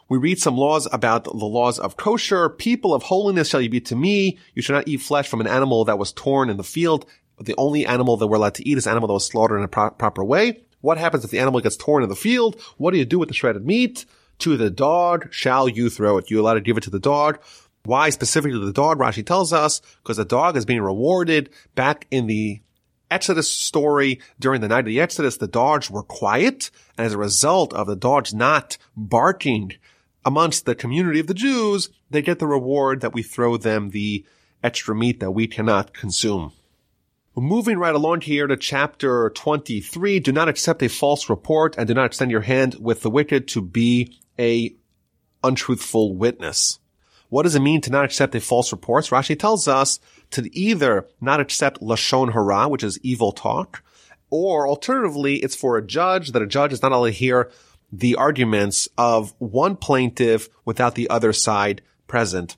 We 0.09 0.17
read 0.17 0.39
some 0.39 0.57
laws 0.57 0.87
about 0.91 1.25
the 1.25 1.33
laws 1.33 1.79
of 1.79 1.97
kosher. 1.97 2.49
People 2.49 2.93
of 2.93 3.03
holiness 3.03 3.49
shall 3.49 3.61
you 3.61 3.69
be 3.69 3.81
to 3.81 3.95
me. 3.95 4.37
You 4.53 4.61
shall 4.61 4.77
not 4.77 4.87
eat 4.87 5.01
flesh 5.01 5.27
from 5.27 5.41
an 5.41 5.47
animal 5.47 5.83
that 5.85 5.99
was 5.99 6.13
torn 6.13 6.49
in 6.49 6.57
the 6.57 6.63
field. 6.63 7.05
The 7.39 7.55
only 7.57 7.85
animal 7.85 8.15
that 8.17 8.27
we're 8.27 8.37
allowed 8.37 8.55
to 8.55 8.67
eat 8.67 8.77
is 8.77 8.87
animal 8.87 9.07
that 9.07 9.13
was 9.13 9.25
slaughtered 9.25 9.59
in 9.59 9.65
a 9.65 9.67
pro- 9.67 9.91
proper 9.91 10.23
way. 10.23 10.61
What 10.79 10.97
happens 10.97 11.25
if 11.25 11.31
the 11.31 11.39
animal 11.39 11.59
gets 11.59 11.75
torn 11.75 12.03
in 12.03 12.09
the 12.09 12.15
field? 12.15 12.61
What 12.77 12.91
do 12.91 12.97
you 12.97 13.05
do 13.05 13.19
with 13.19 13.27
the 13.27 13.35
shredded 13.35 13.65
meat? 13.65 14.05
To 14.39 14.55
the 14.55 14.69
dog 14.69 15.33
shall 15.33 15.67
you 15.67 15.89
throw 15.89 16.17
it. 16.17 16.29
You're 16.29 16.39
allowed 16.39 16.53
to 16.53 16.61
give 16.61 16.77
it 16.77 16.83
to 16.83 16.89
the 16.89 16.99
dog. 16.99 17.39
Why 17.83 18.09
specifically 18.09 18.59
to 18.59 18.65
the 18.65 18.73
dog? 18.73 18.99
Rashi 18.99 19.25
tells 19.25 19.51
us 19.51 19.81
because 20.03 20.17
the 20.17 20.25
dog 20.25 20.55
is 20.55 20.65
being 20.65 20.81
rewarded 20.81 21.49
back 21.75 22.07
in 22.11 22.27
the 22.27 22.61
Exodus 23.09 23.49
story 23.49 24.19
during 24.39 24.61
the 24.61 24.67
night 24.67 24.79
of 24.79 24.85
the 24.85 24.99
Exodus, 24.99 25.37
the 25.37 25.47
dogs 25.47 25.89
were 25.89 26.03
quiet. 26.03 26.69
And 26.97 27.05
as 27.05 27.13
a 27.13 27.17
result 27.17 27.73
of 27.73 27.87
the 27.87 27.95
dogs 27.95 28.33
not 28.33 28.77
barking 28.95 29.73
amongst 30.27 30.65
the 30.65 30.75
community 30.75 31.21
of 31.21 31.27
the 31.27 31.33
Jews, 31.33 31.89
they 32.09 32.21
get 32.21 32.39
the 32.39 32.47
reward 32.47 32.99
that 32.99 33.13
we 33.13 33.23
throw 33.23 33.55
them 33.55 33.91
the 33.91 34.25
extra 34.61 34.93
meat 34.93 35.21
that 35.21 35.31
we 35.31 35.47
cannot 35.47 35.93
consume. 35.93 36.51
Moving 37.33 37.77
right 37.77 37.95
along 37.95 38.21
here 38.21 38.45
to 38.45 38.57
chapter 38.57 39.29
23, 39.29 40.19
do 40.19 40.33
not 40.33 40.49
accept 40.49 40.83
a 40.83 40.89
false 40.89 41.29
report 41.29 41.77
and 41.77 41.87
do 41.87 41.93
not 41.93 42.07
extend 42.07 42.29
your 42.29 42.41
hand 42.41 42.75
with 42.77 43.03
the 43.03 43.09
wicked 43.09 43.47
to 43.49 43.61
be 43.61 44.19
a 44.37 44.75
untruthful 45.45 46.13
witness. 46.13 46.79
What 47.29 47.43
does 47.43 47.55
it 47.55 47.61
mean 47.61 47.79
to 47.81 47.91
not 47.91 48.03
accept 48.03 48.35
a 48.35 48.41
false 48.41 48.73
report? 48.73 49.05
Rashi 49.05 49.39
tells 49.39 49.65
us 49.65 49.97
to 50.31 50.53
either 50.53 51.07
not 51.21 51.39
accept 51.39 51.79
lashon 51.79 52.33
hara, 52.33 52.67
which 52.67 52.83
is 52.83 52.99
evil 53.01 53.31
talk, 53.31 53.81
or 54.29 54.67
alternatively, 54.67 55.37
it's 55.37 55.55
for 55.55 55.77
a 55.77 55.87
judge 55.87 56.33
that 56.33 56.41
a 56.41 56.47
judge 56.47 56.73
is 56.73 56.81
not 56.81 56.91
allowed 56.91 57.05
to 57.05 57.11
hear 57.13 57.49
the 57.91 58.15
arguments 58.15 58.87
of 58.97 59.33
one 59.39 59.75
plaintiff 59.75 60.49
without 60.65 60.95
the 60.95 61.09
other 61.09 61.33
side 61.33 61.81
present. 62.07 62.57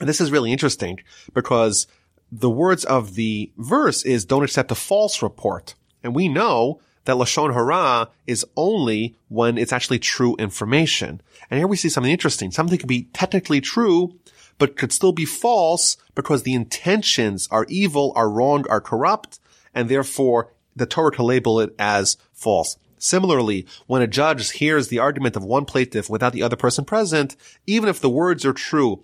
And 0.00 0.08
this 0.08 0.20
is 0.20 0.30
really 0.30 0.52
interesting 0.52 1.00
because 1.32 1.86
the 2.30 2.50
words 2.50 2.84
of 2.84 3.14
the 3.14 3.52
verse 3.56 4.04
is 4.04 4.24
don't 4.24 4.44
accept 4.44 4.70
a 4.70 4.74
false 4.74 5.22
report. 5.22 5.74
And 6.02 6.14
we 6.14 6.28
know 6.28 6.80
that 7.04 7.16
Lashon 7.16 7.54
Hara 7.54 8.10
is 8.26 8.44
only 8.56 9.16
when 9.28 9.56
it's 9.56 9.72
actually 9.72 9.98
true 9.98 10.36
information. 10.36 11.20
And 11.50 11.58
here 11.58 11.66
we 11.66 11.76
see 11.76 11.88
something 11.88 12.12
interesting. 12.12 12.50
Something 12.50 12.78
could 12.78 12.88
be 12.88 13.08
technically 13.12 13.60
true, 13.60 14.18
but 14.58 14.76
could 14.76 14.92
still 14.92 15.12
be 15.12 15.24
false 15.24 15.96
because 16.14 16.42
the 16.42 16.54
intentions 16.54 17.48
are 17.50 17.66
evil, 17.68 18.12
are 18.16 18.28
wrong, 18.28 18.66
are 18.68 18.80
corrupt, 18.80 19.38
and 19.72 19.88
therefore 19.88 20.52
the 20.74 20.86
Torah 20.86 21.12
can 21.12 21.24
label 21.24 21.60
it 21.60 21.74
as 21.78 22.16
false. 22.32 22.76
Similarly, 22.98 23.66
when 23.86 24.02
a 24.02 24.06
judge 24.06 24.50
hears 24.52 24.88
the 24.88 24.98
argument 24.98 25.36
of 25.36 25.44
one 25.44 25.64
plaintiff 25.64 26.08
without 26.08 26.32
the 26.32 26.42
other 26.42 26.56
person 26.56 26.84
present, 26.84 27.36
even 27.66 27.88
if 27.88 28.00
the 28.00 28.10
words 28.10 28.44
are 28.44 28.52
true, 28.52 29.02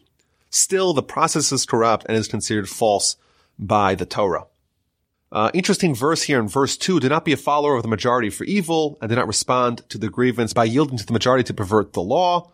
still 0.51 0.93
the 0.93 1.03
process 1.03 1.53
is 1.53 1.67
corrupt 1.67 2.07
and 2.09 2.17
is 2.17 2.29
considered 2.29 2.69
false 2.69 3.17
by 3.59 3.95
the 3.95 4.07
Torah. 4.07 4.47
Uh, 5.31 5.51
interesting 5.55 5.95
verse 5.95 6.25
here 6.25 6.39
in 6.39 6.47
verse 6.47 6.77
2. 6.77 7.01
Do 7.01 7.09
not 7.09 7.25
be 7.25 7.33
a 7.33 7.39
follower 7.39 7.77
of 7.77 7.83
the 7.83 7.89
majority 7.89 8.29
for 8.29 8.45
evil 8.45 8.99
and 9.01 9.09
do 9.09 9.17
not 9.17 9.27
respond 9.27 9.83
to 9.89 9.97
the 9.97 10.11
grievance 10.11 10.53
by 10.53 10.65
yielding 10.65 10.99
to 10.99 11.07
the 11.07 11.13
majority 11.13 11.43
to 11.45 11.55
pervert 11.55 11.95
the 11.95 12.03
law. 12.03 12.53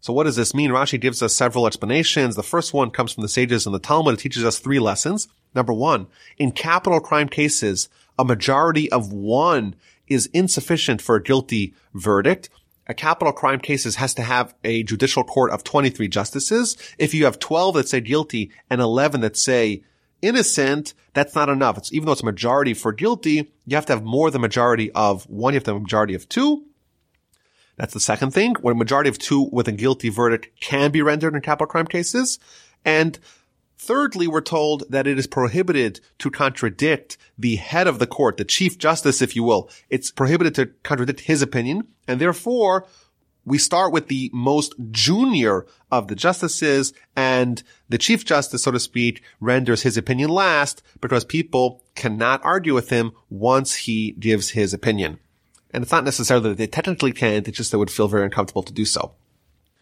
So 0.00 0.12
what 0.12 0.24
does 0.24 0.36
this 0.36 0.54
mean? 0.54 0.70
Rashi 0.70 1.00
gives 1.00 1.22
us 1.22 1.34
several 1.34 1.66
explanations. 1.66 2.36
The 2.36 2.42
first 2.42 2.74
one 2.74 2.90
comes 2.90 3.12
from 3.12 3.22
the 3.22 3.28
sages 3.28 3.64
in 3.64 3.72
the 3.72 3.78
Talmud. 3.78 4.14
It 4.14 4.20
teaches 4.20 4.44
us 4.44 4.58
three 4.58 4.78
lessons. 4.78 5.28
Number 5.54 5.72
one, 5.72 6.08
in 6.36 6.52
capital 6.52 7.00
crime 7.00 7.28
cases, 7.28 7.88
a 8.18 8.24
majority 8.24 8.92
of 8.92 9.14
one 9.14 9.74
is 10.08 10.26
insufficient 10.32 11.00
for 11.00 11.16
a 11.16 11.22
guilty 11.22 11.74
verdict. 11.94 12.50
A 12.86 12.94
capital 12.94 13.32
crime 13.32 13.60
cases 13.60 13.96
has 13.96 14.12
to 14.14 14.22
have 14.22 14.54
a 14.62 14.82
judicial 14.82 15.24
court 15.24 15.50
of 15.50 15.64
23 15.64 16.08
justices. 16.08 16.76
If 16.98 17.14
you 17.14 17.24
have 17.24 17.38
12 17.38 17.76
that 17.76 17.88
say 17.88 18.00
guilty 18.00 18.50
and 18.68 18.80
11 18.80 19.22
that 19.22 19.36
say 19.36 19.82
innocent, 20.20 20.92
that's 21.14 21.34
not 21.34 21.48
enough. 21.48 21.78
It's, 21.78 21.92
even 21.92 22.06
though 22.06 22.12
it's 22.12 22.22
a 22.22 22.26
majority 22.26 22.74
for 22.74 22.92
guilty, 22.92 23.52
you 23.66 23.76
have 23.76 23.86
to 23.86 23.94
have 23.94 24.04
more 24.04 24.30
than 24.30 24.42
majority 24.42 24.90
of 24.92 25.28
one. 25.30 25.54
You 25.54 25.56
have 25.56 25.64
to 25.64 25.70
have 25.72 25.78
a 25.78 25.80
majority 25.80 26.14
of 26.14 26.28
two. 26.28 26.64
That's 27.76 27.94
the 27.94 28.00
second 28.00 28.32
thing. 28.32 28.54
When 28.60 28.72
a 28.72 28.78
majority 28.78 29.08
of 29.10 29.18
two 29.18 29.48
with 29.50 29.66
a 29.66 29.72
guilty 29.72 30.08
verdict 30.08 30.60
can 30.60 30.90
be 30.90 31.02
rendered 31.02 31.34
in 31.34 31.40
capital 31.40 31.66
crime 31.66 31.86
cases. 31.86 32.38
And 32.84 33.18
thirdly, 33.84 34.26
we're 34.26 34.40
told 34.40 34.84
that 34.90 35.06
it 35.06 35.18
is 35.18 35.26
prohibited 35.26 36.00
to 36.18 36.30
contradict 36.30 37.16
the 37.38 37.56
head 37.56 37.86
of 37.86 37.98
the 37.98 38.06
court, 38.06 38.36
the 38.36 38.44
chief 38.44 38.78
justice, 38.78 39.22
if 39.22 39.36
you 39.36 39.42
will. 39.42 39.70
It's 39.90 40.10
prohibited 40.10 40.54
to 40.56 40.66
contradict 40.82 41.20
his 41.20 41.42
opinion. 41.42 41.88
And 42.08 42.20
therefore, 42.20 42.86
we 43.44 43.58
start 43.58 43.92
with 43.92 44.08
the 44.08 44.30
most 44.32 44.74
junior 44.90 45.66
of 45.90 46.08
the 46.08 46.14
justices 46.14 46.92
and 47.14 47.62
the 47.88 47.98
chief 47.98 48.24
justice, 48.24 48.62
so 48.62 48.70
to 48.70 48.80
speak, 48.80 49.22
renders 49.40 49.82
his 49.82 49.96
opinion 49.96 50.30
last 50.30 50.82
because 51.00 51.24
people 51.24 51.82
cannot 51.94 52.44
argue 52.44 52.74
with 52.74 52.88
him 52.88 53.12
once 53.28 53.74
he 53.74 54.12
gives 54.12 54.50
his 54.50 54.72
opinion. 54.72 55.18
And 55.72 55.82
it's 55.82 55.92
not 55.92 56.04
necessarily 56.04 56.50
that 56.50 56.58
they 56.58 56.66
technically 56.66 57.12
can't, 57.12 57.46
it's 57.46 57.56
just 57.56 57.72
they 57.72 57.78
would 57.78 57.90
feel 57.90 58.08
very 58.08 58.24
uncomfortable 58.24 58.62
to 58.62 58.72
do 58.72 58.84
so. 58.84 59.14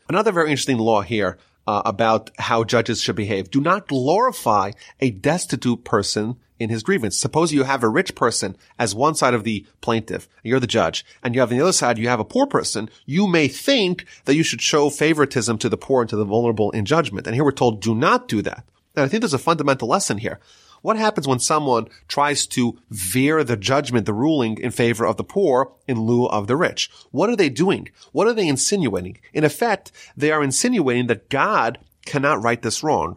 Another 0.08 0.32
very 0.32 0.50
interesting 0.50 0.78
law 0.78 1.02
here 1.02 1.38
uh, 1.66 1.82
about 1.84 2.30
how 2.38 2.64
judges 2.64 3.00
should 3.00 3.16
behave. 3.16 3.50
Do 3.50 3.60
not 3.60 3.88
glorify 3.88 4.72
a 5.00 5.10
destitute 5.10 5.84
person 5.84 6.36
in 6.58 6.70
his 6.70 6.82
grievance. 6.82 7.18
Suppose 7.18 7.52
you 7.52 7.64
have 7.64 7.82
a 7.82 7.88
rich 7.88 8.14
person 8.14 8.56
as 8.78 8.94
one 8.94 9.14
side 9.14 9.34
of 9.34 9.44
the 9.44 9.66
plaintiff, 9.80 10.28
you're 10.42 10.60
the 10.60 10.66
judge, 10.66 11.04
and 11.22 11.34
you 11.34 11.40
have 11.40 11.50
on 11.50 11.58
the 11.58 11.62
other 11.62 11.72
side, 11.72 11.98
you 11.98 12.08
have 12.08 12.20
a 12.20 12.24
poor 12.24 12.46
person. 12.46 12.88
You 13.04 13.26
may 13.26 13.48
think 13.48 14.06
that 14.24 14.36
you 14.36 14.42
should 14.44 14.62
show 14.62 14.88
favoritism 14.88 15.58
to 15.58 15.68
the 15.68 15.76
poor 15.76 16.02
and 16.02 16.10
to 16.10 16.16
the 16.16 16.24
vulnerable 16.24 16.70
in 16.70 16.84
judgment. 16.84 17.26
And 17.26 17.34
here 17.34 17.44
we're 17.44 17.52
told, 17.52 17.80
do 17.80 17.94
not 17.94 18.28
do 18.28 18.42
that. 18.42 18.64
And 18.94 19.04
I 19.04 19.08
think 19.08 19.22
there's 19.22 19.34
a 19.34 19.38
fundamental 19.38 19.88
lesson 19.88 20.18
here. 20.18 20.38
What 20.82 20.96
happens 20.96 21.28
when 21.28 21.38
someone 21.38 21.88
tries 22.08 22.46
to 22.48 22.78
veer 22.90 23.44
the 23.44 23.56
judgment, 23.56 24.04
the 24.04 24.12
ruling 24.12 24.58
in 24.58 24.72
favor 24.72 25.06
of 25.06 25.16
the 25.16 25.24
poor 25.24 25.72
in 25.86 26.00
lieu 26.00 26.26
of 26.26 26.48
the 26.48 26.56
rich? 26.56 26.90
What 27.12 27.30
are 27.30 27.36
they 27.36 27.48
doing? 27.48 27.88
What 28.10 28.26
are 28.26 28.34
they 28.34 28.48
insinuating? 28.48 29.18
In 29.32 29.44
effect, 29.44 29.92
they 30.16 30.32
are 30.32 30.42
insinuating 30.42 31.06
that 31.06 31.30
God 31.30 31.78
cannot 32.04 32.42
right 32.42 32.60
this 32.60 32.82
wrong. 32.82 33.16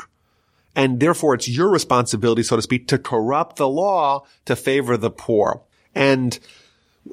And 0.76 1.00
therefore 1.00 1.34
it's 1.34 1.50
your 1.50 1.70
responsibility, 1.70 2.44
so 2.44 2.56
to 2.56 2.62
speak, 2.62 2.88
to 2.90 3.00
corrupt 3.00 3.56
the 3.56 3.68
law 3.68 4.26
to 4.46 4.56
favor 4.56 4.96
the 4.96 5.10
poor. 5.10 5.62
And 5.96 6.38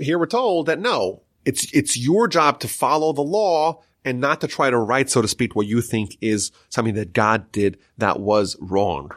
here 0.00 0.18
we're 0.18 0.26
told 0.26 0.66
that 0.66 0.80
no, 0.80 1.22
it's, 1.44 1.72
it's 1.72 1.96
your 1.96 2.28
job 2.28 2.60
to 2.60 2.68
follow 2.68 3.12
the 3.12 3.22
law 3.22 3.82
and 4.04 4.20
not 4.20 4.40
to 4.40 4.48
try 4.48 4.68
to 4.68 4.78
right, 4.78 5.08
so 5.08 5.22
to 5.22 5.28
speak, 5.28 5.54
what 5.54 5.66
you 5.66 5.80
think 5.80 6.18
is 6.20 6.50
something 6.68 6.94
that 6.94 7.12
God 7.12 7.50
did 7.52 7.78
that 7.98 8.20
was 8.20 8.56
wrong. 8.60 9.12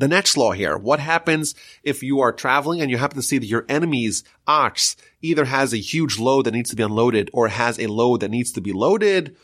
The 0.00 0.08
next 0.08 0.38
law 0.38 0.52
here, 0.52 0.78
what 0.78 0.98
happens 0.98 1.54
if 1.82 2.02
you 2.02 2.20
are 2.20 2.32
traveling 2.32 2.80
and 2.80 2.90
you 2.90 2.96
happen 2.96 3.16
to 3.16 3.22
see 3.22 3.36
that 3.36 3.44
your 3.44 3.66
enemy's 3.68 4.24
ox 4.46 4.96
either 5.20 5.44
has 5.44 5.74
a 5.74 5.76
huge 5.76 6.18
load 6.18 6.46
that 6.46 6.54
needs 6.54 6.70
to 6.70 6.76
be 6.76 6.82
unloaded 6.82 7.28
or 7.34 7.48
has 7.48 7.78
a 7.78 7.86
load 7.86 8.20
that 8.20 8.30
needs 8.30 8.50
to 8.52 8.62
be 8.62 8.72
loaded? 8.72 9.36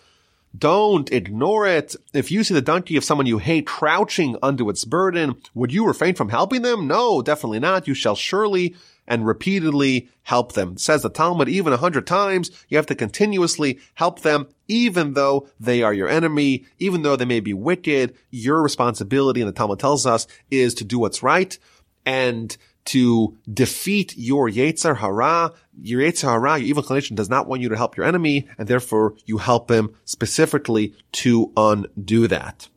Don't 0.57 1.13
ignore 1.13 1.67
it. 1.67 1.95
If 2.15 2.31
you 2.31 2.43
see 2.43 2.55
the 2.55 2.63
donkey 2.63 2.97
of 2.97 3.05
someone 3.05 3.27
you 3.27 3.37
hate 3.37 3.67
crouching 3.67 4.39
under 4.43 4.71
its 4.71 4.87
burden, 4.87 5.37
would 5.53 5.75
you 5.75 5.87
refrain 5.87 6.15
from 6.15 6.31
helping 6.31 6.63
them? 6.63 6.87
No, 6.87 7.21
definitely 7.21 7.61
not. 7.61 7.87
You 7.87 7.93
shall 7.93 8.17
surely 8.17 8.77
and 9.07 9.27
repeatedly 9.27 10.09
help 10.23 10.53
them. 10.53 10.77
says 10.77 11.03
the 11.03 11.09
Talmud 11.09 11.49
even 11.49 11.73
a 11.73 11.79
hundred 11.79 12.07
times, 12.07 12.51
you 12.69 12.77
have 12.77 12.87
to 12.87 12.95
continuously 12.95 13.79
help 13.95 14.21
them, 14.21 14.49
even 14.69 15.15
though 15.15 15.49
they 15.61 15.83
are 15.83 15.95
your 15.95 16.09
enemy, 16.09 16.65
even 16.79 17.03
though 17.03 17.17
they 17.17 17.25
may 17.25 17.41
be 17.41 17.55
wicked. 17.55 18.17
Your 18.31 18.63
responsibility, 18.63 19.41
and 19.41 19.49
the 19.49 19.53
Talmud 19.53 19.79
tells 19.79 20.07
us, 20.07 20.27
is 20.51 20.75
to 20.75 20.85
do 20.85 20.99
what's 20.99 21.23
right 21.23 21.57
and 22.05 22.57
to 22.87 23.37
defeat 23.53 24.17
your 24.17 24.49
Yetzer 24.49 24.99
Hara. 24.99 25.53
Your 25.81 26.01
Yetzer 26.01 26.31
Hara, 26.31 26.59
your 26.59 26.69
evil 26.69 26.83
inclination 26.83 27.17
does 27.17 27.29
not 27.29 27.47
want 27.47 27.63
you 27.63 27.69
to 27.69 27.77
help 27.77 27.97
your 27.97 28.07
enemy, 28.07 28.49
and 28.59 28.69
therefore 28.69 29.15
you 29.27 29.39
help 29.39 29.71
him 29.71 29.95
specifically 30.05 30.95
to 31.13 31.53
undo 31.57 32.27
that. 32.29 32.69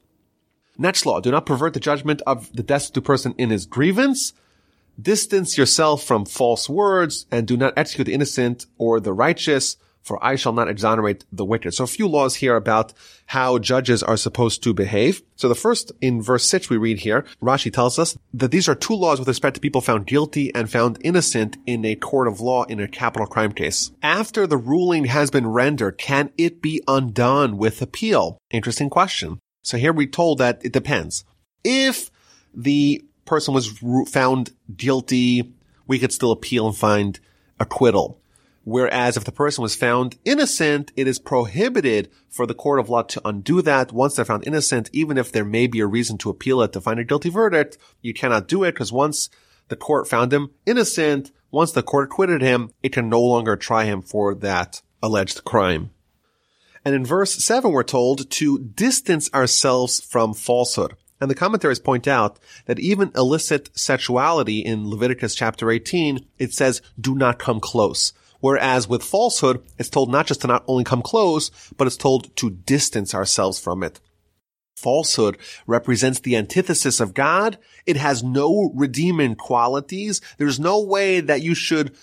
Next 0.78 1.06
law, 1.06 1.20
do 1.20 1.30
not 1.32 1.46
pervert 1.46 1.74
the 1.74 1.80
judgment 1.80 2.22
of 2.26 2.52
the 2.54 2.64
destitute 2.64 3.04
person 3.04 3.36
in 3.38 3.50
his 3.50 3.66
grievance. 3.66 4.34
Distance 5.00 5.58
yourself 5.58 6.04
from 6.04 6.26
false 6.26 6.68
words 6.68 7.26
and 7.32 7.47
do 7.47 7.56
not 7.56 7.74
execute 7.78 8.08
the 8.08 8.14
innocent 8.14 8.66
or 8.78 9.00
the 9.00 9.14
righteous, 9.14 9.78
for 10.02 10.22
I 10.24 10.36
shall 10.36 10.52
not 10.52 10.68
exonerate 10.68 11.26
the 11.32 11.45
wicked. 11.45 11.74
So 11.74 11.84
a 11.84 11.88
few 11.88 12.08
laws 12.08 12.36
here 12.36 12.56
about 12.56 12.93
how 13.28 13.60
judges 13.60 14.02
are 14.02 14.18
supposed 14.18 14.64
to 14.64 14.74
behave. 14.74 15.22
So 15.36 15.47
the 15.47 15.56
first 15.56 15.91
in 16.02 16.22
verse 16.22 16.47
6 16.47 16.70
we 16.70 16.78
read 16.78 17.00
here, 17.00 17.26
Rashi 17.41 17.72
tells 17.72 18.00
us 18.00 18.18
that 18.34 18.52
these 18.52 18.68
are 18.68 18.76
two 18.76 18.95
laws 18.95 19.20
with 19.20 19.28
respect 19.28 19.56
to 19.56 19.62
people 19.62 19.82
found 19.82 20.08
guilty 20.08 20.54
and 20.56 20.70
found 20.70 20.97
innocent 21.02 21.58
in 21.66 21.86
a 21.86 21.95
court 21.95 22.28
of 22.28 22.41
law 22.41 22.64
in 22.64 22.80
a 22.80 22.88
capital 22.88 23.28
crime 23.28 23.52
case. 23.52 23.91
After 24.02 24.47
the 24.47 24.58
ruling 24.58 25.06
has 25.06 25.30
been 25.30 25.47
rendered, 25.47 25.97
can 25.97 26.32
it 26.38 26.62
be 26.62 26.82
undone 26.88 27.58
with 27.58 27.82
appeal? 27.82 28.38
Interesting 28.50 28.89
question. 28.89 29.39
So 29.64 29.78
here 29.78 29.93
we're 29.93 30.08
told 30.08 30.39
that 30.39 30.66
it 30.66 30.74
depends. 30.74 31.24
If 31.64 32.10
the 32.54 33.04
person 33.30 33.54
was 33.54 33.80
found 34.10 34.52
guilty, 34.76 35.54
we 35.88 36.00
could 36.00 36.12
still 36.12 36.32
appeal 36.32 36.68
and 36.68 36.76
find 36.76 37.20
acquittal. 37.60 38.20
Whereas 38.64 39.16
if 39.18 39.24
the 39.24 39.32
person 39.32 39.62
was 39.62 39.76
found 39.76 40.18
innocent, 40.26 40.92
it 40.96 41.08
is 41.08 41.18
prohibited 41.18 42.12
for 42.28 42.46
the 42.46 42.54
court 42.54 42.80
of 42.80 42.90
law 42.90 43.04
to 43.04 43.22
undo 43.28 43.62
that 43.62 43.94
once 43.94 44.16
they're 44.16 44.26
found 44.26 44.46
innocent, 44.46 44.90
even 44.92 45.18
if 45.18 45.32
there 45.32 45.46
may 45.46 45.68
be 45.68 45.80
a 45.80 45.88
reason 45.88 46.18
to 46.20 46.30
appeal 46.30 46.62
it 46.62 46.74
to 46.74 46.82
find 46.82 47.00
a 47.00 47.04
guilty 47.04 47.30
verdict. 47.30 47.78
You 48.02 48.14
cannot 48.14 48.48
do 48.48 48.64
it 48.64 48.74
because 48.74 48.92
once 48.92 49.30
the 49.70 49.76
court 49.76 50.08
found 50.08 50.34
him 50.34 50.50
innocent, 50.66 51.32
once 51.52 51.72
the 51.72 51.84
court 51.84 52.06
acquitted 52.06 52.42
him, 52.42 52.72
it 52.84 52.92
can 52.92 53.10
no 53.10 53.22
longer 53.22 53.56
try 53.56 53.86
him 53.86 54.02
for 54.02 54.36
that 54.36 54.82
alleged 55.02 55.44
crime. 55.46 55.92
And 56.84 56.96
in 56.96 57.06
verse 57.06 57.34
7, 57.44 57.72
we're 57.72 57.84
told 57.84 58.30
to 58.30 58.60
distance 58.60 59.32
ourselves 59.34 60.02
from 60.02 60.34
falsehood. 60.34 60.96
And 61.22 61.30
the 61.30 61.36
commentaries 61.36 61.80
point 61.80 62.07
out 62.07 62.39
that 62.65 62.80
even 62.80 63.11
illicit 63.15 63.70
sexuality 63.78 64.59
in 64.59 64.89
Leviticus 64.89 65.36
chapter 65.36 65.70
18, 65.70 66.26
it 66.38 66.53
says, 66.53 66.82
do 66.99 67.15
not 67.15 67.39
come 67.39 67.59
close. 67.59 68.13
Whereas 68.39 68.88
with 68.88 69.03
falsehood, 69.03 69.61
it's 69.78 69.89
told 69.89 70.09
not 70.09 70.28
just 70.28 70.41
to 70.41 70.47
not 70.47 70.63
only 70.67 70.86
come 70.86 71.01
close, 71.01 71.51
but 71.78 71.88
it's 71.88 71.97
told 71.97 72.36
to 72.38 72.49
distance 72.49 73.13
ourselves 73.13 73.59
from 73.59 73.84
it. 73.84 73.99
Falsehood 74.78 75.38
represents 75.67 76.22
the 76.22 76.38
antithesis 76.38 77.01
of 77.01 77.13
God. 77.13 77.57
It 77.86 77.97
has 77.97 78.24
no 78.24 78.72
redeeming 78.74 79.36
qualities. 79.36 80.22
There's 80.38 80.59
no 80.59 80.82
way 80.82 81.20
that 81.20 81.41
you 81.41 81.53
should 81.53 81.97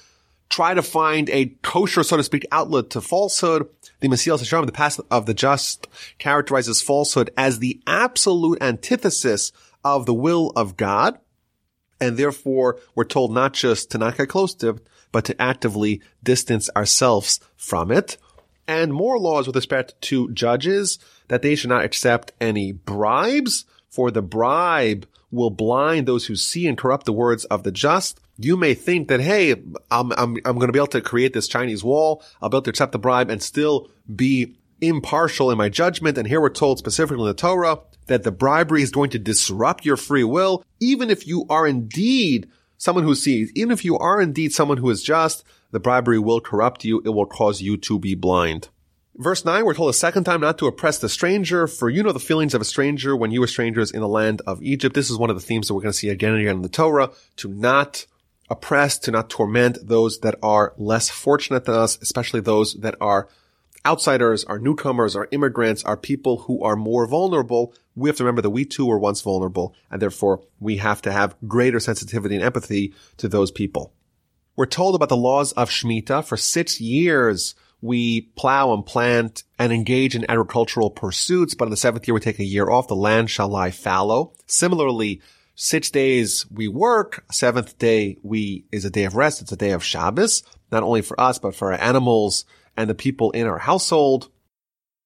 try 0.50 0.74
to 0.74 0.82
find 0.82 1.30
a 1.30 1.46
kosher, 1.62 2.02
so 2.02 2.18
to 2.18 2.22
speak, 2.22 2.44
outlet 2.52 2.90
to 2.90 3.00
falsehood. 3.00 3.68
The 4.00 4.08
Mesilas 4.08 4.42
Yesharim, 4.42 4.66
the 4.66 4.72
path 4.72 5.00
of 5.10 5.26
the 5.26 5.34
just, 5.34 5.86
characterizes 6.18 6.82
falsehood 6.82 7.30
as 7.36 7.58
the 7.58 7.80
absolute 7.86 8.62
antithesis 8.62 9.52
of 9.84 10.04
the 10.04 10.14
will 10.14 10.52
of 10.54 10.76
God. 10.76 11.18
And 11.98 12.18
therefore, 12.18 12.78
we're 12.94 13.04
told 13.04 13.32
not 13.32 13.54
just 13.54 13.90
to 13.92 13.98
not 13.98 14.18
get 14.18 14.28
close 14.28 14.54
to 14.56 14.70
it, 14.70 14.86
but 15.12 15.24
to 15.24 15.40
actively 15.40 16.02
distance 16.22 16.68
ourselves 16.76 17.40
from 17.56 17.90
it. 17.90 18.18
And 18.68 18.92
more 18.92 19.18
laws 19.18 19.46
with 19.46 19.56
respect 19.56 19.98
to 20.02 20.30
judges 20.32 20.98
that 21.28 21.40
they 21.40 21.54
should 21.54 21.70
not 21.70 21.84
accept 21.84 22.32
any 22.40 22.72
bribes, 22.72 23.64
for 23.88 24.10
the 24.10 24.22
bribe 24.22 25.06
will 25.30 25.50
blind 25.50 26.06
those 26.06 26.26
who 26.26 26.36
see 26.36 26.66
and 26.66 26.76
corrupt 26.76 27.06
the 27.06 27.12
words 27.12 27.44
of 27.46 27.62
the 27.62 27.72
just 27.72 28.20
you 28.38 28.56
may 28.56 28.74
think 28.74 29.08
that, 29.08 29.20
hey, 29.20 29.52
I'm, 29.90 30.12
I'm, 30.12 30.36
I'm 30.44 30.58
going 30.58 30.66
to 30.66 30.72
be 30.72 30.78
able 30.78 30.86
to 30.88 31.00
create 31.00 31.32
this 31.32 31.48
Chinese 31.48 31.82
wall. 31.82 32.22
I'll 32.40 32.48
be 32.48 32.56
able 32.56 32.62
to 32.62 32.70
accept 32.70 32.92
the 32.92 32.98
bribe 32.98 33.30
and 33.30 33.42
still 33.42 33.90
be 34.14 34.56
impartial 34.80 35.50
in 35.50 35.58
my 35.58 35.68
judgment. 35.68 36.18
And 36.18 36.28
here 36.28 36.40
we're 36.40 36.50
told 36.50 36.78
specifically 36.78 37.22
in 37.22 37.28
the 37.28 37.34
Torah 37.34 37.80
that 38.06 38.22
the 38.22 38.32
bribery 38.32 38.82
is 38.82 38.90
going 38.90 39.10
to 39.10 39.18
disrupt 39.18 39.84
your 39.84 39.96
free 39.96 40.24
will, 40.24 40.64
even 40.80 41.10
if 41.10 41.26
you 41.26 41.46
are 41.48 41.66
indeed 41.66 42.48
someone 42.78 43.04
who 43.04 43.14
sees, 43.14 43.50
even 43.54 43.72
if 43.72 43.84
you 43.84 43.98
are 43.98 44.20
indeed 44.20 44.52
someone 44.52 44.78
who 44.78 44.90
is 44.90 45.02
just, 45.02 45.44
the 45.70 45.80
bribery 45.80 46.18
will 46.18 46.40
corrupt 46.40 46.84
you. 46.84 47.02
It 47.04 47.08
will 47.10 47.26
cause 47.26 47.60
you 47.60 47.76
to 47.78 47.98
be 47.98 48.14
blind. 48.14 48.68
Verse 49.18 49.46
9, 49.46 49.64
we're 49.64 49.72
told 49.72 49.88
a 49.88 49.94
second 49.94 50.24
time 50.24 50.42
not 50.42 50.58
to 50.58 50.66
oppress 50.66 50.98
the 50.98 51.08
stranger, 51.08 51.66
for 51.66 51.88
you 51.88 52.02
know 52.02 52.12
the 52.12 52.20
feelings 52.20 52.52
of 52.52 52.60
a 52.60 52.66
stranger 52.66 53.16
when 53.16 53.30
you 53.30 53.40
were 53.40 53.46
strangers 53.46 53.90
in 53.90 54.00
the 54.00 54.08
land 54.08 54.42
of 54.46 54.62
Egypt. 54.62 54.94
This 54.94 55.10
is 55.10 55.16
one 55.16 55.30
of 55.30 55.36
the 55.36 55.42
themes 55.42 55.68
that 55.68 55.74
we're 55.74 55.80
going 55.80 55.92
to 55.92 55.98
see 55.98 56.10
again 56.10 56.32
and 56.32 56.42
again 56.42 56.56
in 56.56 56.62
the 56.62 56.68
Torah, 56.68 57.10
to 57.36 57.48
not 57.48 58.04
oppress, 58.48 58.98
to 59.00 59.10
not 59.10 59.30
torment 59.30 59.78
those 59.82 60.20
that 60.20 60.36
are 60.42 60.74
less 60.76 61.08
fortunate 61.10 61.64
than 61.64 61.74
us, 61.74 61.98
especially 62.00 62.40
those 62.40 62.74
that 62.74 62.94
are 63.00 63.28
outsiders, 63.84 64.44
are 64.44 64.58
newcomers, 64.58 65.14
are 65.14 65.28
immigrants, 65.30 65.84
are 65.84 65.96
people 65.96 66.38
who 66.38 66.62
are 66.62 66.76
more 66.76 67.06
vulnerable. 67.06 67.72
We 67.94 68.08
have 68.08 68.16
to 68.16 68.24
remember 68.24 68.42
that 68.42 68.50
we 68.50 68.64
too 68.64 68.86
were 68.86 68.98
once 68.98 69.20
vulnerable, 69.20 69.74
and 69.90 70.02
therefore 70.02 70.42
we 70.58 70.78
have 70.78 71.00
to 71.02 71.12
have 71.12 71.36
greater 71.46 71.80
sensitivity 71.80 72.34
and 72.34 72.44
empathy 72.44 72.94
to 73.18 73.28
those 73.28 73.50
people. 73.50 73.92
We're 74.56 74.66
told 74.66 74.94
about 74.94 75.10
the 75.10 75.16
laws 75.16 75.52
of 75.52 75.70
Shemitah 75.70 76.24
for 76.24 76.36
six 76.36 76.80
years 76.80 77.54
we 77.82 78.22
plow 78.36 78.72
and 78.72 78.84
plant 78.84 79.44
and 79.58 79.72
engage 79.72 80.14
in 80.14 80.28
agricultural 80.30 80.90
pursuits, 80.90 81.54
but 81.54 81.66
in 81.66 81.70
the 81.70 81.76
seventh 81.76 82.08
year 82.08 82.14
we 82.14 82.20
take 82.20 82.38
a 82.38 82.44
year 82.44 82.70
off. 82.70 82.88
The 82.88 82.96
land 82.96 83.30
shall 83.30 83.48
lie 83.48 83.70
fallow. 83.70 84.32
Similarly, 84.46 85.20
six 85.56 85.90
days 85.90 86.46
we 86.50 86.68
work, 86.68 87.24
seventh 87.32 87.76
day 87.78 88.18
we 88.22 88.64
is 88.70 88.84
a 88.84 88.90
day 88.90 89.04
of 89.04 89.16
rest. 89.16 89.42
It's 89.42 89.50
a 89.50 89.56
day 89.56 89.72
of 89.72 89.82
Shabbos, 89.82 90.44
not 90.70 90.84
only 90.84 91.02
for 91.02 91.20
us, 91.20 91.38
but 91.38 91.56
for 91.56 91.72
our 91.72 91.80
animals 91.80 92.44
and 92.76 92.88
the 92.88 92.94
people 92.94 93.32
in 93.32 93.46
our 93.46 93.58
household. 93.58 94.30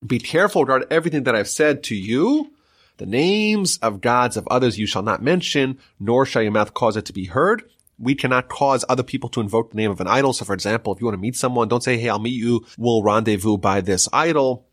Be 0.06 0.18
careful 0.18 0.62
regarding 0.62 0.88
everything 0.90 1.22
that 1.22 1.34
I've 1.34 1.48
said 1.48 1.82
to 1.84 1.94
you. 1.94 2.52
The 2.98 3.06
names 3.06 3.78
of 3.78 4.02
gods 4.02 4.36
of 4.36 4.46
others 4.48 4.78
you 4.78 4.84
shall 4.86 5.02
not 5.02 5.22
mention, 5.22 5.78
nor 5.98 6.26
shall 6.26 6.42
your 6.42 6.52
mouth 6.52 6.74
cause 6.74 6.98
it 6.98 7.06
to 7.06 7.14
be 7.14 7.24
heard 7.24 7.64
we 8.00 8.14
cannot 8.14 8.48
cause 8.48 8.84
other 8.88 9.02
people 9.02 9.28
to 9.28 9.40
invoke 9.40 9.70
the 9.70 9.76
name 9.76 9.90
of 9.90 10.00
an 10.00 10.08
idol. 10.08 10.32
So 10.32 10.44
for 10.44 10.54
example, 10.54 10.94
if 10.94 11.00
you 11.00 11.06
want 11.06 11.18
to 11.18 11.20
meet 11.20 11.36
someone, 11.36 11.68
don't 11.68 11.84
say, 11.84 11.98
Hey, 11.98 12.08
I'll 12.08 12.18
meet 12.18 12.30
you. 12.30 12.64
We'll 12.78 13.02
rendezvous 13.02 13.58
by 13.58 13.82
this 13.82 14.08
idol. 14.12 14.66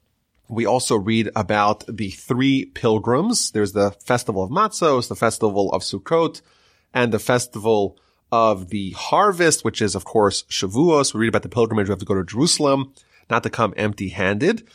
We 0.49 0.65
also 0.65 0.95
read 0.95 1.29
about 1.35 1.83
the 1.87 2.11
three 2.11 2.65
pilgrims. 2.65 3.51
There's 3.51 3.73
the 3.73 3.91
festival 3.91 4.43
of 4.43 4.49
Matzos, 4.49 5.09
the 5.09 5.15
festival 5.15 5.71
of 5.71 5.81
Sukkot, 5.81 6.41
and 6.93 7.11
the 7.11 7.19
festival 7.19 7.97
of 8.31 8.69
the 8.69 8.91
harvest, 8.91 9.65
which 9.65 9.81
is 9.81 9.95
of 9.95 10.05
course 10.05 10.43
Shavuos. 10.43 11.13
We 11.13 11.21
read 11.21 11.29
about 11.29 11.43
the 11.43 11.49
pilgrimage. 11.49 11.87
We 11.87 11.91
have 11.91 11.99
to 11.99 12.05
go 12.05 12.15
to 12.15 12.23
Jerusalem, 12.23 12.93
not 13.29 13.43
to 13.43 13.49
come 13.49 13.73
empty 13.77 14.09
handed. 14.09 14.67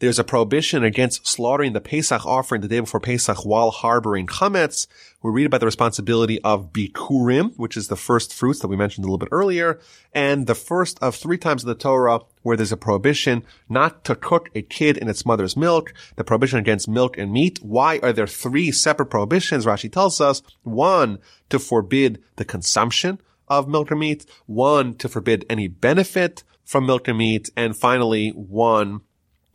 There's 0.00 0.18
a 0.18 0.24
prohibition 0.24 0.82
against 0.82 1.26
slaughtering 1.26 1.74
the 1.74 1.80
Pesach 1.82 2.24
offering 2.24 2.62
the 2.62 2.68
day 2.68 2.80
before 2.80 3.00
Pesach 3.00 3.44
while 3.44 3.70
harboring 3.70 4.26
chametz. 4.26 4.86
We 5.22 5.30
read 5.30 5.44
about 5.44 5.60
the 5.60 5.66
responsibility 5.66 6.40
of 6.40 6.72
bikurim, 6.72 7.52
which 7.58 7.76
is 7.76 7.88
the 7.88 7.96
first 7.96 8.32
fruits 8.32 8.60
that 8.60 8.68
we 8.68 8.78
mentioned 8.78 9.04
a 9.04 9.08
little 9.08 9.18
bit 9.18 9.28
earlier, 9.30 9.78
and 10.14 10.46
the 10.46 10.54
first 10.54 10.98
of 11.02 11.16
three 11.16 11.36
times 11.36 11.64
in 11.64 11.68
the 11.68 11.74
Torah 11.74 12.20
where 12.40 12.56
there's 12.56 12.72
a 12.72 12.78
prohibition 12.78 13.44
not 13.68 14.02
to 14.04 14.14
cook 14.14 14.48
a 14.54 14.62
kid 14.62 14.96
in 14.96 15.10
its 15.10 15.26
mother's 15.26 15.54
milk, 15.54 15.92
the 16.16 16.24
prohibition 16.24 16.58
against 16.58 16.88
milk 16.88 17.18
and 17.18 17.30
meat. 17.30 17.58
Why 17.60 17.98
are 18.02 18.14
there 18.14 18.26
three 18.26 18.72
separate 18.72 19.10
prohibitions? 19.10 19.66
Rashi 19.66 19.92
tells 19.92 20.18
us, 20.18 20.40
one, 20.62 21.18
to 21.50 21.58
forbid 21.58 22.22
the 22.36 22.46
consumption 22.46 23.20
of 23.48 23.68
milk 23.68 23.90
and 23.90 24.00
meat, 24.00 24.24
one, 24.46 24.94
to 24.94 25.10
forbid 25.10 25.44
any 25.50 25.68
benefit 25.68 26.42
from 26.64 26.86
milk 26.86 27.06
and 27.06 27.18
meat, 27.18 27.50
and 27.54 27.76
finally, 27.76 28.30
one, 28.30 29.02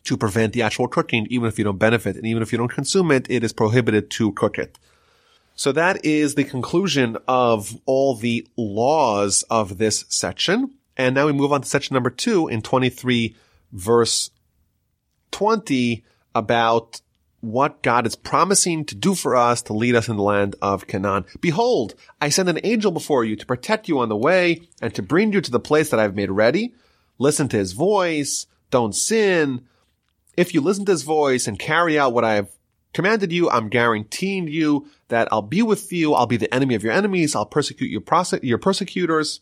to 0.06 0.18
prevent 0.18 0.54
the 0.54 0.62
actual 0.62 0.88
cooking, 0.88 1.28
even 1.30 1.48
if 1.48 1.58
you 1.58 1.64
don't 1.64 1.78
benefit 1.78 2.16
and 2.16 2.26
even 2.26 2.42
if 2.42 2.52
you 2.52 2.58
don't 2.58 2.70
consume 2.70 3.12
it, 3.12 3.30
it 3.30 3.44
is 3.44 3.54
prohibited 3.54 4.10
to 4.12 4.32
cook 4.32 4.58
it. 4.58 4.80
So 5.56 5.72
that 5.72 6.04
is 6.06 6.36
the 6.36 6.44
conclusion 6.44 7.18
of 7.28 7.80
all 7.86 8.16
the 8.16 8.48
laws 8.58 9.44
of 9.50 9.78
this 9.78 10.06
section. 10.10 10.76
And 10.98 11.16
now 11.16 11.26
we 11.26 11.34
move 11.34 11.54
on 11.54 11.62
to 11.62 11.68
section 11.68 11.94
number 11.94 12.10
two 12.10 12.48
in 12.48 12.62
23 12.62 13.36
verse 13.72 14.32
20 15.32 16.04
about 16.34 17.02
what 17.42 17.82
God 17.84 18.08
is 18.08 18.16
promising 18.16 18.86
to 18.86 18.96
do 18.96 19.14
for 19.14 19.36
us 19.36 19.62
to 19.64 19.74
lead 19.74 19.96
us 19.96 20.10
in 20.10 20.18
the 20.18 20.24
land 20.24 20.56
of 20.62 20.88
Canaan. 20.88 21.26
Behold, 21.40 21.94
I 22.20 22.30
send 22.30 22.50
an 22.50 22.60
angel 22.64 22.92
before 22.92 23.24
you 23.24 23.36
to 23.36 23.46
protect 23.46 23.88
you 23.88 24.00
on 24.00 24.10
the 24.10 24.16
way 24.16 24.62
and 24.82 24.94
to 24.96 25.04
bring 25.04 25.32
you 25.32 25.42
to 25.42 25.52
the 25.52 25.60
place 25.60 25.90
that 25.90 26.00
I've 26.00 26.16
made 26.16 26.32
ready. 26.32 26.74
Listen 27.20 27.48
to 27.50 27.58
his 27.58 27.74
voice. 27.74 28.48
Don't 28.72 28.96
sin. 28.96 29.68
If 30.38 30.54
you 30.54 30.62
listen 30.62 30.86
to 30.86 30.92
his 30.92 31.04
voice 31.04 31.48
and 31.48 31.58
carry 31.58 31.98
out 31.98 32.14
what 32.14 32.26
I 32.26 32.34
have 32.36 32.50
commanded 32.94 33.32
you, 33.32 33.50
I'm 33.50 33.70
guaranteeing 33.70 34.48
you 34.48 34.88
that 35.10 35.28
I'll 35.32 35.42
be 35.42 35.62
with 35.62 35.92
you. 35.92 36.14
I'll 36.14 36.26
be 36.26 36.38
the 36.38 36.54
enemy 36.54 36.76
of 36.76 36.84
your 36.84 36.94
enemies. 36.94 37.36
I'll 37.36 37.46
persecute 37.46 37.90
your, 37.90 38.02
prose- 38.02 38.42
your 38.42 38.58
persecutors. 38.58 39.42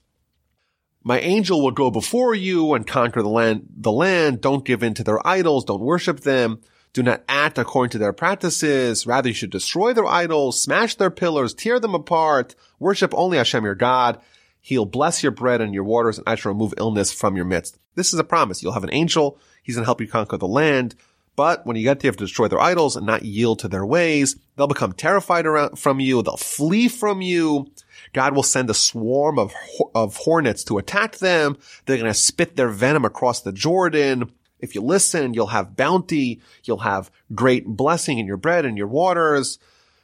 My 1.04 1.20
angel 1.20 1.62
will 1.62 1.72
go 1.72 1.92
before 1.92 2.34
you 2.34 2.74
and 2.74 2.88
conquer 2.88 3.22
the 3.22 3.30
land, 3.30 3.68
the 3.76 3.92
land. 3.92 4.42
Don't 4.42 4.66
give 4.66 4.84
in 4.84 4.94
to 4.96 5.04
their 5.04 5.26
idols. 5.28 5.66
Don't 5.66 5.82
worship 5.82 6.22
them. 6.22 6.62
Do 6.94 7.04
not 7.04 7.24
act 7.28 7.58
according 7.58 7.90
to 7.92 7.98
their 7.98 8.14
practices. 8.14 9.06
Rather, 9.08 9.30
you 9.30 9.34
should 9.34 9.50
destroy 9.50 9.94
their 9.94 10.06
idols, 10.06 10.62
smash 10.62 10.96
their 10.96 11.10
pillars, 11.10 11.54
tear 11.54 11.80
them 11.80 11.96
apart. 11.96 12.56
Worship 12.80 13.14
only 13.16 13.38
Hashem 13.38 13.66
your 13.66 13.76
God. 13.76 14.22
He'll 14.62 14.86
bless 14.86 15.24
your 15.24 15.32
bread 15.32 15.60
and 15.60 15.74
your 15.74 15.84
waters, 15.84 16.18
and 16.18 16.30
I 16.30 16.36
shall 16.36 16.54
remove 16.54 16.76
illness 16.78 17.12
from 17.12 17.36
your 17.36 17.46
midst. 17.46 17.80
This 17.96 18.14
is 18.14 18.20
a 18.20 18.24
promise. 18.24 18.64
You'll 18.64 18.74
have 18.74 18.86
an 18.86 18.94
angel 18.94 19.38
He's 19.64 19.76
going 19.76 19.84
to 19.84 19.88
help 19.88 20.02
you 20.02 20.08
conquer 20.08 20.38
the 20.38 20.48
land. 20.48 20.96
But 21.36 21.66
when 21.66 21.76
you 21.76 21.84
get 21.84 22.00
there, 22.00 22.08
you 22.08 22.10
have 22.12 22.18
to 22.18 22.26
destroy 22.26 22.48
their 22.48 22.60
idols 22.60 22.96
and 22.96 23.08
not 23.08 23.24
yield 23.24 23.60
to 23.60 23.68
their 23.68 23.86
ways. 23.86 24.36
They'll 24.56 24.68
become 24.68 24.94
terrified 24.94 25.48
around, 25.48 25.80
from 25.80 26.00
you. 26.00 26.22
They'll 26.22 26.38
flee 26.38 26.88
from 26.88 27.22
you. 27.22 27.72
God 28.14 28.36
will 28.36 28.44
send 28.44 28.70
a 28.70 28.76
swarm 28.76 29.40
of, 29.40 29.52
of 29.96 30.16
hornets 30.16 30.64
to 30.66 30.78
attack 30.78 31.18
them. 31.18 31.58
They're 31.86 31.98
going 31.98 32.12
to 32.12 32.14
spit 32.14 32.56
their 32.56 32.70
venom 32.70 33.04
across 33.04 33.42
the 33.42 33.52
Jordan. 33.52 34.32
If 34.60 34.76
you 34.76 34.82
listen, 34.82 35.34
you'll 35.34 35.48
have 35.48 35.76
bounty. 35.76 36.40
You'll 36.64 36.78
have 36.80 37.10
great 37.34 37.66
blessing 37.66 38.20
in 38.20 38.28
your 38.28 38.38
bread 38.38 38.66
and 38.66 38.78
your 38.78 38.88
waters. 38.88 39.58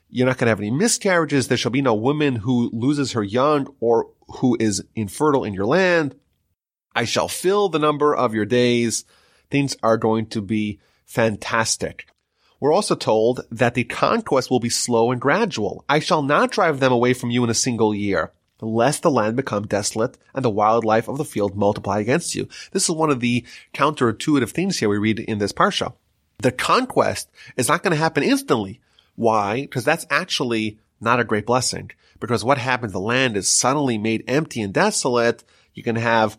You're 0.10 0.26
not 0.26 0.38
going 0.38 0.47
to 0.47 0.51
have 0.51 0.60
any 0.60 0.72
miscarriages. 0.72 1.47
There 1.47 1.57
shall 1.57 1.72
be 1.72 1.84
no 1.84 1.93
woman 1.93 2.38
who 2.38 2.72
loses 2.74 3.12
her 3.12 3.24
young 3.24 3.72
or 3.80 4.10
who 4.38 4.57
is 4.60 4.84
infertile 4.95 5.43
in 5.43 5.53
your 5.53 5.68
land. 5.68 6.16
I 6.95 7.05
shall 7.05 7.28
fill 7.28 7.70
the 7.70 7.78
number 7.78 8.16
of 8.16 8.34
your 8.34 8.45
days 8.45 9.05
things 9.50 9.76
are 9.82 9.97
going 9.97 10.28
to 10.28 10.41
be 10.41 10.80
fantastic. 11.06 12.08
We're 12.60 12.74
also 12.74 12.95
told 12.95 13.41
that 13.50 13.74
the 13.74 13.86
conquest 13.86 14.52
will 14.52 14.60
be 14.60 14.70
slow 14.70 15.12
and 15.12 15.22
gradual. 15.22 15.86
I 15.88 16.00
shall 16.00 16.22
not 16.22 16.52
drive 16.52 16.80
them 16.80 16.91
away 16.91 17.14
from 17.14 17.32
you 17.32 17.43
in 17.43 17.50
a 17.50 17.56
single 17.56 17.95
year, 17.95 18.32
lest 18.62 19.02
the 19.02 19.12
land 19.12 19.38
become 19.38 19.66
desolate 19.66 20.18
and 20.34 20.43
the 20.43 20.50
wildlife 20.50 21.08
of 21.08 21.18
the 21.18 21.26
field 21.26 21.56
multiply 21.56 22.00
against 22.00 22.36
you. 22.36 22.50
This 22.72 22.84
is 22.84 22.95
one 22.95 23.10
of 23.10 23.22
the 23.22 23.45
counterintuitive 23.74 24.50
things 24.50 24.78
here 24.78 24.89
we 24.89 24.97
read 24.97 25.20
in 25.20 25.38
this 25.38 25.54
parsha. 25.54 25.93
The 26.39 26.52
conquest 26.52 27.30
is 27.56 27.70
not 27.70 27.82
going 27.84 27.91
to 27.91 28.02
happen 28.02 28.24
instantly. 28.24 28.82
Why? 29.16 29.62
Because 29.62 29.86
that's 29.86 30.06
actually 30.10 30.80
not 31.02 31.20
a 31.20 31.26
great 31.26 31.45
blessing. 31.45 31.91
Because 32.20 32.43
what 32.43 32.58
happens, 32.58 32.91
the 32.91 33.00
land 33.00 33.38
is 33.38 33.50
suddenly 33.50 33.97
made 33.97 34.26
empty 34.28 34.62
and 34.62 34.74
desolate. 34.74 35.43
You 35.74 35.84
can 35.84 35.95
have 35.95 36.38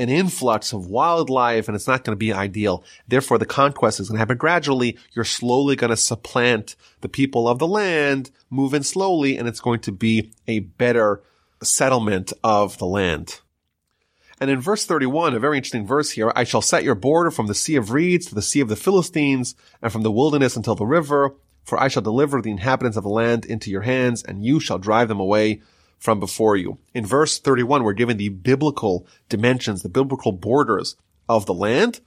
an 0.00 0.08
influx 0.08 0.72
of 0.72 0.86
wildlife 0.86 1.68
and 1.68 1.76
it's 1.76 1.86
not 1.86 2.04
going 2.04 2.14
to 2.14 2.18
be 2.18 2.32
ideal. 2.32 2.82
Therefore, 3.06 3.36
the 3.36 3.44
conquest 3.44 4.00
is 4.00 4.08
going 4.08 4.16
to 4.16 4.20
happen 4.20 4.38
gradually. 4.38 4.96
You're 5.12 5.26
slowly 5.26 5.76
going 5.76 5.90
to 5.90 5.96
supplant 5.96 6.74
the 7.02 7.08
people 7.08 7.46
of 7.46 7.58
the 7.58 7.66
land, 7.66 8.30
move 8.48 8.72
in 8.72 8.82
slowly, 8.82 9.36
and 9.36 9.46
it's 9.46 9.60
going 9.60 9.80
to 9.80 9.92
be 9.92 10.32
a 10.48 10.60
better 10.60 11.22
settlement 11.62 12.32
of 12.42 12.78
the 12.78 12.86
land. 12.86 13.40
And 14.40 14.50
in 14.50 14.58
verse 14.58 14.86
31, 14.86 15.34
a 15.34 15.38
very 15.38 15.58
interesting 15.58 15.86
verse 15.86 16.12
here, 16.12 16.32
I 16.34 16.44
shall 16.44 16.62
set 16.62 16.82
your 16.82 16.94
border 16.94 17.30
from 17.30 17.46
the 17.46 17.54
sea 17.54 17.76
of 17.76 17.92
reeds 17.92 18.24
to 18.26 18.34
the 18.34 18.40
sea 18.40 18.60
of 18.60 18.68
the 18.68 18.76
Philistines 18.76 19.54
and 19.82 19.92
from 19.92 20.00
the 20.00 20.10
wilderness 20.10 20.56
until 20.56 20.74
the 20.74 20.86
river, 20.86 21.34
for 21.62 21.78
I 21.78 21.88
shall 21.88 22.00
deliver 22.00 22.40
the 22.40 22.50
inhabitants 22.50 22.96
of 22.96 23.02
the 23.02 23.10
land 23.10 23.44
into 23.44 23.70
your 23.70 23.82
hands 23.82 24.22
and 24.22 24.42
you 24.42 24.60
shall 24.60 24.78
drive 24.78 25.08
them 25.08 25.20
away 25.20 25.60
from 26.00 26.18
before 26.18 26.56
you. 26.56 26.78
In 26.94 27.06
verse 27.06 27.38
31, 27.38 27.84
we're 27.84 27.92
given 27.92 28.16
the 28.16 28.30
biblical 28.30 29.06
dimensions, 29.28 29.82
the 29.82 29.88
biblical 29.88 30.32
borders 30.32 30.96
of 31.28 31.46
the 31.46 31.54
land, 31.54 32.00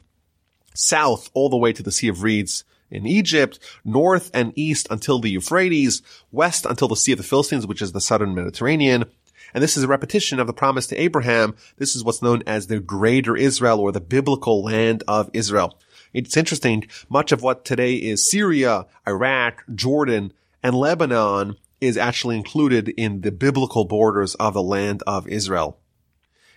south 0.73 1.29
all 1.33 1.47
the 1.47 1.57
way 1.57 1.71
to 1.71 1.83
the 1.83 1.91
Sea 1.91 2.09
of 2.09 2.23
Reeds 2.23 2.65
in 2.89 3.05
Egypt, 3.05 3.59
north 3.85 4.29
and 4.33 4.51
east 4.55 4.87
until 4.89 5.19
the 5.19 5.29
Euphrates, 5.29 6.01
west 6.31 6.65
until 6.65 6.87
the 6.87 6.95
Sea 6.95 7.13
of 7.13 7.19
the 7.19 7.23
Philistines, 7.23 7.65
which 7.65 7.81
is 7.81 7.91
the 7.91 8.01
southern 8.01 8.35
Mediterranean. 8.35 9.05
And 9.53 9.63
this 9.63 9.77
is 9.77 9.83
a 9.83 9.87
repetition 9.87 10.39
of 10.39 10.47
the 10.47 10.53
promise 10.53 10.87
to 10.87 10.99
Abraham. 10.99 11.55
This 11.77 11.95
is 11.95 12.03
what's 12.03 12.21
known 12.21 12.41
as 12.47 12.67
the 12.67 12.79
greater 12.79 13.37
Israel 13.37 13.79
or 13.79 13.91
the 13.91 14.01
biblical 14.01 14.63
land 14.63 15.03
of 15.07 15.29
Israel. 15.33 15.77
It's 16.13 16.37
interesting. 16.37 16.87
Much 17.09 17.31
of 17.31 17.43
what 17.43 17.63
today 17.63 17.95
is 17.95 18.29
Syria, 18.29 18.87
Iraq, 19.07 19.63
Jordan, 19.73 20.33
and 20.63 20.75
Lebanon 20.75 21.57
is 21.83 21.97
actually 21.97 22.37
included 22.37 22.89
in 22.89 23.21
the 23.21 23.31
biblical 23.31 23.85
borders 23.85 24.35
of 24.35 24.53
the 24.53 24.63
land 24.63 25.03
of 25.05 25.27
Israel. 25.27 25.79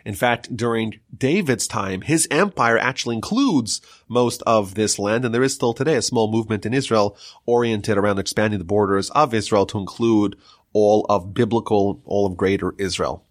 In 0.04 0.14
fact, 0.14 0.56
during 0.56 1.00
David's 1.16 1.66
time, 1.66 2.02
his 2.02 2.28
empire 2.30 2.78
actually 2.78 3.16
includes 3.16 3.80
most 4.08 4.40
of 4.46 4.76
this 4.76 5.00
land, 5.00 5.24
and 5.24 5.34
there 5.34 5.42
is 5.42 5.52
still 5.52 5.74
today 5.74 5.96
a 5.96 6.02
small 6.02 6.30
movement 6.30 6.64
in 6.64 6.72
Israel 6.72 7.18
oriented 7.44 7.98
around 7.98 8.20
expanding 8.20 8.60
the 8.60 8.64
borders 8.64 9.10
of 9.10 9.34
Israel 9.34 9.66
to 9.66 9.78
include 9.78 10.36
all 10.72 11.04
of 11.08 11.34
biblical, 11.34 12.02
all 12.04 12.24
of 12.26 12.36
greater 12.36 12.74
Israel. 12.78 13.26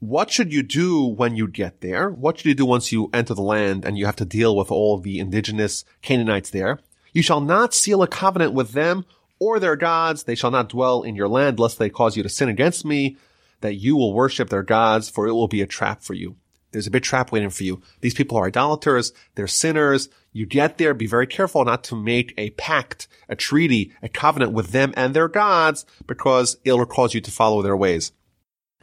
what 0.00 0.30
should 0.30 0.52
you 0.52 0.62
do 0.62 1.04
when 1.04 1.34
you 1.34 1.48
get 1.48 1.80
there? 1.80 2.08
What 2.08 2.38
should 2.38 2.46
you 2.46 2.54
do 2.54 2.64
once 2.64 2.92
you 2.92 3.10
enter 3.12 3.34
the 3.34 3.42
land 3.42 3.84
and 3.84 3.98
you 3.98 4.06
have 4.06 4.16
to 4.16 4.24
deal 4.24 4.56
with 4.56 4.70
all 4.70 4.98
the 4.98 5.18
indigenous 5.18 5.84
Canaanites 6.02 6.50
there? 6.50 6.78
You 7.12 7.22
shall 7.22 7.40
not 7.40 7.74
seal 7.74 8.02
a 8.02 8.06
covenant 8.06 8.52
with 8.52 8.72
them 8.72 9.04
or 9.38 9.58
their 9.58 9.76
gods. 9.76 10.24
They 10.24 10.34
shall 10.34 10.50
not 10.50 10.68
dwell 10.68 11.02
in 11.02 11.16
your 11.16 11.28
land 11.28 11.58
lest 11.58 11.78
they 11.78 11.90
cause 11.90 12.16
you 12.16 12.22
to 12.22 12.28
sin 12.28 12.48
against 12.48 12.84
me, 12.84 13.16
that 13.60 13.74
you 13.74 13.96
will 13.96 14.12
worship 14.12 14.48
their 14.48 14.62
gods, 14.62 15.08
for 15.08 15.26
it 15.26 15.32
will 15.32 15.48
be 15.48 15.62
a 15.62 15.66
trap 15.66 16.02
for 16.02 16.14
you. 16.14 16.36
There's 16.72 16.86
a 16.86 16.90
big 16.90 17.02
trap 17.02 17.32
waiting 17.32 17.50
for 17.50 17.64
you. 17.64 17.80
These 18.00 18.14
people 18.14 18.36
are 18.36 18.46
idolaters. 18.46 19.12
They're 19.34 19.46
sinners. 19.46 20.08
You 20.32 20.44
get 20.44 20.76
there, 20.76 20.92
be 20.92 21.06
very 21.06 21.26
careful 21.26 21.64
not 21.64 21.82
to 21.84 21.96
make 21.96 22.34
a 22.36 22.50
pact, 22.50 23.08
a 23.28 23.34
treaty, 23.34 23.92
a 24.02 24.08
covenant 24.08 24.52
with 24.52 24.70
them 24.70 24.92
and 24.96 25.14
their 25.14 25.28
gods 25.28 25.86
because 26.06 26.58
it'll 26.64 26.84
cause 26.84 27.14
you 27.14 27.20
to 27.22 27.30
follow 27.30 27.62
their 27.62 27.76
ways. 27.76 28.12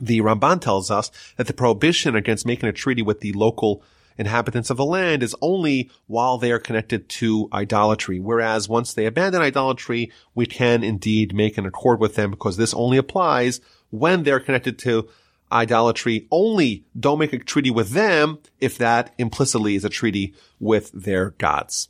The 0.01 0.19
Ramban 0.21 0.61
tells 0.61 0.91
us 0.91 1.11
that 1.37 1.47
the 1.47 1.53
prohibition 1.53 2.15
against 2.15 2.45
making 2.45 2.67
a 2.67 2.73
treaty 2.73 3.01
with 3.01 3.21
the 3.21 3.33
local 3.33 3.83
inhabitants 4.17 4.69
of 4.69 4.77
the 4.77 4.85
land 4.85 5.23
is 5.23 5.35
only 5.41 5.89
while 6.07 6.37
they 6.37 6.51
are 6.51 6.59
connected 6.59 7.09
to 7.09 7.49
idolatry. 7.51 8.19
Whereas 8.19 8.69
once 8.69 8.93
they 8.93 9.05
abandon 9.05 9.41
idolatry, 9.41 10.11
we 10.33 10.45
can 10.45 10.83
indeed 10.83 11.35
make 11.35 11.57
an 11.57 11.65
accord 11.65 11.99
with 11.99 12.15
them 12.15 12.31
because 12.31 12.57
this 12.57 12.73
only 12.73 12.97
applies 12.97 13.61
when 13.89 14.23
they're 14.23 14.39
connected 14.39 14.79
to 14.79 15.09
idolatry. 15.51 16.27
Only 16.31 16.85
don't 16.99 17.19
make 17.19 17.33
a 17.33 17.39
treaty 17.39 17.71
with 17.71 17.89
them 17.91 18.39
if 18.59 18.77
that 18.77 19.13
implicitly 19.17 19.75
is 19.75 19.85
a 19.85 19.89
treaty 19.89 20.33
with 20.59 20.91
their 20.91 21.31
gods. 21.31 21.89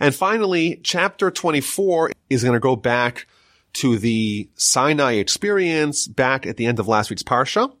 And 0.00 0.14
finally, 0.14 0.80
chapter 0.82 1.30
24 1.30 2.12
is 2.28 2.42
going 2.42 2.54
to 2.54 2.60
go 2.60 2.76
back 2.76 3.26
to 3.74 3.98
the 3.98 4.50
Sinai 4.54 5.12
experience 5.12 6.06
back 6.06 6.46
at 6.46 6.56
the 6.56 6.66
end 6.66 6.78
of 6.78 6.88
last 6.88 7.10
week's 7.10 7.22
Parsha. 7.22 7.72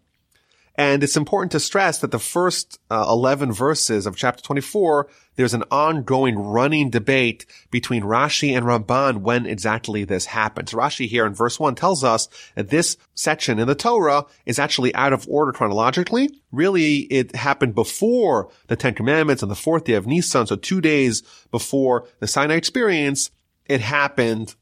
And 0.74 1.02
it's 1.02 1.18
important 1.18 1.52
to 1.52 1.60
stress 1.60 1.98
that 1.98 2.12
the 2.12 2.18
first 2.18 2.78
uh, 2.90 3.04
11 3.08 3.52
verses 3.52 4.06
of 4.06 4.16
chapter 4.16 4.42
24, 4.42 5.06
there's 5.36 5.52
an 5.52 5.64
ongoing 5.70 6.38
running 6.38 6.88
debate 6.88 7.44
between 7.70 8.02
Rashi 8.02 8.56
and 8.56 8.64
Ramban 8.64 9.18
when 9.18 9.44
exactly 9.44 10.04
this 10.04 10.26
happens. 10.26 10.72
Rashi 10.72 11.06
here 11.06 11.26
in 11.26 11.34
verse 11.34 11.60
1 11.60 11.74
tells 11.74 12.02
us 12.02 12.28
that 12.54 12.70
this 12.70 12.96
section 13.14 13.58
in 13.58 13.68
the 13.68 13.74
Torah 13.74 14.24
is 14.46 14.58
actually 14.58 14.94
out 14.94 15.12
of 15.12 15.28
order 15.28 15.52
chronologically. 15.52 16.30
Really, 16.50 17.00
it 17.00 17.36
happened 17.36 17.74
before 17.74 18.50
the 18.68 18.76
Ten 18.76 18.94
Commandments 18.94 19.42
on 19.42 19.50
the 19.50 19.54
fourth 19.54 19.84
day 19.84 19.94
of 19.94 20.06
Nisan, 20.06 20.46
so 20.46 20.56
two 20.56 20.80
days 20.80 21.22
before 21.50 22.08
the 22.20 22.26
Sinai 22.26 22.54
experience. 22.54 23.30
It 23.66 23.80
happened 23.80 24.54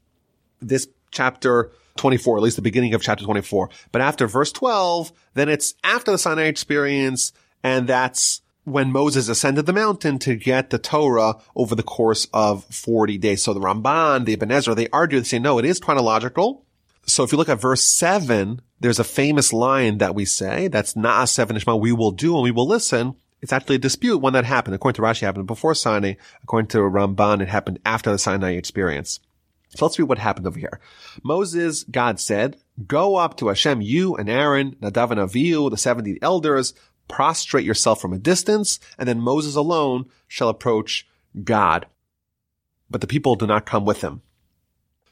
this 0.61 0.89
chapter 1.11 1.73
24, 1.97 2.37
at 2.37 2.43
least 2.43 2.57
the 2.57 2.63
beginning 2.63 2.95
of 2.95 3.03
chapter 3.03 3.25
24. 3.25 3.71
But 3.93 4.03
after 4.03 4.27
verse 4.27 4.53
12, 4.53 5.13
then 5.35 5.49
it's 5.49 5.75
after 5.85 6.11
the 6.11 6.19
Sinai 6.19 6.45
experience, 6.45 7.33
and 7.63 7.89
that's 7.89 8.43
when 8.65 8.93
Moses 8.93 9.29
ascended 9.29 9.67
the 9.67 9.73
mountain 9.73 10.19
to 10.21 10.35
get 10.37 10.71
the 10.71 10.79
Torah 10.79 11.37
over 11.57 11.75
the 11.75 11.83
course 11.83 12.29
of 12.33 12.65
40 12.65 13.19
days. 13.19 13.43
So 13.43 13.55
the 13.55 13.61
Ramban, 13.61 14.25
the 14.25 14.35
Ibn 14.35 14.51
Ezra, 14.51 14.75
they 14.75 14.89
argue, 14.89 15.19
they 15.19 15.25
say, 15.25 15.39
no, 15.39 15.59
it 15.59 15.65
is 15.65 15.81
chronological. 15.81 16.65
So 17.07 17.25
if 17.25 17.33
you 17.33 17.39
look 17.39 17.49
at 17.49 17.61
verse 17.61 17.83
7, 17.83 18.61
there's 18.79 18.99
a 18.99 19.05
famous 19.05 19.53
line 19.53 19.99
that 19.99 20.15
we 20.15 20.25
say, 20.25 20.69
that's 20.69 20.95
Na'aseh 20.95 21.47
v'nishma, 21.47 21.81
we 21.81 21.93
will 21.93 22.13
do 22.13 22.35
and 22.35 22.45
we 22.45 22.51
will 22.51 22.67
listen. 22.67 23.17
It's 23.43 23.53
actually 23.53 23.77
a 23.77 23.81
dispute 23.81 24.19
when 24.19 24.35
that 24.35 24.45
happened. 24.45 24.75
According 24.75 24.97
to 24.97 25.03
Rashi, 25.03 25.23
it 25.23 25.27
happened 25.27 25.47
before 25.47 25.75
Sinai. 25.75 26.15
According 26.43 26.69
to 26.69 26.79
Ramban, 26.79 27.41
it 27.41 27.49
happened 27.49 27.81
after 27.87 28.13
the 28.13 28.19
Sinai 28.19 28.53
experience. 28.53 29.19
So 29.77 29.85
let's 29.85 29.99
read 29.99 30.09
what 30.09 30.19
happened 30.19 30.47
over 30.47 30.59
here. 30.59 30.81
Moses, 31.23 31.85
God 31.85 32.19
said, 32.19 32.57
go 32.87 33.17
up 33.17 33.37
to 33.37 33.49
Hashem, 33.49 33.81
you 33.81 34.17
and 34.17 34.29
Aaron, 34.29 34.77
Nadav 34.81 35.11
and 35.13 35.21
Avihu, 35.21 35.71
the 35.71 35.77
70 35.77 36.19
elders, 36.23 36.75
prostrate 37.09 37.65
yourself 37.65 38.01
from 38.01 38.13
a 38.13 38.19
distance, 38.19 38.81
and 38.99 39.09
then 39.09 39.21
Moses 39.21 39.55
alone 39.55 40.07
shall 40.27 40.49
approach 40.49 41.07
God. 41.45 41.87
But 42.89 43.01
the 43.01 43.07
people 43.07 43.37
do 43.37 43.47
not 43.47 43.67
come 43.67 43.85
with 43.85 44.03
him. 44.03 44.23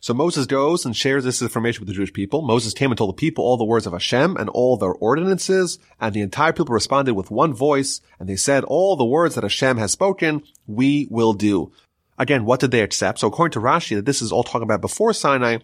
So 0.00 0.14
Moses 0.14 0.46
goes 0.46 0.84
and 0.84 0.96
shares 0.96 1.24
this 1.24 1.42
information 1.42 1.80
with 1.80 1.88
the 1.88 1.94
Jewish 1.94 2.12
people. 2.12 2.42
Moses 2.42 2.72
came 2.72 2.92
and 2.92 2.98
told 2.98 3.10
the 3.10 3.20
people 3.20 3.44
all 3.44 3.56
the 3.56 3.64
words 3.64 3.84
of 3.84 3.92
Hashem 3.92 4.36
and 4.36 4.48
all 4.48 4.76
their 4.76 4.92
ordinances, 4.92 5.78
and 6.00 6.14
the 6.14 6.20
entire 6.20 6.52
people 6.52 6.72
responded 6.72 7.14
with 7.14 7.32
one 7.32 7.52
voice, 7.52 8.00
and 8.18 8.28
they 8.28 8.36
said, 8.36 8.62
all 8.64 8.94
the 8.94 9.04
words 9.04 9.34
that 9.34 9.42
Hashem 9.42 9.76
has 9.76 9.90
spoken, 9.90 10.42
we 10.66 11.08
will 11.10 11.32
do. 11.32 11.72
Again, 12.18 12.44
what 12.44 12.60
did 12.60 12.72
they 12.72 12.82
accept? 12.82 13.20
So 13.20 13.28
according 13.28 13.52
to 13.52 13.60
Rashi, 13.60 13.96
that 13.96 14.04
this 14.04 14.20
is 14.20 14.32
all 14.32 14.42
talking 14.42 14.62
about 14.62 14.80
before 14.80 15.12
Sinai, 15.12 15.58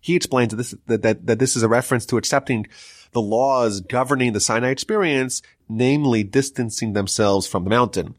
he 0.00 0.16
explains 0.16 0.50
that 0.50 0.56
this, 0.56 0.74
that, 0.86 1.02
that, 1.02 1.26
that 1.26 1.38
this 1.38 1.56
is 1.56 1.62
a 1.62 1.68
reference 1.68 2.04
to 2.06 2.16
accepting 2.16 2.66
the 3.12 3.22
laws 3.22 3.80
governing 3.80 4.32
the 4.32 4.40
Sinai 4.40 4.70
experience, 4.70 5.40
namely 5.68 6.24
distancing 6.24 6.92
themselves 6.92 7.46
from 7.46 7.64
the 7.64 7.70
mountain. 7.70 8.14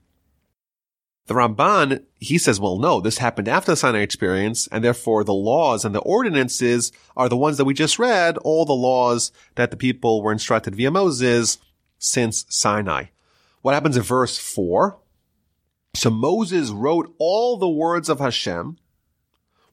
The 1.28 1.34
Ramban, 1.34 2.04
he 2.20 2.38
says, 2.38 2.60
well, 2.60 2.78
no, 2.78 3.02
this 3.02 3.18
happened 3.18 3.48
after 3.48 3.72
the 3.72 3.76
Sinai 3.76 4.00
experience, 4.00 4.68
and 4.72 4.84
therefore 4.84 5.24
the 5.24 5.34
laws 5.34 5.84
and 5.84 5.94
the 5.94 6.00
ordinances 6.00 6.92
are 7.18 7.28
the 7.28 7.38
ones 7.38 7.58
that 7.58 7.66
we 7.66 7.74
just 7.74 8.00
read, 8.00 8.38
all 8.38 8.66
the 8.66 8.74
laws 8.74 9.32
that 9.56 9.72
the 9.72 9.78
people 9.78 10.22
were 10.22 10.32
instructed 10.32 10.76
via 10.76 10.92
Moses 10.92 11.58
since 11.98 12.46
Sinai. 12.50 13.06
What 13.64 13.74
happens 13.74 13.98
in 13.98 14.04
verse 14.04 14.38
4? 14.38 14.98
So 15.96 16.10
Moses 16.10 16.72
wrote 16.72 17.14
all 17.18 17.58
the 17.58 17.70
words 17.70 18.10
of 18.10 18.20
Hashem. 18.20 18.78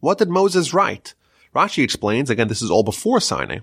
What 0.01 0.19
did 0.19 0.29
Moses 0.29 0.73
write? 0.73 1.15
Rashi 1.55 1.83
explains, 1.83 2.31
again, 2.31 2.49
this 2.49 2.63
is 2.63 2.71
all 2.71 2.83
before 2.83 3.21
Sinai. 3.21 3.59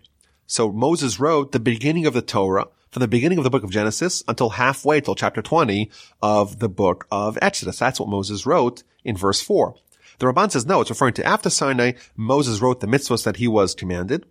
So 0.45 0.72
Moses 0.72 1.20
wrote 1.20 1.51
the 1.51 1.60
beginning 1.60 2.05
of 2.05 2.14
the 2.14 2.22
Torah 2.22 2.68
from 2.91 3.01
the 3.01 3.07
beginning 3.07 3.38
of 3.38 3.43
the 3.43 3.49
book 3.49 3.64
of 3.64 3.72
Genesis 3.72 4.24
until 4.28 4.51
halfway 4.51 5.01
till 5.01 5.16
chapter 5.16 5.41
20 5.41 5.89
of 6.22 6.60
the 6.60 6.70
book 6.70 7.07
of 7.12 7.38
Exodus. 7.41 7.80
That's 7.80 7.99
what 7.99 8.10
Moses 8.10 8.45
wrote 8.45 8.84
in 9.03 9.16
verse 9.16 9.41
4. 9.41 9.76
The 10.20 10.26
Ramban 10.26 10.51
says 10.51 10.66
no, 10.66 10.82
it's 10.82 10.89
referring 10.89 11.14
to 11.16 11.26
after 11.26 11.49
Sinai, 11.49 11.93
Moses 12.16 12.62
wrote 12.62 12.82
the 12.82 12.88
mitzvahs 12.88 13.24
that 13.24 13.38
he 13.38 13.47
was 13.47 13.74
commanded. 13.74 14.26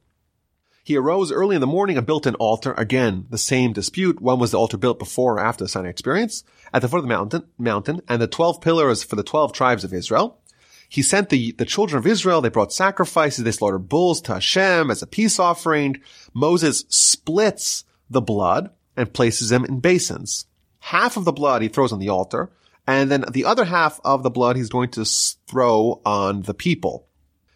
He 0.89 0.97
arose 0.97 1.31
early 1.31 1.55
in 1.55 1.61
the 1.61 1.67
morning 1.67 1.99
and 1.99 2.07
built 2.07 2.25
an 2.25 2.35
altar. 2.37 2.73
Again, 2.79 3.27
the 3.29 3.37
same 3.37 3.75
dispute. 3.75 4.23
When 4.23 4.39
was 4.39 4.53
the 4.53 4.59
altar 4.59 4.79
built 4.79 4.99
before 4.99 5.35
or 5.35 5.39
after 5.39 5.63
the 5.63 5.69
Sinai 5.69 5.91
experience? 5.91 6.45
At 6.73 6.81
the 6.81 6.89
foot 6.89 6.97
of 6.97 7.03
the 7.03 7.09
mountain, 7.09 7.47
mountain, 7.59 8.01
and 8.09 8.23
the 8.23 8.27
twelve 8.27 8.63
pillars 8.63 9.03
for 9.05 9.15
the 9.15 9.23
twelve 9.23 9.53
tribes 9.53 9.85
of 9.85 9.93
Israel. 9.93 10.41
He 10.89 11.03
sent 11.03 11.29
the, 11.29 11.53
the 11.53 11.67
children 11.67 11.99
of 11.99 12.07
Israel. 12.07 12.41
They 12.41 12.49
brought 12.49 12.73
sacrifices. 12.73 13.45
They 13.45 13.53
slaughtered 13.53 13.91
bulls 13.91 14.23
to 14.23 14.33
Hashem 14.33 14.91
as 14.91 15.03
a 15.03 15.07
peace 15.07 15.39
offering. 15.39 16.01
Moses 16.33 16.87
splits 16.89 17.85
the 18.09 18.23
blood 18.23 18.71
and 18.97 19.13
places 19.13 19.51
them 19.51 19.67
in 19.67 19.81
basins. 19.81 20.47
Half 20.79 21.19
of 21.19 21.27
the 21.27 21.33
blood 21.33 21.61
he 21.61 21.69
throws 21.69 21.93
on 21.93 21.99
the 21.99 22.09
altar, 22.09 22.51
and 22.87 23.11
then 23.11 23.27
the 23.31 23.45
other 23.45 23.67
half 23.67 24.01
of 24.07 24.23
the 24.23 24.31
blood 24.31 24.57
he's 24.57 24.71
going 24.71 24.89
to 24.93 25.05
throw 25.47 26.01
on 26.07 26.45
the 26.45 26.55
people. 26.55 27.09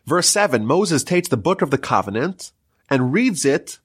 Verse 0.05 0.29
7, 0.29 0.67
Moses 0.67 1.03
takes 1.03 1.29
the 1.29 1.39
book 1.39 1.63
of 1.63 1.71
the 1.71 1.79
covenant 1.79 2.53
and 2.93 3.11
reads 3.11 3.47
it 3.47 3.79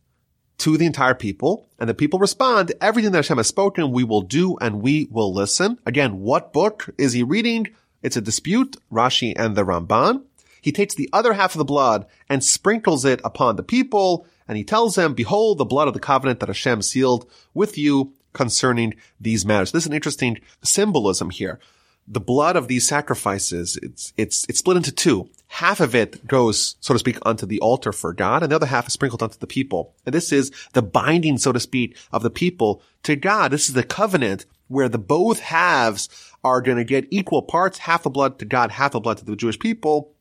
to 0.58 0.76
the 0.76 0.86
entire 0.86 1.14
people, 1.14 1.70
and 1.80 1.90
the 1.90 1.94
people 1.94 2.20
respond, 2.20 2.74
everything 2.82 3.14
that 3.14 3.20
Hashem 3.20 3.38
has 3.38 3.48
spoken, 3.48 3.94
we 3.94 4.04
will 4.04 4.22
do 4.22 4.58
and 4.58 4.82
we 4.82 5.08
will 5.10 5.34
listen. 5.34 5.80
Again, 5.86 6.20
what 6.20 6.52
book 6.52 6.90
is 6.98 7.14
he 7.14 7.24
reading? 7.24 7.68
It's 8.04 8.18
a 8.18 8.22
dispute, 8.22 8.76
Rashi 8.92 9.32
and 9.38 9.56
the 9.56 9.64
Ramban. 9.64 10.24
He 10.60 10.74
takes 10.74 10.94
the 10.94 11.10
other 11.14 11.34
half 11.34 11.56
of 11.56 11.60
the 11.60 11.64
blood 11.64 12.06
and 12.28 12.44
sprinkles 12.44 13.06
it 13.06 13.22
upon 13.24 13.56
the 13.56 13.64
people, 13.64 14.28
and 14.46 14.58
he 14.58 14.66
tells 14.66 14.96
them, 14.96 15.14
behold 15.14 15.58
the 15.58 15.64
blood 15.64 15.88
of 15.88 15.94
the 15.94 16.02
covenant 16.02 16.42
that 16.42 16.50
Hashem 16.50 16.82
sealed 16.82 17.32
with 17.54 17.78
you 17.78 18.12
concerning 18.34 18.94
these 19.22 19.46
matters. 19.46 19.72
This 19.72 19.84
is 19.84 19.88
an 19.88 19.94
interesting 19.94 20.42
symbolism 20.62 21.30
here 21.30 21.62
the 22.08 22.22
blood 22.22 22.56
of 22.56 22.68
these 22.68 22.88
sacrifices, 22.88 23.78
it's, 23.84 24.14
it's, 24.16 24.46
it's 24.48 24.60
split 24.60 24.78
into 24.78 24.92
two. 24.92 25.30
Half 25.48 25.80
of 25.80 25.96
it 25.96 26.28
goes, 26.28 26.76
so 26.82 26.94
to 26.94 27.00
speak, 27.00 27.18
onto 27.26 27.46
the 27.46 27.60
altar 27.62 27.94
for 27.94 28.14
God, 28.14 28.44
and 28.44 28.52
the 28.52 28.56
other 28.56 28.66
half 28.66 28.88
is 28.88 28.94
sprinkled 28.94 29.24
onto 29.24 29.38
the 29.38 29.48
people. 29.48 29.96
And 30.06 30.14
this 30.14 30.32
is 30.32 30.52
the 30.74 30.82
binding, 30.82 31.38
so 31.38 31.52
to 31.52 31.60
speak, 31.60 31.98
of 32.12 32.22
the 32.22 32.30
people 32.30 32.82
to 33.04 33.16
God. 33.16 33.52
This 33.52 33.68
is 33.68 33.74
the 33.74 33.84
covenant 33.84 34.46
where 34.68 34.90
the 34.90 34.98
both 34.98 35.40
halves 35.40 36.10
are 36.44 36.62
going 36.62 36.78
to 36.78 36.84
get 36.84 37.08
equal 37.10 37.42
parts, 37.42 37.80
half 37.80 38.04
the 38.04 38.10
blood 38.10 38.40
to 38.40 38.46
God, 38.46 38.72
half 38.72 38.92
the 38.92 39.00
blood 39.00 39.18
to 39.20 39.26
the 39.26 39.36
Jewish 39.36 39.58
people. 39.58 40.14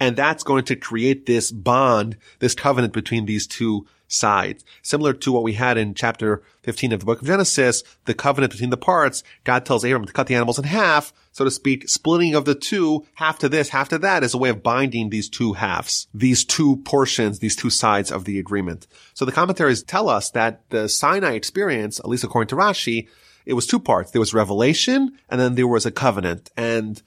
And 0.00 0.16
that's 0.16 0.42
going 0.42 0.64
to 0.64 0.76
create 0.76 1.26
this 1.26 1.50
bond, 1.50 2.16
this 2.38 2.54
covenant 2.54 2.92
between 2.92 3.26
these 3.26 3.46
two 3.46 3.86
sides. 4.08 4.64
Similar 4.82 5.12
to 5.14 5.32
what 5.32 5.42
we 5.42 5.54
had 5.54 5.78
in 5.78 5.94
chapter 5.94 6.42
15 6.62 6.92
of 6.92 7.00
the 7.00 7.06
book 7.06 7.20
of 7.20 7.26
Genesis, 7.26 7.82
the 8.04 8.14
covenant 8.14 8.52
between 8.52 8.70
the 8.70 8.76
parts, 8.76 9.22
God 9.44 9.64
tells 9.64 9.84
Abram 9.84 10.04
to 10.04 10.12
cut 10.12 10.26
the 10.26 10.34
animals 10.34 10.58
in 10.58 10.64
half, 10.64 11.12
so 11.32 11.44
to 11.44 11.50
speak, 11.50 11.88
splitting 11.88 12.34
of 12.34 12.44
the 12.44 12.54
two, 12.54 13.04
half 13.14 13.38
to 13.40 13.48
this, 13.48 13.68
half 13.68 13.90
to 13.90 13.98
that, 13.98 14.24
is 14.24 14.34
a 14.34 14.38
way 14.38 14.48
of 14.48 14.62
binding 14.62 15.10
these 15.10 15.28
two 15.28 15.52
halves, 15.52 16.08
these 16.14 16.44
two 16.44 16.76
portions, 16.78 17.40
these 17.40 17.56
two 17.56 17.70
sides 17.70 18.10
of 18.10 18.24
the 18.24 18.38
agreement. 18.38 18.86
So 19.14 19.24
the 19.24 19.32
commentaries 19.32 19.82
tell 19.82 20.08
us 20.08 20.30
that 20.30 20.62
the 20.70 20.88
Sinai 20.88 21.32
experience, 21.32 21.98
at 21.98 22.08
least 22.08 22.24
according 22.24 22.48
to 22.48 22.56
Rashi, 22.56 23.08
it 23.44 23.52
was 23.52 23.66
two 23.66 23.78
parts. 23.78 24.10
There 24.10 24.20
was 24.20 24.34
revelation, 24.34 25.18
and 25.28 25.40
then 25.40 25.54
there 25.54 25.68
was 25.68 25.86
a 25.86 25.90
covenant. 25.90 26.50
And 26.56 27.00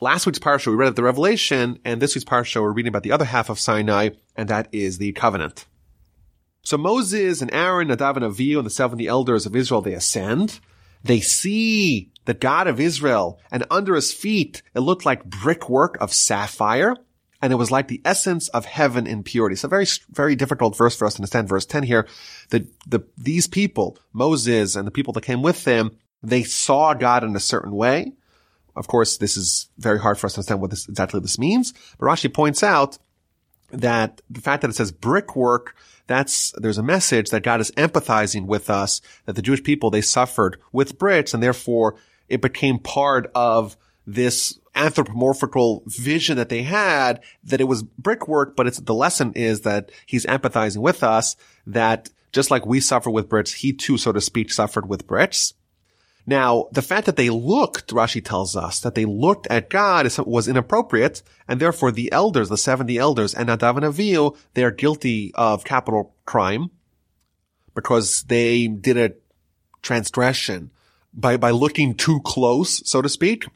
last 0.00 0.26
week's 0.26 0.38
parsha, 0.38 0.68
we 0.68 0.74
read 0.74 0.88
of 0.88 0.96
the 0.96 1.02
revelation, 1.02 1.78
and 1.84 2.00
this 2.00 2.14
week's 2.14 2.24
parsha, 2.24 2.62
we're 2.62 2.72
reading 2.72 2.90
about 2.90 3.02
the 3.02 3.12
other 3.12 3.24
half 3.24 3.50
of 3.50 3.58
Sinai, 3.58 4.10
and 4.36 4.48
that 4.48 4.68
is 4.72 4.98
the 4.98 5.12
covenant. 5.12 5.66
So 6.62 6.76
Moses 6.76 7.42
and 7.42 7.52
Aaron, 7.52 7.88
Nadav 7.88 8.16
and 8.16 8.24
Avihu, 8.24 8.58
and 8.58 8.66
the 8.66 8.70
70 8.70 9.06
elders 9.06 9.46
of 9.46 9.56
Israel, 9.56 9.80
they 9.80 9.94
ascend. 9.94 10.60
They 11.02 11.20
see 11.20 12.10
the 12.24 12.34
God 12.34 12.68
of 12.68 12.78
Israel, 12.78 13.40
and 13.50 13.64
under 13.70 13.96
his 13.96 14.12
feet, 14.12 14.62
it 14.74 14.80
looked 14.80 15.04
like 15.04 15.24
brickwork 15.24 16.00
of 16.00 16.12
sapphire, 16.12 16.96
and 17.40 17.52
it 17.52 17.56
was 17.56 17.72
like 17.72 17.88
the 17.88 18.00
essence 18.04 18.48
of 18.50 18.64
heaven 18.64 19.08
in 19.08 19.24
purity. 19.24 19.56
A 19.64 19.68
very, 19.68 19.86
very 20.10 20.36
difficult 20.36 20.76
verse 20.76 20.94
for 20.94 21.06
us 21.06 21.14
to 21.14 21.18
understand. 21.18 21.48
Verse 21.48 21.66
10 21.66 21.82
here, 21.82 22.06
that 22.50 22.64
the, 22.86 23.04
these 23.18 23.48
people, 23.48 23.98
Moses 24.12 24.76
and 24.76 24.86
the 24.86 24.92
people 24.92 25.12
that 25.14 25.24
came 25.24 25.42
with 25.42 25.64
them, 25.64 25.98
they 26.22 26.44
saw 26.44 26.94
God 26.94 27.24
in 27.24 27.34
a 27.34 27.40
certain 27.40 27.74
way. 27.74 28.12
Of 28.76 28.86
course, 28.86 29.16
this 29.16 29.36
is 29.36 29.68
very 29.76 29.98
hard 29.98 30.18
for 30.18 30.26
us 30.26 30.34
to 30.34 30.38
understand 30.38 30.60
what 30.60 30.70
this, 30.70 30.88
exactly 30.88 31.18
this 31.18 31.38
means, 31.38 31.72
but 31.98 32.06
Rashi 32.06 32.32
points 32.32 32.62
out 32.62 32.98
that 33.72 34.20
the 34.30 34.40
fact 34.40 34.62
that 34.62 34.70
it 34.70 34.74
says 34.74 34.92
brickwork, 34.92 35.74
that's, 36.06 36.52
there's 36.56 36.78
a 36.78 36.82
message 36.82 37.30
that 37.30 37.42
God 37.42 37.60
is 37.60 37.70
empathizing 37.72 38.46
with 38.46 38.70
us, 38.70 39.00
that 39.26 39.34
the 39.34 39.42
Jewish 39.42 39.62
people, 39.62 39.90
they 39.90 40.02
suffered 40.02 40.60
with 40.72 40.98
bricks 40.98 41.34
and 41.34 41.42
therefore 41.42 41.96
it 42.28 42.40
became 42.40 42.78
part 42.78 43.30
of 43.34 43.76
this 44.06 44.58
anthropomorphical 44.74 45.82
vision 45.86 46.36
that 46.36 46.48
they 46.48 46.62
had 46.62 47.22
that 47.44 47.60
it 47.60 47.64
was 47.64 47.82
brickwork, 47.82 48.56
but 48.56 48.66
it's 48.66 48.80
the 48.80 48.94
lesson 48.94 49.32
is 49.34 49.62
that 49.62 49.90
he's 50.06 50.26
empathizing 50.26 50.78
with 50.78 51.02
us 51.02 51.36
that 51.66 52.10
just 52.32 52.50
like 52.50 52.64
we 52.64 52.80
suffer 52.80 53.10
with 53.10 53.28
bricks, 53.28 53.52
he 53.52 53.72
too, 53.72 53.98
so 53.98 54.12
to 54.12 54.20
speak, 54.20 54.50
suffered 54.50 54.88
with 54.88 55.06
bricks. 55.06 55.54
Now, 56.26 56.68
the 56.70 56.82
fact 56.82 57.06
that 57.06 57.16
they 57.16 57.30
looked, 57.30 57.90
Rashi 57.92 58.24
tells 58.24 58.54
us, 58.54 58.78
that 58.80 58.94
they 58.94 59.04
looked 59.04 59.48
at 59.48 59.70
God 59.70 60.08
was 60.18 60.46
inappropriate, 60.46 61.22
and 61.48 61.60
therefore 61.60 61.90
the 61.90 62.12
elders, 62.12 62.48
the 62.48 62.56
70 62.56 62.96
elders, 62.96 63.34
and 63.34 63.48
Nadav 63.48 63.76
and 63.76 63.86
Avihu, 63.86 64.36
they 64.54 64.62
are 64.62 64.70
guilty 64.70 65.32
of 65.34 65.64
capital 65.64 66.14
crime 66.24 66.70
because 67.74 68.22
they 68.24 68.68
did 68.68 68.96
a 68.96 69.14
transgression 69.82 70.70
by, 71.12 71.36
by 71.36 71.50
looking 71.50 71.94
too 71.94 72.20
close, 72.20 72.88
so 72.88 73.02
to 73.02 73.08
speak. 73.08 73.46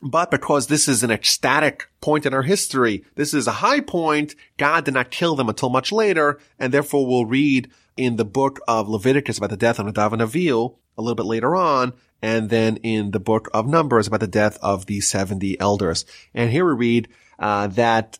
But 0.00 0.30
because 0.30 0.68
this 0.68 0.88
is 0.88 1.02
an 1.02 1.10
ecstatic 1.10 1.88
point 2.00 2.24
in 2.24 2.32
our 2.32 2.42
history, 2.42 3.04
this 3.16 3.34
is 3.34 3.46
a 3.46 3.52
high 3.52 3.80
point, 3.80 4.34
God 4.56 4.84
did 4.84 4.94
not 4.94 5.10
kill 5.10 5.34
them 5.34 5.48
until 5.48 5.70
much 5.70 5.92
later, 5.92 6.38
and 6.58 6.72
therefore 6.72 7.06
we'll 7.06 7.26
read 7.26 7.70
in 7.98 8.16
the 8.16 8.24
book 8.24 8.60
of 8.66 8.88
Leviticus 8.88 9.38
about 9.38 9.50
the 9.50 9.56
death 9.56 9.78
of 9.78 9.86
Nadav 9.86 10.12
and 10.12 10.22
Avihu 10.22 10.76
a 10.96 11.02
little 11.02 11.14
bit 11.14 11.26
later 11.26 11.54
on, 11.54 11.92
and 12.20 12.50
then 12.50 12.76
in 12.78 13.12
the 13.12 13.20
book 13.20 13.48
of 13.54 13.66
Numbers 13.66 14.06
about 14.06 14.20
the 14.20 14.26
death 14.26 14.58
of 14.60 14.86
the 14.86 15.00
70 15.00 15.60
elders. 15.60 16.04
And 16.34 16.50
here 16.50 16.66
we 16.66 16.72
read 16.72 17.08
uh, 17.38 17.68
that 17.68 18.18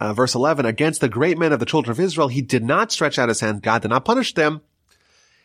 uh, 0.00 0.12
verse 0.12 0.34
11, 0.34 0.66
against 0.66 1.00
the 1.00 1.08
great 1.08 1.38
men 1.38 1.52
of 1.52 1.60
the 1.60 1.66
children 1.66 1.92
of 1.92 2.00
Israel, 2.00 2.28
he 2.28 2.42
did 2.42 2.64
not 2.64 2.90
stretch 2.90 3.18
out 3.18 3.28
his 3.28 3.40
hand. 3.40 3.62
God 3.62 3.82
did 3.82 3.88
not 3.88 4.04
punish 4.04 4.34
them. 4.34 4.60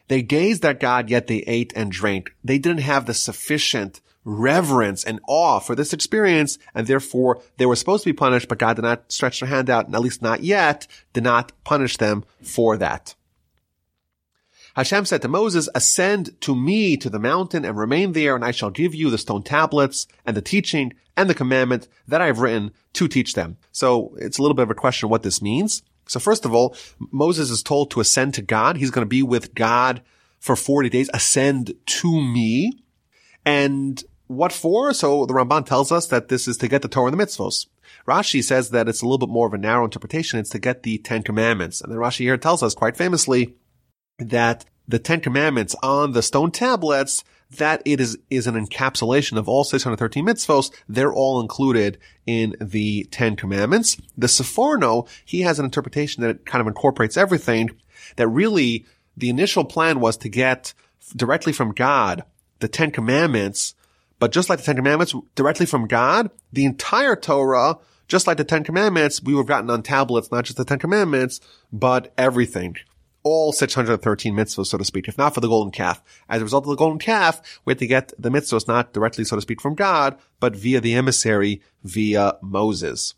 They 0.07 0.23
gazed 0.23 0.65
at 0.65 0.79
God, 0.79 1.09
yet 1.09 1.27
they 1.27 1.43
ate 1.45 1.71
and 1.75 1.91
drank. 1.91 2.35
They 2.43 2.57
didn't 2.57 2.81
have 2.81 3.05
the 3.05 3.13
sufficient 3.13 4.01
reverence 4.25 5.03
and 5.03 5.19
awe 5.27 5.59
for 5.59 5.75
this 5.75 5.93
experience, 5.93 6.57
and 6.73 6.87
therefore 6.87 7.41
they 7.57 7.65
were 7.65 7.75
supposed 7.75 8.03
to 8.03 8.09
be 8.09 8.17
punished, 8.17 8.47
but 8.47 8.57
God 8.57 8.75
did 8.75 8.81
not 8.81 9.11
stretch 9.11 9.39
their 9.39 9.49
hand 9.49 9.69
out, 9.69 9.85
and 9.85 9.93
at 9.93 10.01
least 10.01 10.21
not 10.21 10.43
yet, 10.43 10.87
did 11.13 11.23
not 11.23 11.51
punish 11.63 11.97
them 11.97 12.25
for 12.41 12.75
that. 12.77 13.13
Hashem 14.75 15.05
said 15.05 15.21
to 15.23 15.27
Moses, 15.27 15.69
ascend 15.75 16.39
to 16.41 16.55
me 16.55 16.97
to 16.97 17.09
the 17.09 17.19
mountain 17.19 17.65
and 17.65 17.77
remain 17.77 18.13
there, 18.13 18.35
and 18.35 18.45
I 18.45 18.51
shall 18.51 18.69
give 18.69 18.93
you 18.95 19.09
the 19.09 19.17
stone 19.17 19.43
tablets 19.43 20.07
and 20.25 20.37
the 20.37 20.41
teaching 20.41 20.93
and 21.17 21.29
the 21.29 21.35
commandment 21.35 21.87
that 22.07 22.21
I 22.21 22.27
have 22.27 22.39
written 22.39 22.71
to 22.93 23.07
teach 23.07 23.33
them. 23.33 23.57
So 23.71 24.15
it's 24.17 24.37
a 24.37 24.41
little 24.41 24.55
bit 24.55 24.63
of 24.63 24.71
a 24.71 24.75
question 24.75 25.09
what 25.09 25.23
this 25.23 25.41
means. 25.41 25.81
So 26.07 26.19
first 26.19 26.45
of 26.45 26.53
all, 26.53 26.75
Moses 27.11 27.49
is 27.49 27.61
told 27.61 27.91
to 27.91 27.99
ascend 27.99 28.33
to 28.35 28.41
God. 28.41 28.77
He's 28.77 28.91
going 28.91 29.05
to 29.05 29.09
be 29.09 29.21
with 29.21 29.53
God 29.53 30.01
for 30.39 30.55
40 30.55 30.89
days. 30.89 31.09
Ascend 31.13 31.73
to 31.85 32.21
me. 32.21 32.71
And 33.45 34.03
what 34.27 34.51
for? 34.53 34.93
So 34.93 35.25
the 35.25 35.33
Ramban 35.33 35.65
tells 35.65 35.91
us 35.91 36.07
that 36.07 36.29
this 36.29 36.47
is 36.47 36.57
to 36.57 36.67
get 36.67 36.81
the 36.81 36.87
Torah 36.87 37.11
and 37.11 37.19
the 37.19 37.23
mitzvos. 37.23 37.67
Rashi 38.07 38.43
says 38.43 38.69
that 38.69 38.87
it's 38.87 39.01
a 39.01 39.05
little 39.05 39.17
bit 39.17 39.29
more 39.29 39.47
of 39.47 39.53
a 39.53 39.57
narrow 39.57 39.83
interpretation. 39.83 40.39
It's 40.39 40.49
to 40.51 40.59
get 40.59 40.83
the 40.83 40.97
Ten 40.99 41.21
Commandments. 41.21 41.81
And 41.81 41.91
then 41.91 41.99
Rashi 41.99 42.19
here 42.19 42.37
tells 42.37 42.63
us 42.63 42.73
quite 42.73 42.97
famously 42.97 43.55
that 44.19 44.65
the 44.87 44.99
Ten 44.99 45.21
Commandments 45.21 45.75
on 45.81 46.13
the 46.13 46.21
stone 46.21 46.51
tablets, 46.51 47.23
that 47.51 47.81
it 47.85 47.99
is, 47.99 48.17
is 48.29 48.47
an 48.47 48.55
encapsulation 48.55 49.37
of 49.37 49.47
all 49.47 49.63
613 49.63 50.25
mitzvos. 50.25 50.71
They're 50.87 51.13
all 51.13 51.39
included 51.39 51.97
in 52.25 52.55
the 52.59 53.07
Ten 53.11 53.35
Commandments. 53.35 53.97
The 54.17 54.27
Sforno, 54.27 55.07
he 55.25 55.41
has 55.41 55.59
an 55.59 55.65
interpretation 55.65 56.23
that 56.23 56.45
kind 56.45 56.61
of 56.61 56.67
incorporates 56.67 57.17
everything 57.17 57.71
that 58.15 58.27
really 58.27 58.85
the 59.15 59.29
initial 59.29 59.65
plan 59.65 59.99
was 59.99 60.17
to 60.17 60.29
get 60.29 60.73
directly 61.15 61.53
from 61.53 61.71
God 61.71 62.23
the 62.59 62.67
Ten 62.67 62.91
Commandments, 62.91 63.73
but 64.19 64.31
just 64.31 64.49
like 64.49 64.59
the 64.59 64.65
Ten 64.65 64.75
Commandments 64.75 65.15
directly 65.35 65.65
from 65.65 65.87
God, 65.87 66.29
the 66.51 66.65
entire 66.65 67.15
Torah, 67.15 67.77
just 68.07 68.27
like 68.27 68.37
the 68.37 68.43
Ten 68.43 68.63
Commandments, 68.63 69.23
we 69.23 69.33
would 69.33 69.41
have 69.41 69.47
gotten 69.47 69.69
on 69.69 69.81
tablets, 69.81 70.31
not 70.31 70.45
just 70.45 70.57
the 70.57 70.65
Ten 70.65 70.79
Commandments, 70.79 71.39
but 71.71 72.13
everything 72.17 72.75
all 73.23 73.51
613 73.51 74.33
mitzvahs, 74.33 74.67
so 74.67 74.77
to 74.77 74.85
speak, 74.85 75.07
if 75.07 75.17
not 75.17 75.33
for 75.33 75.41
the 75.41 75.47
golden 75.47 75.71
calf. 75.71 76.01
As 76.29 76.41
a 76.41 76.45
result 76.45 76.65
of 76.65 76.69
the 76.69 76.75
golden 76.75 76.99
calf, 76.99 77.41
we 77.65 77.71
had 77.71 77.79
to 77.79 77.87
get 77.87 78.13
the 78.17 78.29
mitzvahs 78.29 78.67
not 78.67 78.93
directly, 78.93 79.23
so 79.23 79.35
to 79.35 79.41
speak, 79.41 79.61
from 79.61 79.75
God, 79.75 80.17
but 80.39 80.55
via 80.55 80.79
the 80.79 80.95
emissary, 80.95 81.61
via 81.83 82.37
Moses. 82.41 83.15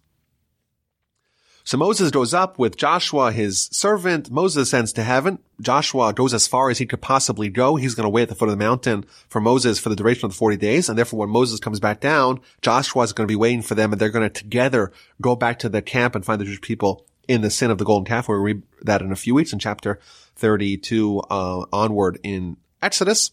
So 1.64 1.78
Moses 1.78 2.10
goes 2.10 2.34
up 2.34 2.58
with 2.58 2.76
Joshua, 2.76 3.32
his 3.32 3.70
servant. 3.72 4.32
Moses 4.32 4.64
ascends 4.64 4.91
to 4.93 5.04
heaven. 5.04 5.38
Joshua 5.62 6.12
goes 6.12 6.34
as 6.34 6.47
far 6.47 6.72
as 6.72 6.80
he 6.80 6.88
could 6.88 7.02
possibly 7.02 7.49
go. 7.49 7.76
He's 7.76 7.93
going 7.93 8.06
to 8.06 8.10
wait 8.10 8.24
at 8.24 8.30
the 8.30 8.36
foot 8.36 8.49
of 8.49 8.58
the 8.58 8.64
mountain 8.64 9.06
for 9.30 9.39
Moses 9.39 9.80
for 9.80 9.89
the 9.89 9.95
duration 9.95 10.26
of 10.26 10.32
the 10.32 10.38
40 10.38 10.58
days. 10.58 10.89
And 10.89 10.97
therefore, 10.97 11.20
when 11.20 11.30
Moses 11.30 11.60
comes 11.60 11.80
back 11.80 11.99
down, 11.99 12.41
Joshua 12.62 13.04
is 13.04 13.14
going 13.14 13.28
to 13.28 13.32
be 13.32 13.36
waiting 13.36 13.62
for 13.62 13.76
them 13.76 13.91
and 13.91 14.02
they're 14.02 14.10
going 14.10 14.28
to 14.28 14.30
together 14.30 14.91
go 15.22 15.36
back 15.36 15.60
to 15.60 15.70
the 15.70 15.84
camp 15.84 16.16
and 16.16 16.26
find 16.26 16.41
the 16.41 16.45
Jewish 16.45 16.62
people 16.62 17.06
in 17.28 17.41
the 17.41 17.49
sin 17.49 17.72
of 17.72 17.78
the 17.78 17.86
golden 17.86 18.05
calf. 18.05 18.28
We'll 18.28 18.39
read 18.39 18.63
that 18.82 19.01
in 19.01 19.11
a 19.11 19.15
few 19.15 19.36
weeks 19.36 19.53
in 19.53 19.59
chapter 19.59 19.99
32 20.36 21.19
uh, 21.30 21.65
onward 21.72 22.19
in 22.24 22.57
Exodus. 22.82 23.32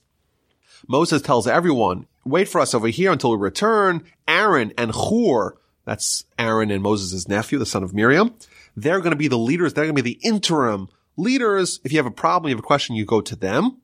Moses 0.87 1.23
tells 1.23 1.47
everyone, 1.47 2.07
wait 2.25 2.49
for 2.49 2.61
us 2.61 2.75
over 2.75 2.89
here 2.89 3.13
until 3.13 3.31
we 3.33 3.39
return. 3.39 4.05
Aaron 4.27 4.73
and 4.79 4.93
Hur, 4.95 5.57
that's 5.85 6.25
Aaron 6.39 6.71
and 6.71 6.83
Moses' 6.83 7.29
nephew, 7.29 7.59
the 7.59 7.67
son 7.67 7.83
of 7.83 7.95
Miriam. 7.95 8.35
They're 8.77 9.01
going 9.01 9.11
to 9.13 9.17
be 9.17 9.29
the 9.29 9.39
leaders. 9.39 9.75
They're 9.75 9.85
going 9.85 9.97
to 9.97 10.03
be 10.03 10.15
the 10.15 10.21
interim 10.23 10.89
leaders. 11.17 11.81
If 11.83 11.93
you 11.93 11.99
have 11.99 12.07
a 12.07 12.11
problem, 12.11 12.51
you 12.51 12.57
have 12.57 12.65
a 12.65 12.67
question, 12.67 12.95
you 12.95 13.05
go 13.05 13.21
to 13.21 13.35
them. 13.35 13.79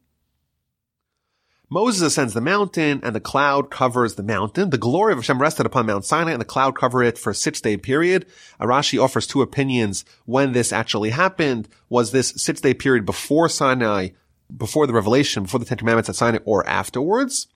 Moses 1.70 2.02
ascends 2.02 2.34
the 2.34 2.40
mountain 2.40 3.00
and 3.02 3.14
the 3.14 3.20
cloud 3.20 3.70
covers 3.70 4.14
the 4.14 4.22
mountain. 4.22 4.70
The 4.70 4.78
glory 4.78 5.12
of 5.12 5.18
Hashem 5.18 5.40
rested 5.40 5.66
upon 5.66 5.86
Mount 5.86 6.04
Sinai 6.04 6.32
and 6.32 6.40
the 6.40 6.44
cloud 6.44 6.76
covered 6.76 7.04
it 7.04 7.18
for 7.18 7.30
a 7.30 7.34
six 7.34 7.60
day 7.60 7.76
period. 7.76 8.26
Arashi 8.60 9.02
offers 9.02 9.26
two 9.26 9.42
opinions 9.42 10.04
when 10.26 10.52
this 10.52 10.72
actually 10.72 11.10
happened. 11.10 11.68
Was 11.88 12.12
this 12.12 12.34
six 12.36 12.60
day 12.60 12.74
period 12.74 13.06
before 13.06 13.48
Sinai, 13.48 14.10
before 14.54 14.86
the 14.86 14.92
revelation, 14.92 15.44
before 15.44 15.58
the 15.58 15.66
Ten 15.66 15.78
Commandments 15.78 16.08
at 16.10 16.16
Sinai 16.16 16.38
or 16.44 16.66
afterwards? 16.68 17.48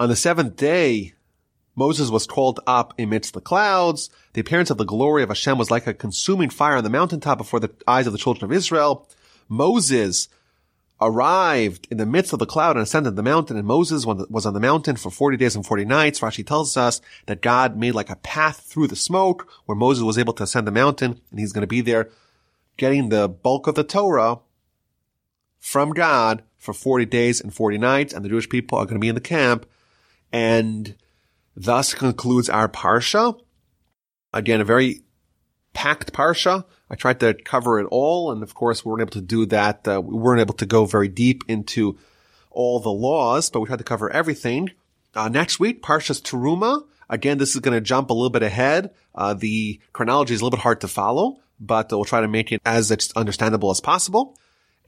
On 0.00 0.08
the 0.08 0.16
seventh 0.16 0.56
day, 0.56 1.14
Moses 1.76 2.10
was 2.10 2.26
called 2.26 2.58
up 2.66 2.94
amidst 2.98 3.32
the 3.32 3.40
clouds. 3.40 4.10
The 4.32 4.40
appearance 4.40 4.70
of 4.70 4.78
the 4.78 4.84
glory 4.84 5.22
of 5.22 5.28
Hashem 5.28 5.56
was 5.56 5.70
like 5.70 5.86
a 5.86 5.94
consuming 5.94 6.50
fire 6.50 6.76
on 6.76 6.84
the 6.84 6.90
mountaintop 6.90 7.38
before 7.38 7.60
the 7.60 7.70
eyes 7.86 8.06
of 8.06 8.12
the 8.12 8.18
children 8.18 8.50
of 8.50 8.56
Israel. 8.56 9.08
Moses 9.48 10.28
arrived 11.00 11.86
in 11.90 11.98
the 11.98 12.06
midst 12.06 12.32
of 12.32 12.38
the 12.38 12.46
cloud 12.46 12.76
and 12.76 12.82
ascended 12.82 13.16
the 13.16 13.22
mountain. 13.22 13.56
And 13.56 13.66
Moses 13.66 14.06
was 14.06 14.46
on 14.46 14.54
the 14.54 14.60
mountain 14.60 14.96
for 14.96 15.10
40 15.10 15.36
days 15.36 15.54
and 15.54 15.66
40 15.66 15.84
nights. 15.84 16.20
Rashi 16.20 16.46
tells 16.46 16.76
us 16.76 17.00
that 17.26 17.42
God 17.42 17.76
made 17.76 17.94
like 17.94 18.10
a 18.10 18.16
path 18.16 18.60
through 18.60 18.86
the 18.86 18.96
smoke 18.96 19.48
where 19.66 19.76
Moses 19.76 20.04
was 20.04 20.18
able 20.18 20.32
to 20.34 20.44
ascend 20.44 20.66
the 20.66 20.72
mountain 20.72 21.20
and 21.30 21.40
he's 21.40 21.52
going 21.52 21.62
to 21.62 21.66
be 21.66 21.82
there 21.82 22.10
getting 22.76 23.08
the 23.08 23.28
bulk 23.28 23.66
of 23.66 23.74
the 23.74 23.84
Torah 23.84 24.38
from 25.58 25.92
God 25.92 26.42
for 26.56 26.72
40 26.72 27.04
days 27.06 27.40
and 27.40 27.52
40 27.52 27.78
nights. 27.78 28.14
And 28.14 28.24
the 28.24 28.28
Jewish 28.28 28.48
people 28.48 28.78
are 28.78 28.84
going 28.84 28.96
to 28.96 29.00
be 29.00 29.08
in 29.08 29.14
the 29.14 29.20
camp. 29.20 29.66
And 30.32 30.96
thus 31.54 31.94
concludes 31.94 32.48
our 32.48 32.68
Parsha. 32.68 33.38
Again, 34.32 34.60
a 34.60 34.64
very 34.64 35.02
packed 35.76 36.14
Parsha. 36.14 36.64
I 36.88 36.94
tried 36.94 37.20
to 37.20 37.34
cover 37.34 37.78
it 37.78 37.86
all. 37.90 38.32
And 38.32 38.42
of 38.42 38.54
course, 38.54 38.82
we 38.82 38.90
weren't 38.90 39.02
able 39.02 39.10
to 39.10 39.20
do 39.20 39.44
that. 39.46 39.86
Uh, 39.86 40.00
we 40.00 40.16
weren't 40.16 40.40
able 40.40 40.54
to 40.54 40.64
go 40.64 40.86
very 40.86 41.06
deep 41.06 41.44
into 41.48 41.98
all 42.50 42.80
the 42.80 42.90
laws, 42.90 43.50
but 43.50 43.60
we 43.60 43.66
tried 43.66 43.78
to 43.78 43.84
cover 43.84 44.10
everything. 44.10 44.70
Uh, 45.14 45.28
next 45.28 45.60
week, 45.60 45.82
Parshas 45.82 46.22
Teruma. 46.22 46.84
Again, 47.10 47.36
this 47.36 47.54
is 47.54 47.60
going 47.60 47.76
to 47.76 47.82
jump 47.82 48.08
a 48.08 48.14
little 48.14 48.30
bit 48.30 48.42
ahead. 48.42 48.94
Uh, 49.14 49.34
the 49.34 49.78
chronology 49.92 50.32
is 50.32 50.40
a 50.40 50.44
little 50.44 50.56
bit 50.56 50.62
hard 50.62 50.80
to 50.80 50.88
follow, 50.88 51.40
but 51.60 51.90
we'll 51.90 52.04
try 52.04 52.22
to 52.22 52.28
make 52.28 52.52
it 52.52 52.62
as 52.64 52.90
understandable 53.14 53.70
as 53.70 53.80
possible. 53.80 54.38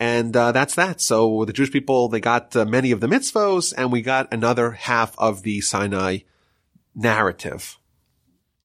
And 0.01 0.35
uh, 0.35 0.53
that's 0.53 0.75
that. 0.77 1.03
So 1.03 1.45
the 1.45 1.53
Jewish 1.53 1.71
people, 1.71 2.09
they 2.09 2.21
got 2.21 2.57
uh, 2.57 2.65
many 2.65 2.93
of 2.93 3.01
the 3.01 3.09
mitzvos, 3.09 3.75
and 3.77 3.93
we 3.93 4.01
got 4.01 4.33
another 4.33 4.71
half 4.71 5.15
of 5.19 5.43
the 5.43 5.61
Sinai 5.61 6.21
narrative. 6.95 7.79